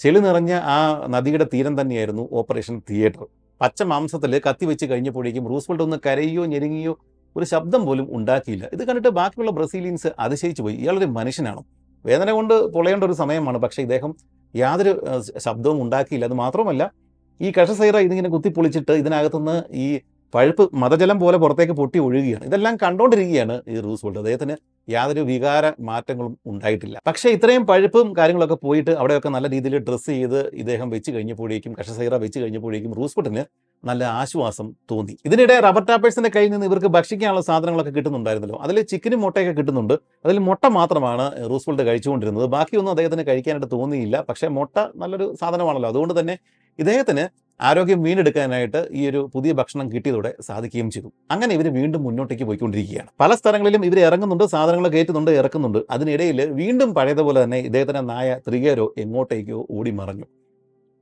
[0.00, 3.24] ചെളി നിറഞ്ഞ ആ നദിയുടെ തീരം തന്നെയായിരുന്നു ഓപ്പറേഷൻ തിയേറ്റർ.
[3.60, 6.98] പച്ച മാംസത്തിൽ കത്തി വെച്ച് കഴിഞ്ഞപ്പോഴേക്കും റൂസ്വെൽറ്റ് ഒന്ന് കരയോ ഞെരുങ്ങിയോ
[7.36, 8.68] ഒരു ശബ്ദം പോലും ഉണ്ടാക്കിയില്ല.
[8.72, 10.74] ഇത് കണ്ടിട്ട് ബാക്കിയുള്ള ബ്രസീലിയൻസ് അതിശയിച്ചു പോയി.
[10.74, 11.62] ഇയാളൊരു മനുഷ്യനാണ്.
[12.04, 13.58] വേദന കൊണ്ട് പൊളയേണ്ട ഒരു സമയമാണ്.
[13.58, 14.14] പക്ഷേ ഇദ്ദേഹം
[14.54, 14.92] യാതൊരു
[15.38, 16.24] ശബ്ദവും ഉണ്ടാക്കിയില്ല.
[16.24, 16.92] അത് മാത്രമല്ല
[17.40, 20.00] ഈ കഷസൈറ ഇതിങ്ങനെ കുത്തിപ്പൊളിച്ചിട്ട് ഇതിനകത്തുനിന്ന് ഈ
[20.34, 22.44] പഴുപ്പ് മതജലം പോലെ പുറത്തേക്ക് പൊട്ടി ഒഴുകുകയാണ്.
[22.44, 24.56] ഇതെല്ലാം കണ്ടുകൊണ്ടിരിക്കുകയാണ് ഈ റൂസ്വെൽറ്റ് അദ്ദേഹത്തിന്
[24.88, 27.00] യാതൊരു വികാര മാറ്റങ്ങളും ഉണ്ടായിട്ടില്ല.
[27.06, 32.38] പക്ഷേ ഇത്രയും പഴുപ്പും കാര്യങ്ങളൊക്കെ പോയിട്ട് അവിടെയൊക്കെ നല്ല രീതിയിൽ ഡ്രസ്സ് ചെയ്ത് ഇദ്ദേഹം വെച്ച് കഴിഞ്ഞപ്പോഴേക്കും കഷസൈറ വെച്ച്
[32.40, 33.44] കഴിഞ്ഞപ്പോഴേക്കും റൂസ്വെൽറ്റിന്
[33.84, 35.18] നല്ല ആശ്വാസം തോന്നി.
[35.26, 38.58] ഇതിനിടെ റബ്ബർ ടാപ്പേഴ്സിന്റെ കയ്യിൽ നിന്ന് ഇവർക്ക് ഭക്ഷിക്കാനുള്ള സാധനങ്ങളൊക്കെ കിട്ടുന്നുണ്ടായിരുന്നല്ലോ.
[38.58, 39.94] അതിൽ ചിക്കനും മുട്ടയൊക്കെ കിട്ടുന്നുണ്ട്.
[40.24, 42.46] അതിൽ മുട്ട മാത്രമാണ് റൂസ്വെൽറ്റ് കഴിച്ചുകൊണ്ടിരുന്നത്.
[42.46, 44.24] ബാക്കിയൊന്നും അദ്ദേഹത്തിന് കഴിക്കാനായിട്ട് തോന്നിയില്ല.
[44.28, 45.88] പക്ഷേ മുട്ട നല്ലൊരു സാധനമാണല്ലോ.
[45.88, 46.38] അതുകൊണ്ട് തന്നെ
[46.78, 47.24] ഇദ്ദേഹത്തിന്
[47.60, 51.08] ആരോഗ്യം വീണ്ടെടുക്കാനായിട്ട് ഈ ഒരു പുതിയ ഭക്ഷണം കിട്ടിയതോടെ സാധിക്കുകയും ചെയ്തു.
[51.30, 53.08] അങ്ങനെ ഇവർ വീണ്ടും മുന്നോട്ടേക്ക് പോയിക്കൊണ്ടിരിക്കുകയാണ്.
[53.20, 55.78] പല സ്ഥലങ്ങളിലും ഇവർ ഇറങ്ങുന്നുണ്ട് സാധനങ്ങൾ കയറ്റുന്നുണ്ട് ഇറക്കുന്നുണ്ട്.
[55.90, 60.26] അതിനിടയിൽ വീണ്ടും പഴയതുപോലെ തന്നെ ഇദ്ദേഹത്തിന്റെ നായ ത്രികേരോ എങ്ങോട്ടേക്കോ ഓടി മറഞ്ഞു.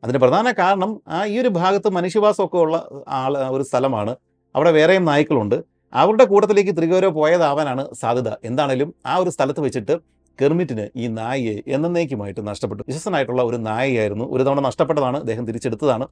[0.04, 2.76] അതിന് പ്രധാന കാരണം ആ ഈ ഒരു ഭാഗത്ത് മനുഷ്യവാസമൊക്കെ ഉള്ള
[3.08, 4.16] ആൾ ഒരു സ്ഥലമാണ്.
[4.54, 5.58] അവിടെ വേറെയും നായ്ക്കളുണ്ട്.
[5.92, 8.28] അവരുടെ കൂട്ടത്തിലേക്ക് ത്രികോരോ പോയതാവാനാണ് സാധ്യത.
[8.44, 9.94] എന്താണേലും ആ ഒരു സ്ഥലത്ത് വെച്ചിട്ട്
[10.40, 12.82] കെർമിറ്റിന് ഈ നായയെ എന്നേക്കുമായിട്ട് നഷ്ടപ്പെട്ടു.
[12.88, 14.24] വിശ്വസനായിട്ടുള്ള ഒരു നായയായിരുന്നു.
[14.24, 15.16] ഒരു തവണ നഷ്ടപ്പെട്ടതാണ്.
[15.16, 16.06] അദ്ദേഹം തിരിച്ചെടുത്തതാണ്.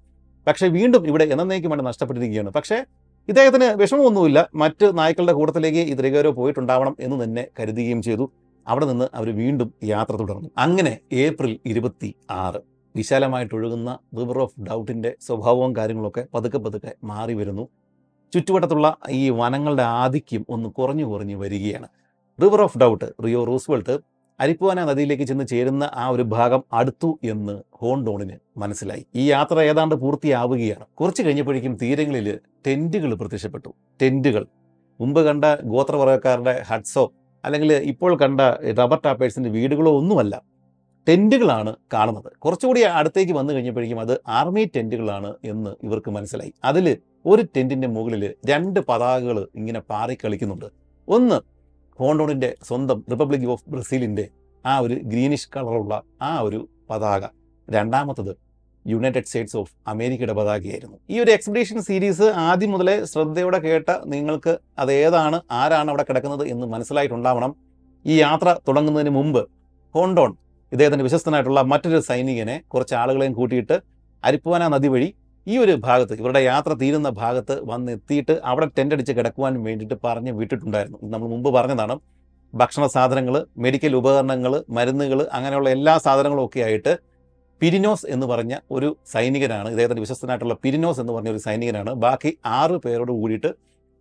[0.47, 2.51] പക്ഷേ വീണ്ടും ഇവിടെ എന്നേക്കുമായിട്ട് നഷ്ടപ്പെട്ടിരിക്കുകയാണ്.
[2.51, 2.85] പക്ഷേ
[3.29, 4.51] ഇദ്ദേഹത്തിന് വിഷമമൊന്നുമില്ല.
[4.55, 8.33] മറ്റ് നായ്ക്കളുടെ കൂട്ടത്തിലേക്ക് ഈ ത്രികോരോ പോയിട്ടുണ്ടാവണം എന്ന് തന്നെ കരുതുകയും ചെയ്തു.
[8.69, 10.51] അവിടെ നിന്ന് അവർ വീണ്ടും യാത്ര തുടർന്നു.
[10.59, 12.61] അങ്ങനെ ഏപ്രിൽ ഇരുപത്തി ആറ്
[12.97, 17.69] വിശാലമായിട്ടൊഴുകുന്ന റിവർ ഓഫ് ഡൗട്ടിന്റെ സ്വഭാവവും കാര്യങ്ങളൊക്കെ പതുക്കെ പതുക്കെ മാറി വരുന്നു.
[18.35, 21.89] ചുറ്റുവട്ടത്തുള്ള ഈ വനങ്ങളുടെ ആധിക്യം ഒന്ന് കുറഞ്ഞു കുറഞ്ഞു വരികയാണ്.
[22.43, 24.10] River of doubt Rio Roosevelt
[24.41, 29.07] Aripuana നദിയിലേക്ക് ചെന്ന് ചേരുന്ന ആ ഒരു ഭാഗം അടുത്തു എന്ന് ഹോൺഡോണിന് മനസ്സിലായി.
[29.15, 30.85] ഈ യാത്ര ഏതാണ്ട് പൂർത്തിയാവുകയാണ്.
[30.95, 33.75] കുറച്ച് കഴിഞ്ഞപ്പോഴേക്കും തീരങ്ങളിൽ ടെന്റുകൾ പ്രത്യക്ഷപ്പെട്ടു.
[34.03, 34.47] ടെന്റുകൾ
[35.01, 37.13] മുമ്പ് കണ്ട ഗോത്രവർഗക്കാരുടെ ഹട്സോ
[37.45, 38.41] അല്ലെങ്കിൽ ഇപ്പോൾ കണ്ട
[38.79, 40.43] റബ്ബർ ടാപ്പേഴ്സിന്റെ വീടുകളോ ഒന്നുമല്ല.
[41.09, 42.33] ടെന്റുകളാണ് കാണുന്നത്.
[42.39, 46.53] കുറച്ചുകൂടി അടുത്തേക്ക് വന്നു കഴിഞ്ഞപ്പോഴേക്കും അത് ആർമി ടെന്റുകളാണ് എന്ന് ഇവർക്ക് മനസ്സിലായി.
[46.65, 50.69] അതിൽ ഒരു ടെന്റിന്റെ മുകളിൽ രണ്ട് പതാകകൾ ഇങ്ങനെ പാറിക്കളിക്കുന്നുണ്ട്.
[51.09, 51.60] ഒന്ന്
[52.01, 54.25] ഹോണ്ടോണിന്റെ സ്വന്തം റിപ്പബ്ലിക് ഓഫ് ബ്രസീലിന്റെ
[54.65, 55.95] ആ ഒരു ഗ്രീനിഷ് കളറുള്ള
[56.29, 57.23] ആ ഒരു പതാക.
[57.69, 58.33] രണ്ടാമത്തത്
[58.85, 60.97] യുണൈറ്റഡ് സ്റ്റേറ്റ്സ് ഓഫ് അമേരിക്കയുടെ പതാകയായിരുന്നു.
[61.13, 66.67] ഈ ഒരു എക്സിബിഷൻ സീരീസ് ആദ്യം മുതലേ ശ്രദ്ധയോടെ കേട്ട നിങ്ങൾക്ക് അത് ഏതാണ് ആരാണ് അവിടെ കിടക്കുന്നത് എന്ന്
[66.67, 67.53] മനസ്സിലായിട്ടുണ്ടാവണം.
[68.05, 69.43] ഈ യാത്ര തുടങ്ങുന്നതിന് മുമ്പ്
[69.95, 70.33] ഹോണ്ടോൺ
[70.73, 73.77] ഇദ്ദേഹത്തിന്റെ വിശ്വസ്തനായിട്ടുള്ള മറ്റൊരു സൈനികനെ കുറച്ച് ആളുകളെയും കൂട്ടിയിട്ട്
[74.25, 75.09] അരിപ്പുവാന നദി വഴി
[75.47, 80.99] ഈ ഒരു ഭാഗത്ത് ഇവരുടെ യാത്ര തീരുന്ന ഭാഗത്ത് വന്നെത്തിയിട്ട് അവിടെ ടെന്റ് അടിച്ച് കിടക്കുവാൻ വേണ്ടിയിട്ട് പറഞ്ഞ് വിട്ടിട്ടുണ്ടായിരുന്നു.
[81.13, 81.95] നമ്മൾ മുമ്പ് പറഞ്ഞതാണ്
[82.53, 83.35] ഭക്ഷണ സാധനങ്ങൾ
[83.65, 86.93] മെഡിക്കൽ ഉപകരണങ്ങൾ മരുന്നുകൾ അങ്ങനെയുള്ള എല്ലാ സാധനങ്ങളും ഒക്കെ ആയിട്ട്
[87.61, 91.91] പിരിനോസ് എന്ന് പറഞ്ഞ ഒരു സൈനികനാണ് ഇദ്ദേഹത്തിന്റെ വിശ്വസ്തനായിട്ടുള്ള പിരിനോസ് എന്ന് പറഞ്ഞ ഒരു സൈനികനാണ്.
[92.05, 93.51] ബാക്കി ആറ് പേരോട് കൂടിയിട്ട്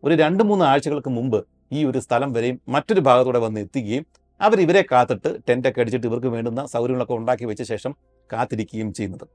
[0.04, 1.40] ഒരു രണ്ട് മൂന്ന് ആഴ്ചകൾക്ക് മുമ്പ്
[1.78, 4.06] ഈ ഒരു സ്ഥലം വരെയും മറ്റൊരു ഭാഗത്തൂടെ വന്ന് എത്തുകയും
[4.42, 7.94] അവർ ഇവരെ കാത്തിട്ട് ടെന്റൊക്കെ അടിച്ചിട്ട് ഇവർക്ക് വേണ്ടുന്ന സൗകര്യങ്ങളൊക്കെ ഉണ്ടാക്കി വെച്ച ശേഷം
[8.30, 9.26] കാത്തിരിക്കുകയും ചെയ്യുന്നത്.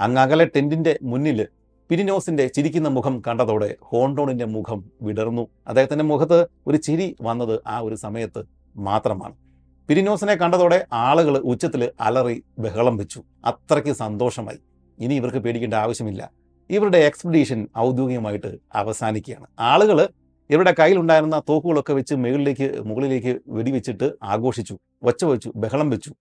[0.00, 1.48] അങ്ങ് അകലെ ടെന്റിന്റെ മുന്നിൽ
[1.90, 5.48] പിരിനോസിന്റെ ചിരിക്കുന്ന മുഖം കണ്ടതോടെ ഹോണ്ടോണിന്റെ മുഖം വിടർന്നു.
[5.68, 8.44] അദ്ദേഹത്തിന്റെ മുഖത്ത് ഒരു ചിരി വന്നത് ആ ഒരു സമയത്ത്
[8.76, 9.34] മാത്രമാണ്.
[9.88, 13.20] പിരിനോസിനെ കണ്ടതോടെ ആളുകൾ ഉച്ചത്തിൽ അലറി ബഹളം വെച്ചു.
[13.44, 14.58] അത്രയ്ക്ക് സന്തോഷമായി.
[14.98, 16.30] ഇനി ഇവർക്ക് പേടിക്കേണ്ട ആവശ്യമില്ല.
[16.70, 19.46] ഇവരുടെ എക്സ്പെഡീഷൻ ഔദ്യോഗികമായിട്ട് അവസാനിക്കുകയാണ്.
[19.60, 20.08] ആളുകൾ
[20.50, 26.12] ഇവരുടെ കയ്യിലുണ്ടായിരുന്ന തോക്കുകളൊക്കെ വെച്ച് മുകളിലേക്ക് മുകളിലേക്ക് വെടിവെച്ചിട്ട് ആഘോഷിച്ചു ഒച്ച വെച്ചു ബഹളം വെച്ചു.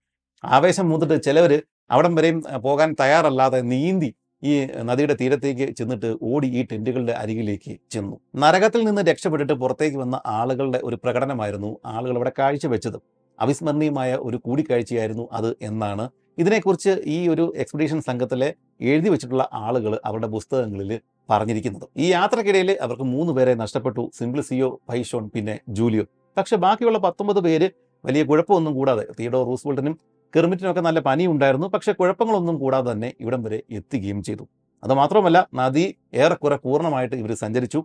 [0.44, 1.62] ആവേശം മൂത്തിട്ട് ചിലവർ
[1.92, 8.16] അവിടം വരെയും പോകാൻ തയ്യാറല്ലാതെ നീന്തി ഈ നദിയുടെ തീരത്തേക്ക് ചെന്നിട്ട് ഓടി ഈ ടെന്റുകളുടെ അരികിലേക്ക് ചെന്നു.
[8.36, 12.98] നരകത്തിൽ നിന്ന് രക്ഷപ്പെട്ടിട്ട് പുറത്തേക്ക് വന്ന ആളുകളുടെ ഒരു പ്രകടനമായിരുന്നു ആളുകൾ അവിടെ കാഴ്ചവെച്ചത്.
[13.40, 21.00] അവിസ്മരണീയമായ ഒരു കൂടിക്കാഴ്ചയായിരുന്നു അത് എന്നാണ് ഇതിനെക്കുറിച്ച് ഈ ഒരു എക്സ്പെഡീഷൻ സംഘത്തിലെ എഴുതി വെച്ചിട്ടുള്ള ആളുകൾ അവരുടെ പുസ്തകങ്ങളിൽ
[21.30, 21.86] പറഞ്ഞിരിക്കുന്നത്.
[21.98, 24.12] ഈ യാത്രക്കിടയിൽ അവർക്ക് മൂന്ന് പേരെ നഷ്ടപ്പെട്ടു.
[24.20, 26.06] സിംപ്ലിസിയോ പൈഷോൺ പിന്നെ ജൂലിയോ.
[26.38, 27.70] പക്ഷെ ബാക്കിയുള്ള പത്തൊമ്പത് പേര്
[28.06, 30.00] വലിയ കുഴപ്പമൊന്നും കൂടാതെ തിയഡോ റൂസ്വെൽട്ടിനും
[30.34, 34.46] കെർമിറ്റിനൊക്കെ നല്ല പനി ഉണ്ടായിരുന്നു പക്ഷെ കുഴപ്പങ്ങളൊന്നും കൂടാതെ തന്നെ ഇവിടം വരെ എത്തുകയും ചെയ്തു.
[34.84, 35.86] അതുമാത്രമല്ല നദി
[36.24, 37.80] ഏറെക്കുറെ പൂർണമായിട്ട് ഇവർ സഞ്ചരിച്ചു.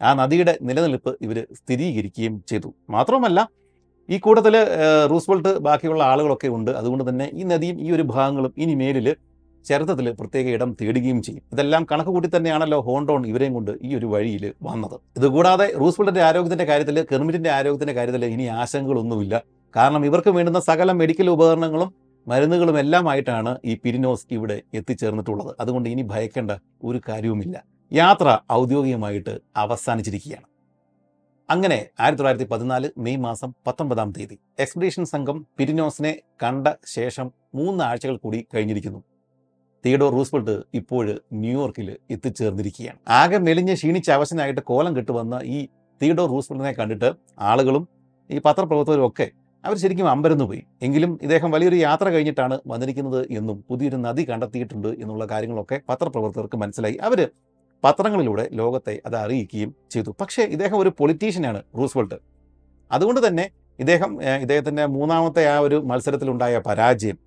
[0.00, 2.70] ആ നദിയുടെ നിലനിൽപ്പ് ഇവർ സ്ഥിരീകരിക്കുകയും ചെയ്തു.
[2.90, 3.40] മാത്രമല്ല
[4.08, 4.54] ഈ കൂട്ടത്തിൽ
[5.10, 6.70] റൂസ്വെൽട്ട് ബാക്കിയുള്ള ആളുകളൊക്കെ ഉണ്ട്.
[6.80, 9.08] അതുകൊണ്ട് തന്നെ ഈ നദിയും ഈ ഒരു ഭാഗങ്ങളും ഇനി മേലിൽ
[9.66, 11.42] ചരിത്രത്തിൽ പ്രത്യേക ഇടം തേടുകയും ചെയ്യും.
[11.54, 14.96] ഇതെല്ലാം കണക്ക് കൂട്ടി തന്നെയാണല്ലോ ഹോണ്ടോൺ ഇവരെയും കൊണ്ട് ഈ ഒരു വഴിയിൽ വന്നത്.
[15.18, 19.34] ഇതുകൂടാതെ റൂസ്വെൽറ്റിന്റെ ആരോഗ്യത്തിന്റെ കാര്യത്തിൽ കെർമിറ്റിന്റെ ആരോഗ്യത്തിന്റെ കാര്യത്തിൽ ഇനി ആശങ്കകളൊന്നുമില്ല.
[19.76, 21.94] കാരണം ഇവർക്ക് വേണ്ടുന്ന സകല മെഡിക്കൽ ഉപകരണങ്ങളും
[22.28, 25.56] മരുന്നുകളും എല്ലാമായിട്ടാണ് ഈ പിരിനോസ് ഇവിടെ എത്തിച്ചേർന്നിട്ടുള്ളത്.
[25.60, 26.50] അതുകൊണ്ട് ഇനി ഭയക്കേണ്ട
[26.84, 27.64] ഒരു കാര്യവുമില്ല.
[27.92, 30.46] യാത്ര ഔദ്യോഗികമായിട്ട് അവസാനിച്ചിരിക്കുകയാണ്.
[31.50, 36.12] അങ്ങനെ ആയിരത്തി തൊള്ളായിരത്തി പതിനാല് മെയ് മാസം പത്തൊമ്പതാം തീയതി എക്സ്പെഡീഷൻ സംഘം പിരിനോസിനെ
[36.42, 39.02] കണ്ട ശേഷം മൂന്നാഴ്ചകൾ കൂടി കഴിഞ്ഞിരിക്കുന്നു.
[39.84, 42.98] തിയഡോർ റൂസ്വെൽട്ട് ഇപ്പോൾ ന്യൂയോർക്കിൽ എത്തിച്ചേർന്നിരിക്കുകയാണ്.
[43.08, 45.68] ആകെ മെലിഞ്ഞ് ക്ഷീണിച്ച അവശനായിട്ട് കോലം കെട്ടുവന്ന ഈ
[46.02, 47.88] തിയഡോർ റൂസ്വെൽറ്റിനെ കണ്ടിട്ട് ആളുകളും
[48.30, 49.30] ഈ പത്രപ്രവർത്തകരും ഒക്കെ
[49.64, 50.62] അവർ ശരിക്കും അമ്പരന്നു പോയി.
[50.86, 56.96] എങ്കിലും ഇദ്ദേഹം വലിയൊരു യാത്ര കഴിഞ്ഞിട്ടാണ് വന്നിരിക്കുന്നത് എന്നും പുതിയൊരു നദി കണ്ടെത്തിയിട്ടുണ്ട് എന്നുള്ള കാര്യങ്ങളൊക്കെ പത്രപ്രവർത്തകർക്ക് മനസ്സിലായി.
[57.08, 57.20] അവർ
[57.84, 60.10] പത്രങ്ങളിലൂടെ ലോകത്തെ അത് അറിയിക്കുകയും ചെയ്തു.
[60.20, 62.18] പക്ഷേ ഇദ്ദേഹം ഒരു പൊളിറ്റീഷ്യനാണ് റൂസ്വെൽട്ട്.
[62.90, 63.44] അതുകൊണ്ട് തന്നെ
[63.78, 64.10] ഇദ്ദേഹം
[64.42, 67.18] ഇദ്ദേഹത്തിന്റെ മൂന്നാമത്തെ ആ ഒരു മത്സരത്തിലുണ്ടായ പരാജയം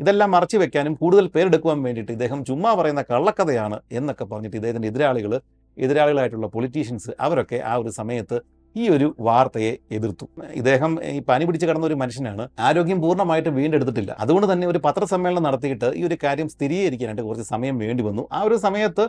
[0.00, 5.32] ഇതെല്ലാം മറച്ചു വെക്കാനും കൂടുതൽ പേരെടുക്കുവാൻ വേണ്ടിയിട്ട് ഇദ്ദേഹം ചുമ്മാ പറയുന്ന കള്ളക്കഥയാണ് എന്നൊക്കെ പറഞ്ഞിട്ട് ഇദ്ദേഹത്തിന്റെ എതിരാളികൾ
[5.76, 8.38] എതിരാളികളായിട്ടുള്ള പൊളിറ്റീഷ്യൻസ് അവരൊക്കെ ആ ഒരു സമയത്ത്
[8.76, 10.26] ഈ ഒരു വാർത്തയെ എതിർത്തു.
[10.60, 12.44] ഇദ്ദേഹം ഈ പനി പിടിച്ച് കിടന്ന ഒരു മനുഷ്യനാണ്.
[12.68, 14.12] ആരോഗ്യം പൂർണമായിട്ട് വീണ്ടെടുത്തിട്ടില്ല.
[14.24, 18.24] അതുകൊണ്ട് തന്നെ ഒരു പത്രസമ്മേളനം നടത്തിയിട്ട് ഈ ഒരു കാര്യം സ്ഥിരീകരിക്കാനായിട്ട് കുറച്ച് സമയം വേണ്ടി വന്നു.
[18.32, 19.06] ആ ഒരു സമയത്ത്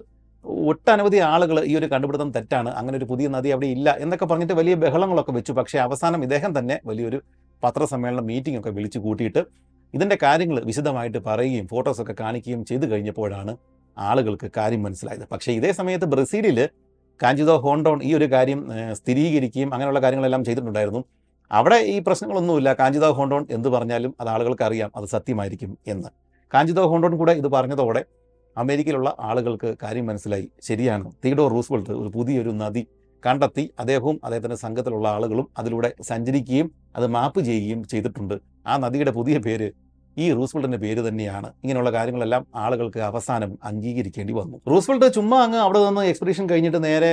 [0.70, 2.70] ഒട്ടനവധി ആളുകൾ ഈ ഒരു കണ്ടുപിടുത്തം തെറ്റാണ്.
[2.80, 5.52] അങ്ങനെ ഒരു പുതിയ നദി അവിടെ ഇല്ല എന്നൊക്കെ പറഞ്ഞിട്ട് വലിയ ബഹളങ്ങളൊക്കെ വെച്ചു.
[5.60, 7.20] പക്ഷേ അവസാനം ഇദ്ദേഹം തന്നെ വലിയൊരു
[7.64, 9.44] പത്രസമ്മേളനം മീറ്റിംഗ് ഒക്കെ വിളിച്ചു കൂട്ടിയിട്ട്
[9.94, 13.54] ഇതിന്റെ കാര്യങ്ങൾ വിശദമായിട്ട് പറയുകയും ഫോട്ടോസൊക്കെ കാണിക്കുകയും ചെയ്തു കഴിഞ്ഞപ്പോഴാണ്
[13.98, 15.26] ആളുകൾക്ക് കാര്യം മനസ്സിലായത്.
[15.32, 16.60] പക്ഷേ ഇതേ സമയത്ത് ബ്രസീലിൽ
[17.22, 21.04] കാഞ്ചിതോ ഹോണ്ടോൺ ഈ ഒരു കാര്യം സ്ഥിരീകരിക്കുകയും അങ്ങനെയുള്ള കാര്യങ്ങളെല്ലാം ചെയ്തിട്ടുണ്ടായിരുന്നു.
[21.52, 22.74] അവിടെ ഈ പ്രശ്നങ്ങളൊന്നുമില്ല.
[22.74, 26.08] കാഞ്ചിതോ ഹോണ്ടോൺ എന്ത് പറഞ്ഞാലും അത് ആളുകൾക്ക് അറിയാം അത് സത്യമായിരിക്കും എന്ന്.
[26.54, 28.06] കാഞ്ചിതോ ഹോണ്ടോൺ കൂടെ ഇത് പറഞ്ഞതോടെ
[28.58, 30.50] അമേരിക്കയിലുള്ള ആളുകൾക്ക് കാര്യം മനസ്സിലായി.
[30.62, 31.12] ശരിയാണ്.
[31.26, 32.88] തീഡോ റൂസ്വെൽട്ട് ഒരു പുതിയൊരു നദി
[33.26, 38.36] കണ്ടെത്തി അദ്ദേഹവും അദ്ദേഹത്തിന്റെ സംഘത്തിലുള്ള ആളുകളും അതിലൂടെ സഞ്ചരിക്കുകയും അത് മാപ്പ് ചെയ്യുകയും ചെയ്തിട്ടുണ്ട്.
[38.68, 39.72] ആ നദിയുടെ പുതിയ പേര്
[40.18, 41.48] ഈ റൂസ്വെൽട്ടിന്റെ പേര് തന്നെയാണ്.
[41.64, 44.58] ഇങ്ങനെയുള്ള കാര്യങ്ങളെല്ലാം ആളുകൾക്ക് അവസാനം അംഗീകരിക്കേണ്ടി വന്നു.
[44.72, 47.12] റൂസ്വെൽട്ട് ചുമ്മാ അങ്ങ് അവിടെ നിന്ന് എക്സ്പെഡീഷൻ കഴിഞ്ഞിട്ട് നേരെ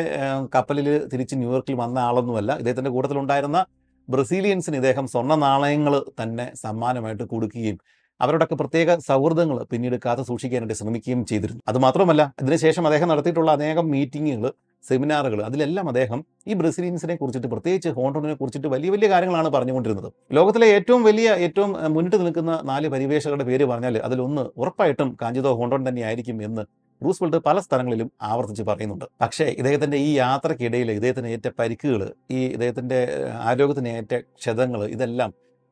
[0.55, 2.53] കപ്പലിൽ തിരിച്ച് ന്യൂയോർക്കിൽ വന്ന ആളൊന്നുമല്ല.
[2.62, 3.61] ഇദ്ദേഹത്തിന്റെ കൂട്ടത്തിലുണ്ടായിരുന്ന
[4.09, 7.78] ബ്രസീലിയൻസിന് ഇദ്ദേഹം സ്വർണ നാണയങ്ങൾ തന്നെ സമ്മാനമായിട്ട് കൊടുക്കുകയും
[8.20, 11.62] അവരോടൊക്കെ പ്രത്യേക സൗഹൃദങ്ങൾ പിന്നീട് കാത്തു സൂക്ഷിക്കാനായിട്ട് ശ്രമിക്കുകയും ചെയ്തിരുന്നു.
[11.68, 14.53] അതുമാത്രമല്ല ഇതിനുശേഷം അദ്ദേഹം നടത്തിയിട്ടുള്ള അനേകം മീറ്റിങ്ങുകൾ
[14.84, 20.08] സെമിനാറുകൾ അതിലെല്ലാം അദ്ദേഹം ഈ ബ്രസീലിയൻസിനെ കുറിച്ചിട്ട് പ്രത്യേകിച്ച് ഹോണ്ടോണിനെ കുറിച്ചിട്ട് വലിയ വലിയ കാര്യങ്ങളാണ് പറഞ്ഞുകൊണ്ടിരുന്നത്.
[20.30, 26.38] ലോകത്തിലെ ഏറ്റവും വലിയ ഏറ്റവും മുന്നിട്ട് നിൽക്കുന്ന നാല് പരിവേഷകരുടെ പേര് പറഞ്ഞാൽ അതിലൊന്ന് ഉറപ്പായിട്ടും കാഞ്ചിതോ ഹോണ്ടോൺ തന്നെയായിരിക്കും
[26.48, 26.64] എന്ന്
[27.02, 29.06] റൂസ്വെൽട്ട് പല സ്ഥലങ്ങളിലും ആവർത്തിച്ച് പറയുന്നുണ്ട്.
[29.20, 35.30] പക്ഷേ ഇദ്ദേഹത്തിന്റെ ഈ യാത്രക്കിടയിൽ ഇദ്ദേഹത്തിന് ഏറ്റ പരിക്കുകൾ ഈ ഇദ്ദേഹത്തിന്റെ ഏഹ്, ആരോഗ്യത്തിന് ഏറ്റ ക്ഷതങ്ങൾ ഇതെല്ലാം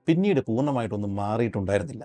[0.08, 2.04] പിന്നീട് പൂർണമായിട്ടൊന്നും മാറിയിട്ടുണ്ടായിരുന്നില്ല.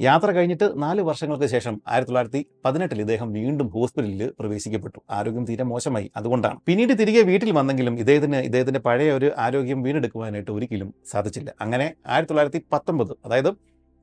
[0.00, 5.00] യാത്ര കഴിഞ്ഞിട്ട് നാല് വർഷങ്ങൾക്ക് ശേഷം ആയിരത്തി തൊള്ളായിരത്തി പതിനെട്ടിൽ ഇദ്ദേഹം വീണ്ടും ഹോസ്പിറ്റലിൽ പ്രവേശിക്കപ്പെട്ടു.
[5.10, 6.10] ആരോഗ്യം തീരെ മോശമായി.
[6.16, 6.58] അതുകൊണ്ടാണ്.
[6.66, 11.54] പിന്നീട് തിരികെ വീട്ടിൽ വന്നെങ്കിലും ഇദ്ദേഹത്തിന് ഇദ്ദേഹത്തിന്റെ പഴയ ഒരു ആരോഗ്യം വീണ്ടെടുക്കുവാനായിട്ട് ഒരിക്കലും സാധിച്ചില്ല.
[11.60, 13.50] അങ്ങനെ ആയിരത്തി തൊള്ളായിരത്തി പത്തൊമ്പത് അതായത്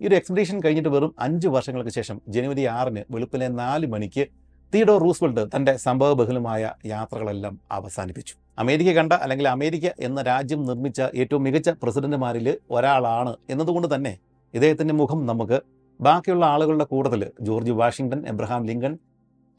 [0.01, 4.27] ഈ ഒരു എക്സ്പെഡീഷൻ കഴിഞ്ഞിട്ട് വെറും അഞ്ച് വർഷങ്ങൾക്ക് ശേഷം ജനുവരി ആറിന് വെളുപ്പിലെ നാല് മണിക്ക്
[4.73, 8.35] തിയഡോ റൂസ്വെൽട്ട് തന്റെ സംഭവബഹുലമായ യാത്രകളെല്ലാം അവസാനിപ്പിച്ചു.
[8.59, 14.17] അമേരിക്ക കണ്ട അല്ലെങ്കിൽ അമേരിക്ക എന്ന രാജ്യം നിർമ്മിച്ച ഏറ്റവും മികച്ച പ്രസിഡന്റുമാരിൽ ഒരാളാണ് എന്നതുകൊണ്ട് തന്നെ
[14.53, 18.93] ഇദ്ദേഹത്തിന്റെ മുഖം നമുക്ക് ബാക്കിയുള്ള ആളുകളുടെ കൂട്ടത്തിൽ George Washington Abraham Lincoln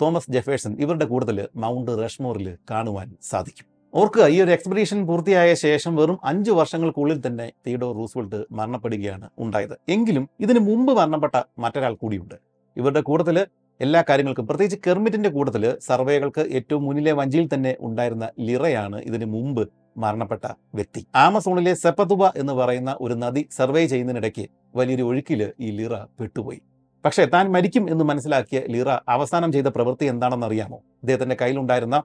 [0.00, 3.66] Thomas Jefferson ഇവരുടെ കൂട്ടത്തിൽ മൗണ്ട് റഷ്മോറിൽ കാണുവാൻ സാധിക്കും.
[3.94, 9.74] ഓർക്കുക ഈ ഒരു എക്സ്പെഡീഷൻ പൂർത്തിയായ ശേഷം വെറും അഞ്ച് വർഷങ്ങൾക്കുള്ളിൽ തന്നെ തിയഡോ റൂസ്വെൽട്ട് മരണപ്പെടുകയാണ് ഉണ്ടായത്.
[9.88, 12.36] എങ്കിലും ഇതിനു മുമ്പ് മരണപ്പെട്ട മറ്റൊരാൾ കൂടിയുണ്ട്.
[12.76, 13.38] ഇവരുടെ കൂട്ടത്തിൽ
[13.80, 19.62] എല്ലാ കാര്യങ്ങൾക്കും പ്രത്യേകിച്ച് കെർമിറ്റിന്റെ കൂട്ടത്തിൽ സർവേകൾക്ക് ഏറ്റവും മുന്നിലെ വഞ്ചിയിൽ തന്നെ ഉണ്ടായിരുന്ന ലിറയാണ് ഇതിനു മുമ്പ്
[20.02, 20.46] മരണപ്പെട്ട
[20.78, 21.00] വ്യക്തി.
[21.26, 26.60] ആമസോണിലെ സെപ്പതുബ എന്ന് പറയുന്ന ഒരു നദി സർവേ ചെയ്യുന്നതിനിടയ്ക്ക് വലിയൊരു ഒഴുക്കിൽ ഈ ലിറ പെട്ടുപോയി.
[27.04, 31.98] പക്ഷേ താൻ മരിക്കും എന്ന് മനസ്സിലാക്കിയ ലിറ അവസാനം ചെയ്ത പ്രവൃത്തി എന്താണെന്നറിയാമോ ഇദ്ദേഹത്തിന്റെ കയ്യിലുണ്ടായിരുന്ന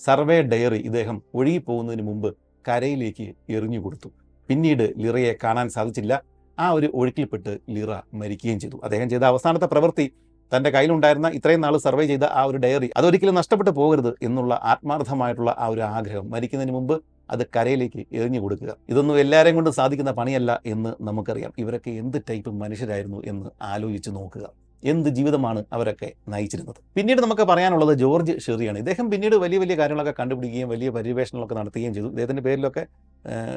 [0.00, 2.30] സർവേ ഡയറി ഇദ്ദേഹം ഒഴുകിപ്പോകുന്നതിന് മുമ്പ്
[2.68, 4.08] കരയിലേക്ക് എറിഞ്ഞു കൊടുത്തു.
[4.48, 6.14] പിന്നീട് ലിറയെ കാണാൻ സാധിച്ചില്ല.
[6.58, 8.76] ആ ഒരു ഒഴുക്കിൽപ്പെട്ട് ലിറ മരിക്കുകയും ചെയ്തു.
[8.84, 10.06] അദ്ദേഹം ചെയ്ത അവസാനത്തെ പ്രവൃത്തി
[10.52, 15.66] തന്റെ കയ്യിലുണ്ടായിരുന്ന ഇത്രയും നാൾ സർവേ ചെയ്ത ആ ഒരു ഡയറി അതൊരിക്കലും നഷ്ടപ്പെട്ടു പോകരുത് എന്നുള്ള ആത്മാർത്ഥമായിട്ടുള്ള ആ
[15.66, 16.94] ഒരു ആഗ്രഹം മരിക്കുന്നതിന് മുമ്പ്
[17.30, 18.76] അത് കരയിലേക്ക് എറിഞ്ഞു കൊടുക്കുക.
[18.88, 21.52] ഇതൊന്നും എല്ലാവരെയും കൊണ്ട് സാധിക്കുന്ന പണിയല്ല എന്ന് നമുക്കറിയാം.
[21.58, 24.46] ഇവരൊക്കെ എന്ത് ടൈപ്പ് മനുഷ്യരായിരുന്നു എന്ന് ആലോചിച്ച് നോക്കുക.
[24.84, 26.76] എന്ത് ജീവിതമാണ് അവരൊക്കെ നയിച്ചിരുന്നത്?
[26.96, 28.78] പിന്നീട് നമുക്ക് പറയാനുള്ളത് ജോർജ് ഷെറിയാണ്.
[28.78, 32.06] ഇദ്ദേഹം പിന്നീട് വലിയ വലിയ കാര്യങ്ങളൊക്കെ കണ്ടുപിടിക്കുകയും വലിയ പര്യവേഷണങ്ങളൊക്കെ നടത്തുകയും ചെയ്തു.
[32.06, 32.86] ഇദ്ദേഹത്തിന്റെ പേരിലൊക്കെ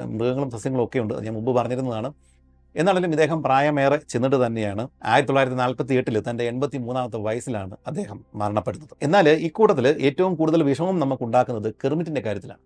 [0.05, 1.13] മൃഗങ്ങളും സസ്യങ്ങളും ഒക്കെ ഉണ്ട്.
[1.13, 2.13] ഞാൻ മുമ്പ് പറഞ്ഞിരുന്നതാണ്.
[2.75, 4.89] എന്നാണെങ്കിലും ഇദ്ദേഹം പ്രായമേറെ ചെന്നിട്ട് തന്നെയാണ്.
[5.03, 8.89] ആയിരത്തി തൊള്ളായിരത്തി നാൽപ്പത്തി എട്ടിൽ തന്റെ എൺപത്തി മൂന്നാമത്തെ വയസ്സിലാണ് അദ്ദേഹം മരണപ്പെടുന്നത്.
[9.01, 12.61] എന്നാൽ ഇക്കൂട്ടത്തിൽ ഏറ്റവും കൂടുതൽ വിഷമം നമുക്കുണ്ടാക്കുന്നത് കെർമിറ്റിന്റെ കാര്യത്തിലാണ്.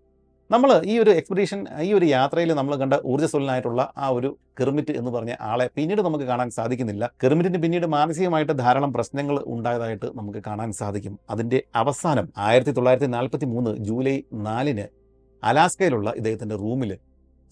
[0.49, 4.29] നമ്മൾ ഈ ഒരു എക്സ്പെഡീഷൻ ഈ ഒരു യാത്രയിൽ നമ്മൾ കണ്ട ഊർജസ്വലനായിട്ടുള്ള ആ ഒരു
[4.59, 7.03] കെർമിറ്റ് എന്ന് പറഞ്ഞ ആളെ പിന്നീട് നമുക്ക് കാണാൻ സാധിക്കുന്നില്ല.
[7.21, 11.15] കെർമിറ്റിന് പിന്നീട് മാനസികമായിട്ട് ധാരാളം പ്രശ്നങ്ങൾ ഉണ്ടായതായിട്ട് നമുക്ക് കാണാൻ സാധിക്കും.
[11.33, 14.15] അതിന്റെ അവസാനം ആയിരത്തി തൊള്ളായിരത്തി നാൽപ്പത്തി മൂന്ന് ജൂലൈ
[14.47, 14.85] നാലിന്
[15.43, 16.91] അലാസ്കയിലുള്ള ഇദ്ദേഹത്തിന്റെ റൂമിൽ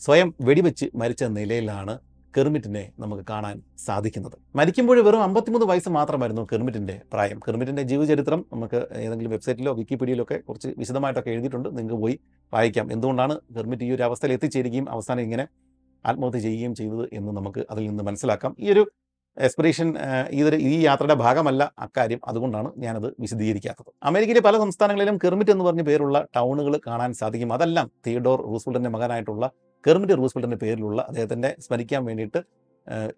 [0.01, 1.95] സ്വയം വെടിവെച്ച് മരിച്ച നിലയിലാണ്
[2.38, 4.38] കെർമിറ്റിനെ നമുക്ക് കാണാൻ സാധിക്കുന്നത്.
[4.55, 7.39] മരിക്കുമ്പോൾ വെറും അമ്പത്തിമൂന്ന് വയസ്സ് മാത്രമായിരുന്നു കെർമിറ്റിന്റെ പ്രായം.
[7.47, 11.77] കെർമിറ്റിന്റെ ജീവചരിത്രം നമുക്ക് ഏതെങ്കിലും വെബ്സൈറ്റിലോ വിക്കിപീഡിയയിലോ ഒക്കെ കുറച്ച് വിശദമായിട്ടൊക്കെ എഴുതിയിട്ടുണ്ട്.
[11.77, 12.19] നിങ്ങൾക്ക് പോയി
[12.53, 12.91] വായിക്കാം.
[12.91, 15.47] എന്തുകൊണ്ടാണ് കെർമിറ്റ് ഈ ഒരു അവസ്ഥയിൽ എത്തിച്ചേരുകയും അവസാനം ഇങ്ങനെ
[16.05, 18.55] ആത്മഹത്യ ചെയ്യുകയും ചെയ്തത് എന്ന് നമുക്ക് അതിൽ നിന്ന് മനസ്സിലാക്കാം.
[18.59, 18.91] ഈ ഒരു
[19.38, 19.97] എക്സ്പിറേഷൻ
[20.29, 22.19] ഇതൊരു ഈ യാത്രയുടെ ഭാഗമല്ല അക്കാര്യം.
[22.27, 23.91] അതുകൊണ്ടാണ് ഞാനത് വിശദീകരിക്കാത്തത്.
[24.03, 27.53] അമേരിക്കയിലെ പല സംസ്ഥാനങ്ങളിലും കെർമിറ്റ് എന്ന് പറഞ്ഞ പേരുള്ള ടൗണുകൾ കാണാൻ സാധിക്കും.
[27.53, 29.51] അതെല്ലാം തിയഡോർ റൂസ്വെൽറ്റിന്റെ മകനായിട്ടുള്ള
[29.88, 32.43] കെർമിറ്റ് റൂസ്വെൽറ്റിന്റെ പേരിലുള്ള അദ്ദേഹത്തിന്റെ സ്മരിക്കാൻ വേണ്ടിയിട്ട്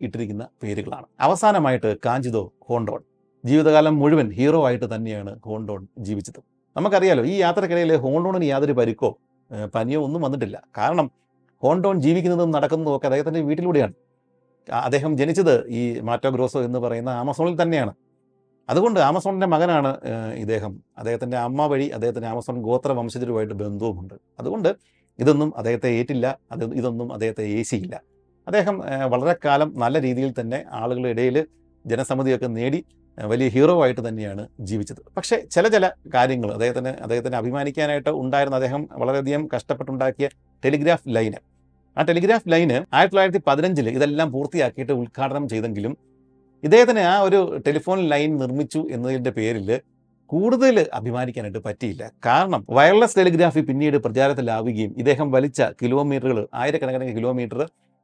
[0.01, 1.05] ഇട്ടിരിക്കുന്ന പേരുകളാണ്.
[1.19, 3.01] അവസാനമായിട്ട് കാഞ്ചിതോ ഹോണ്ടോൺ.
[3.45, 6.39] ജീവിതകാലം മുഴുവൻ ഹീറോ ആയിട്ട് തന്നെയാണ് ഹോണ്ടോൺ ജീവിച്ചത്.
[6.77, 9.17] നമുക്കറിയാലോ ഈ യാത്രക്കിടയിൽ ഹോണ്ടോണിന് യാതൊരു പരിക്കോ
[9.75, 10.63] പനിയോ ഒന്നും വന്നിട്ടില്ല.
[10.77, 11.11] കാരണം
[11.63, 13.93] ഹോണ്ടോൺ ജീവിക്കുന്നതും നടക്കുന്നതും ഒക്കെ അദ്ദേഹത്തിന്റെ വീട്ടിലൂടെയാണ്.
[14.73, 17.93] അദ്ദേഹം ജനിച്ചത് ഈ മാറ്റോഗ്രോസോ എന്ന് പറയുന്ന ആമസോണിൽ തന്നെയാണ്.
[18.69, 19.97] അതുകൊണ്ട് ആമസോണിന്റെ മകനാണ്
[20.35, 20.83] ഇദ്ദേഹം.
[20.97, 24.13] അദ്ദേഹത്തിന്റെ അമ്മ വഴി അദ്ദേഹത്തിന്റെ ആമസോൺ ഗോത്ര വംശജരുമായിട്ട് ബന്ധവുമുണ്ട്.
[24.39, 24.75] അതുകൊണ്ട്
[25.21, 27.95] ഇതൊന്നും അദ്ദേഹത്തെ ഏറ്റില്ല അത് ഇതൊന്നും അദ്ദേഹത്തെ ഏശിയില്ല.
[28.47, 28.75] അദ്ദേഹം
[29.13, 31.37] വളരെ കാലം നല്ല രീതിയിൽ തന്നെ ആളുകളുടെ ഇടയിൽ
[31.85, 32.79] ജനസമ്മതിയൊക്കെ നേടി
[33.17, 35.01] വലിയ ഹീറോ ആയിട്ട് തന്നെയാണ് ജീവിച്ചത്.
[35.17, 35.85] പക്ഷേ ചില ചില
[36.15, 40.27] കാര്യങ്ങൾ അദ്ദേഹത്തിന് അദ്ദേഹത്തിന് അഭിമാനിക്കാനായിട്ട് ഉണ്ടായിരുന്ന അദ്ദേഹം വളരെയധികം കഷ്ടപ്പെട്ടുണ്ടാക്കിയ
[40.63, 41.39] ടെലിഗ്രാഫ് ലൈന്.
[41.97, 45.93] ആ ടെലിഗ്രാഫ് ലൈന് ആയിരത്തി തൊള്ളായിരത്തി പതിനഞ്ചിൽ ഇതെല്ലാം പൂർത്തിയാക്കിയിട്ട് ഉദ്ഘാടനം ചെയ്തെങ്കിലും
[46.63, 49.69] ഇദ്ദേഹത്തിന് ആ ഒരു ടെലിഫോൺ ലൈൻ നിർമ്മിച്ചു എന്നതിന്റെ പേരിൽ
[50.33, 52.03] കൂടുതൽ അഭിമാനിക്കാനായിട്ട് പറ്റിയില്ല.
[52.27, 57.59] കാരണം വയർലെസ് ടെലിഗ്രാഫി പിന്നീട് പ്രചാരത്തിലാവുകയും ഇദ്ദേഹം വലിച്ച കിലോമീറ്ററുകൾ ആയിരക്കണക്കിന് കിലോമീറ്റർ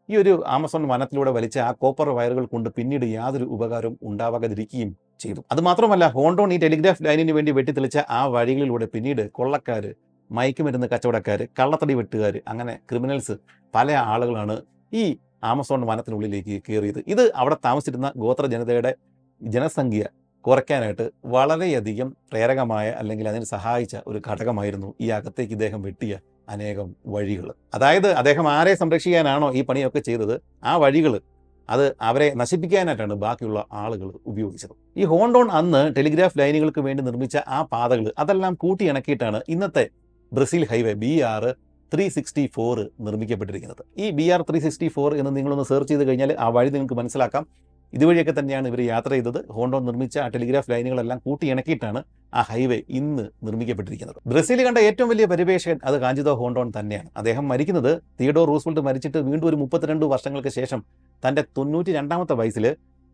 [0.10, 4.92] ഈ ഒരു ആമസോൺ വനത്തിലൂടെ വലിച്ച ആ കോപ്പർ വയറുകൾ കൊണ്ട് പിന്നീട് യാതൊരു ഉപകാരവും ഉണ്ടാവാതിരിക്കുകയും
[5.24, 5.42] ചെയ്തു.
[5.54, 9.84] അതുമാത്രമല്ല ഹോണ്ടോൺ ഈ ടെലിഗ്രാഫ് ലൈനിന് വേണ്ടി വെട്ടിത്തെളിച്ച ആ വഴികളിലൂടെ പിന്നീട് കൊള്ളക്കാർ
[10.30, 13.36] മയക്കുമരുന്ന് കച്ചവടക്കാർ കള്ളത്തടി വെട്ടുകാർ അങ്ങനെ ക്രിമിനൽസ്
[13.74, 14.56] പല ആളുകളാണ്
[15.02, 15.04] ഈ
[15.52, 17.02] ആമസോൺ വനത്തിനുള്ളിലേക്ക് കയറിയത്.
[17.14, 18.94] ഇത് അവിടെ താമസിച്ചിരുന്ന ഗോത്ര ജനതയുടെ
[19.42, 20.06] ജനസംഖ്യ
[20.46, 26.14] കുറയ്ക്കാനായിട്ട് വളരെയധികം പ്രേരകമായ അല്ലെങ്കിൽ അതിന് സഹായിച്ച ഒരു ഘടകമായിരുന്നു ഈ അകത്തേക്ക് ഇദ്ദേഹം വെട്ടിയ
[26.50, 27.54] അനേകം വഴികൾ.
[27.74, 31.22] അതായത് അദ്ദേഹം ആരെ സംരക്ഷിക്കാനാണോ ഈ പണിയൊക്കെ ചെയ്തത് ആ വഴികൾ
[31.70, 34.74] അത് അവരെ നശിപ്പിക്കാനായിട്ടാണ് ബാക്കിയുള്ള ആളുകൾ ഉപയോഗിച്ചത്.
[34.98, 39.90] ഈ ഹോണ്ടോൺ അന്ന് ടെലിഗ്രാഫ് ലൈനുകൾക്ക് വേണ്ടി നിർമ്മിച്ച ആ പാതകൾ അതെല്ലാം കൂട്ടിയിണക്കിയിട്ടാണ് ഇന്നത്തെ
[40.34, 41.56] Brazil highway B R
[41.94, 43.84] three sixty four നിർമ്മിക്കപ്പെട്ടിരിക്കുന്നത്.
[43.98, 47.46] ഈ B R three sixty four എന്ന് നിങ്ങളൊന്ന് സെർച്ച് ചെയ്ത് കഴിഞ്ഞാൽ ആ വഴി നിങ്ങൾക്ക് മനസ്സിലാക്കാം.
[47.94, 49.40] ഇതുവഴിയൊക്കെ തന്നെയാണ് ഇവർ യാത്ര ചെയ്തത്.
[49.56, 52.02] ഹോണ്ടോ നിർമ്മിച്ച ആ ടെലിഗ്രാഫ് ലൈനുകളെല്ലാം കൂട്ടിയിണക്കിയിട്ടാണ്
[52.34, 54.20] ആ ഹൈവേ ഇന്ന് നിർമ്മിക്കപ്പെട്ടിരിക്കുന്നത്.
[54.32, 57.10] ബ്രസീൽ കണ്ട ഏറ്റവും വലിയ പരിവേഷകൻ അത് കാഞ്ചിതോ ഹോണ്ടോൺ തന്നെയാണ്.
[57.18, 60.82] അദ്ദേഹം മരിക്കുന്നത് തിയഡോ റൂസ്വെൽറ്റ് മരിച്ചിട്ട് വീണ്ടും ഒരു മുപ്പത്തിരണ്ട് വർഷങ്ങൾക്ക് ശേഷം
[61.24, 62.66] തന്റെ തൊണ്ണൂറ്റി രണ്ടാമത്തെ വയസ്സിൽ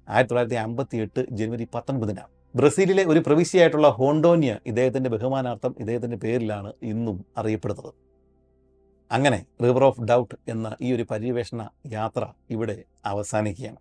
[0.08, 2.32] ആയിരത്തി തൊള്ളായിരത്തി അമ്പത്തി എട്ട് ജനുവരി പത്തൊൻപതിനാണ്.
[2.56, 7.94] ബ്രസീലിലെ ഒരു പ്രവിശ്യയായിട്ടുള്ള ഹോണ്ടോനിയ ഇദ്ദേഹത്തിന്റെ ബഹുമാനാർത്ഥം ഇദ്ദേഹത്തിന്റെ പേരിലാണ് ഇന്നും അറിയപ്പെടുന്നത്.
[9.12, 13.80] അങ്ങനെ റിവർ ഓഫ് ഡൗട്ട് എന്ന ഈ ഒരു പര്യവേഷണ യാത്ര ഇവിടെ അവസാനിക്കുകയാണ്.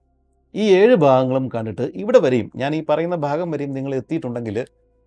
[0.55, 4.59] ഈ ഏഴ് ഭാഗങ്ങളും കണ്ടിട്ട് ഇവിടെ വരെയും ഞാൻ ഈ പറയുന്ന ഭാഗം വരെയും നിങ്ങൾ എത്തിയിട്ടുണ്ടെങ്കിൽ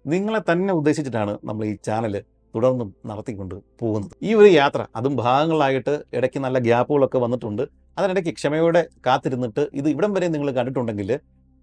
[0.06, 2.14] നിങ്ങളെ തന്നെ ഉദ്ദേശിച്ചിട്ടാണ് നമ്മൾ ഈ ചാനൽ
[2.54, 4.12] തുടർന്നും നടത്തിക്കൊണ്ട് പോകുന്നത്.
[4.28, 7.64] ഈ ഒരു യാത്ര അതും ഭാഗങ്ങളായിട്ട് ഇടയ്ക്ക് നല്ല ഗ്യാപ്പുകളൊക്കെ വന്നിട്ടുണ്ട്.
[7.98, 11.12] അതിനിടയ്ക്ക് ക്ഷമയോടെ കാത്തിരുന്നിട്ട് ഇത് ഇവിടം വരെ നിങ്ങൾ കണ്ടിട്ടുണ്ടെങ്കിൽ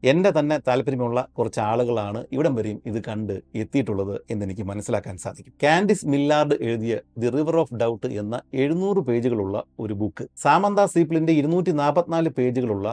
[0.03, 3.33] എന്റെ തന്നെ താല്പര്യമുള്ള കുറച്ച് ആളുകളാണ് ഇവിടം വരെയും ഇത് കണ്ട്
[3.63, 5.55] എത്തിയിട്ടുള്ളത് എന്നെനിക്ക് മനസ്സിലാക്കാൻ സാധിക്കും.
[5.63, 11.75] കാൻഡിസ് മില്ലാർഡ് എഴുതിയ ദി റിവർ ഓഫ് ഡൗട്ട് എന്ന എഴുന്നൂറ് പേജുകളുള്ള ഒരു ബുക്ക് സാമന്ത സീപ്പിളിന്റെ ഇരുന്നൂറ്റി
[11.83, 12.89] നാൽപ്പത്തിനാല് പേജുകളുള്ള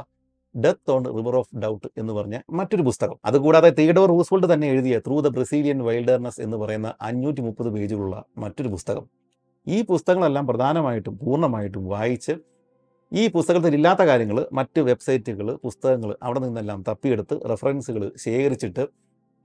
[0.55, 3.17] death on river of doubt എന്ന് പറഞ്ഞ മറ്റൊരു പുസ്തകം.
[3.25, 8.71] അതുകൂടാതെ തിയഡോർ റൂസ്വെൽറ്റ് തന്നെ എഴുതിയ ത്രൂ ദ ബ്രസീലിയൻ വൈൽഡർനെസ് എന്ന് പറയുന്ന അഞ്ഞൂറ്റി മുപ്പത് പേജുകളുള്ള മറ്റൊരു
[8.75, 9.05] പുസ്തകം.
[9.67, 12.35] ഈ പുസ്തകങ്ങളെല്ലാം പ്രധാനമായിട്ടും പൂർണമായിട്ടും വായിച്ച്
[13.11, 18.83] ഈ പുസ്തകത്തിൽ ഇല്ലാത്ത കാര്യങ്ങൾ മറ്റ് വെബ്സൈറ്റുകൾ പുസ്തകങ്ങൾ അവിടെ നിന്നെല്ലാം തപ്പിയെടുത്ത് റെഫറൻസുകൾ ശേഖരിച്ചിട്ട്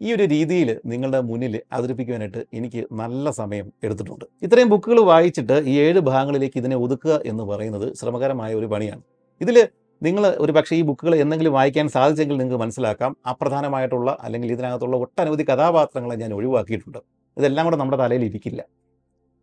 [0.01, 4.25] ഈ ഒരു രീതിയിൽ നിങ്ങളുടെ മുന്നിൽ അവതരിപ്പിക്കുവാനായിട്ട് എനിക്ക് നല്ല സമയം എടുത്തിട്ടുണ്ട്.
[4.43, 9.03] ഇത്രയും ബുക്കുകൾ വായിച്ചിട്ട് ഈ ഏഴ് ഭാഗങ്ങളിലേക്ക് ഇതിനെ ഒതുക്കുക എന്ന് പറയുന്നത് ശ്രമകരമായ ഒരു പണിയാണ്.
[9.41, 9.57] ഇതിൽ
[10.03, 13.17] നിങ്ങൾ ഒരു പക്ഷേ ഈ ബുക്കുകൾ എന്തെങ്കിലും വായിക്കാൻ സാധിച്ചെങ്കിൽ നിങ്ങൾക്ക് മനസ്സിലാക്കാം.
[13.27, 16.99] അപ്രധാനമായിട്ടുള്ള അല്ലെങ്കിൽ ഇതിനകത്തുള്ള ഒട്ടനവധി കഥാപാത്രങ്ങളെ ഞാൻ ഒഴിവാക്കിയിട്ടുണ്ട്.
[17.37, 18.63] ഇതെല്ലാം കൂടെ നമ്മുടെ തലയിൽ ഇരിക്കില്ല.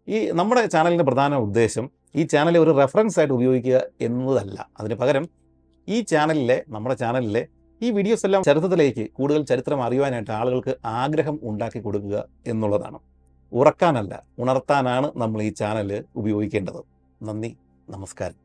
[0.08, 4.70] ഈ നമ്മുടെ ചാനലിന്റെ പ്രധാന ഉദ്ദേശം ഈ ചാനൽ ഒരു റെഫറൻസ് ആയിട്ട് ഉപയോഗിക്കുക എന്നതല്ല.
[4.80, 5.26] അതിന് പകരം
[5.88, 7.48] ഈ ചാനലിലെ നമ്മുടെ ചാനലിലെ
[7.82, 13.00] ഈ വീഡിയോസ് എല്ലാം ചരിത്രത്തിലേക്ക് കൂടുതൽ ചരിത്രം അറിയുവാനായിട്ട് ആളുകൾക്ക് ആഗ്രഹം ഉണ്ടാക്കി കൊടുക്കുക എന്നുള്ളതാണ്.
[13.52, 16.82] ഉറക്കാനല്ല ഉണർത്താനാണ് നമ്മൾ ഈ ചാനൽ ഉപയോഗിക്കേണ്ടത്.
[17.22, 17.52] നന്ദി
[17.90, 18.43] നമസ്കാരം.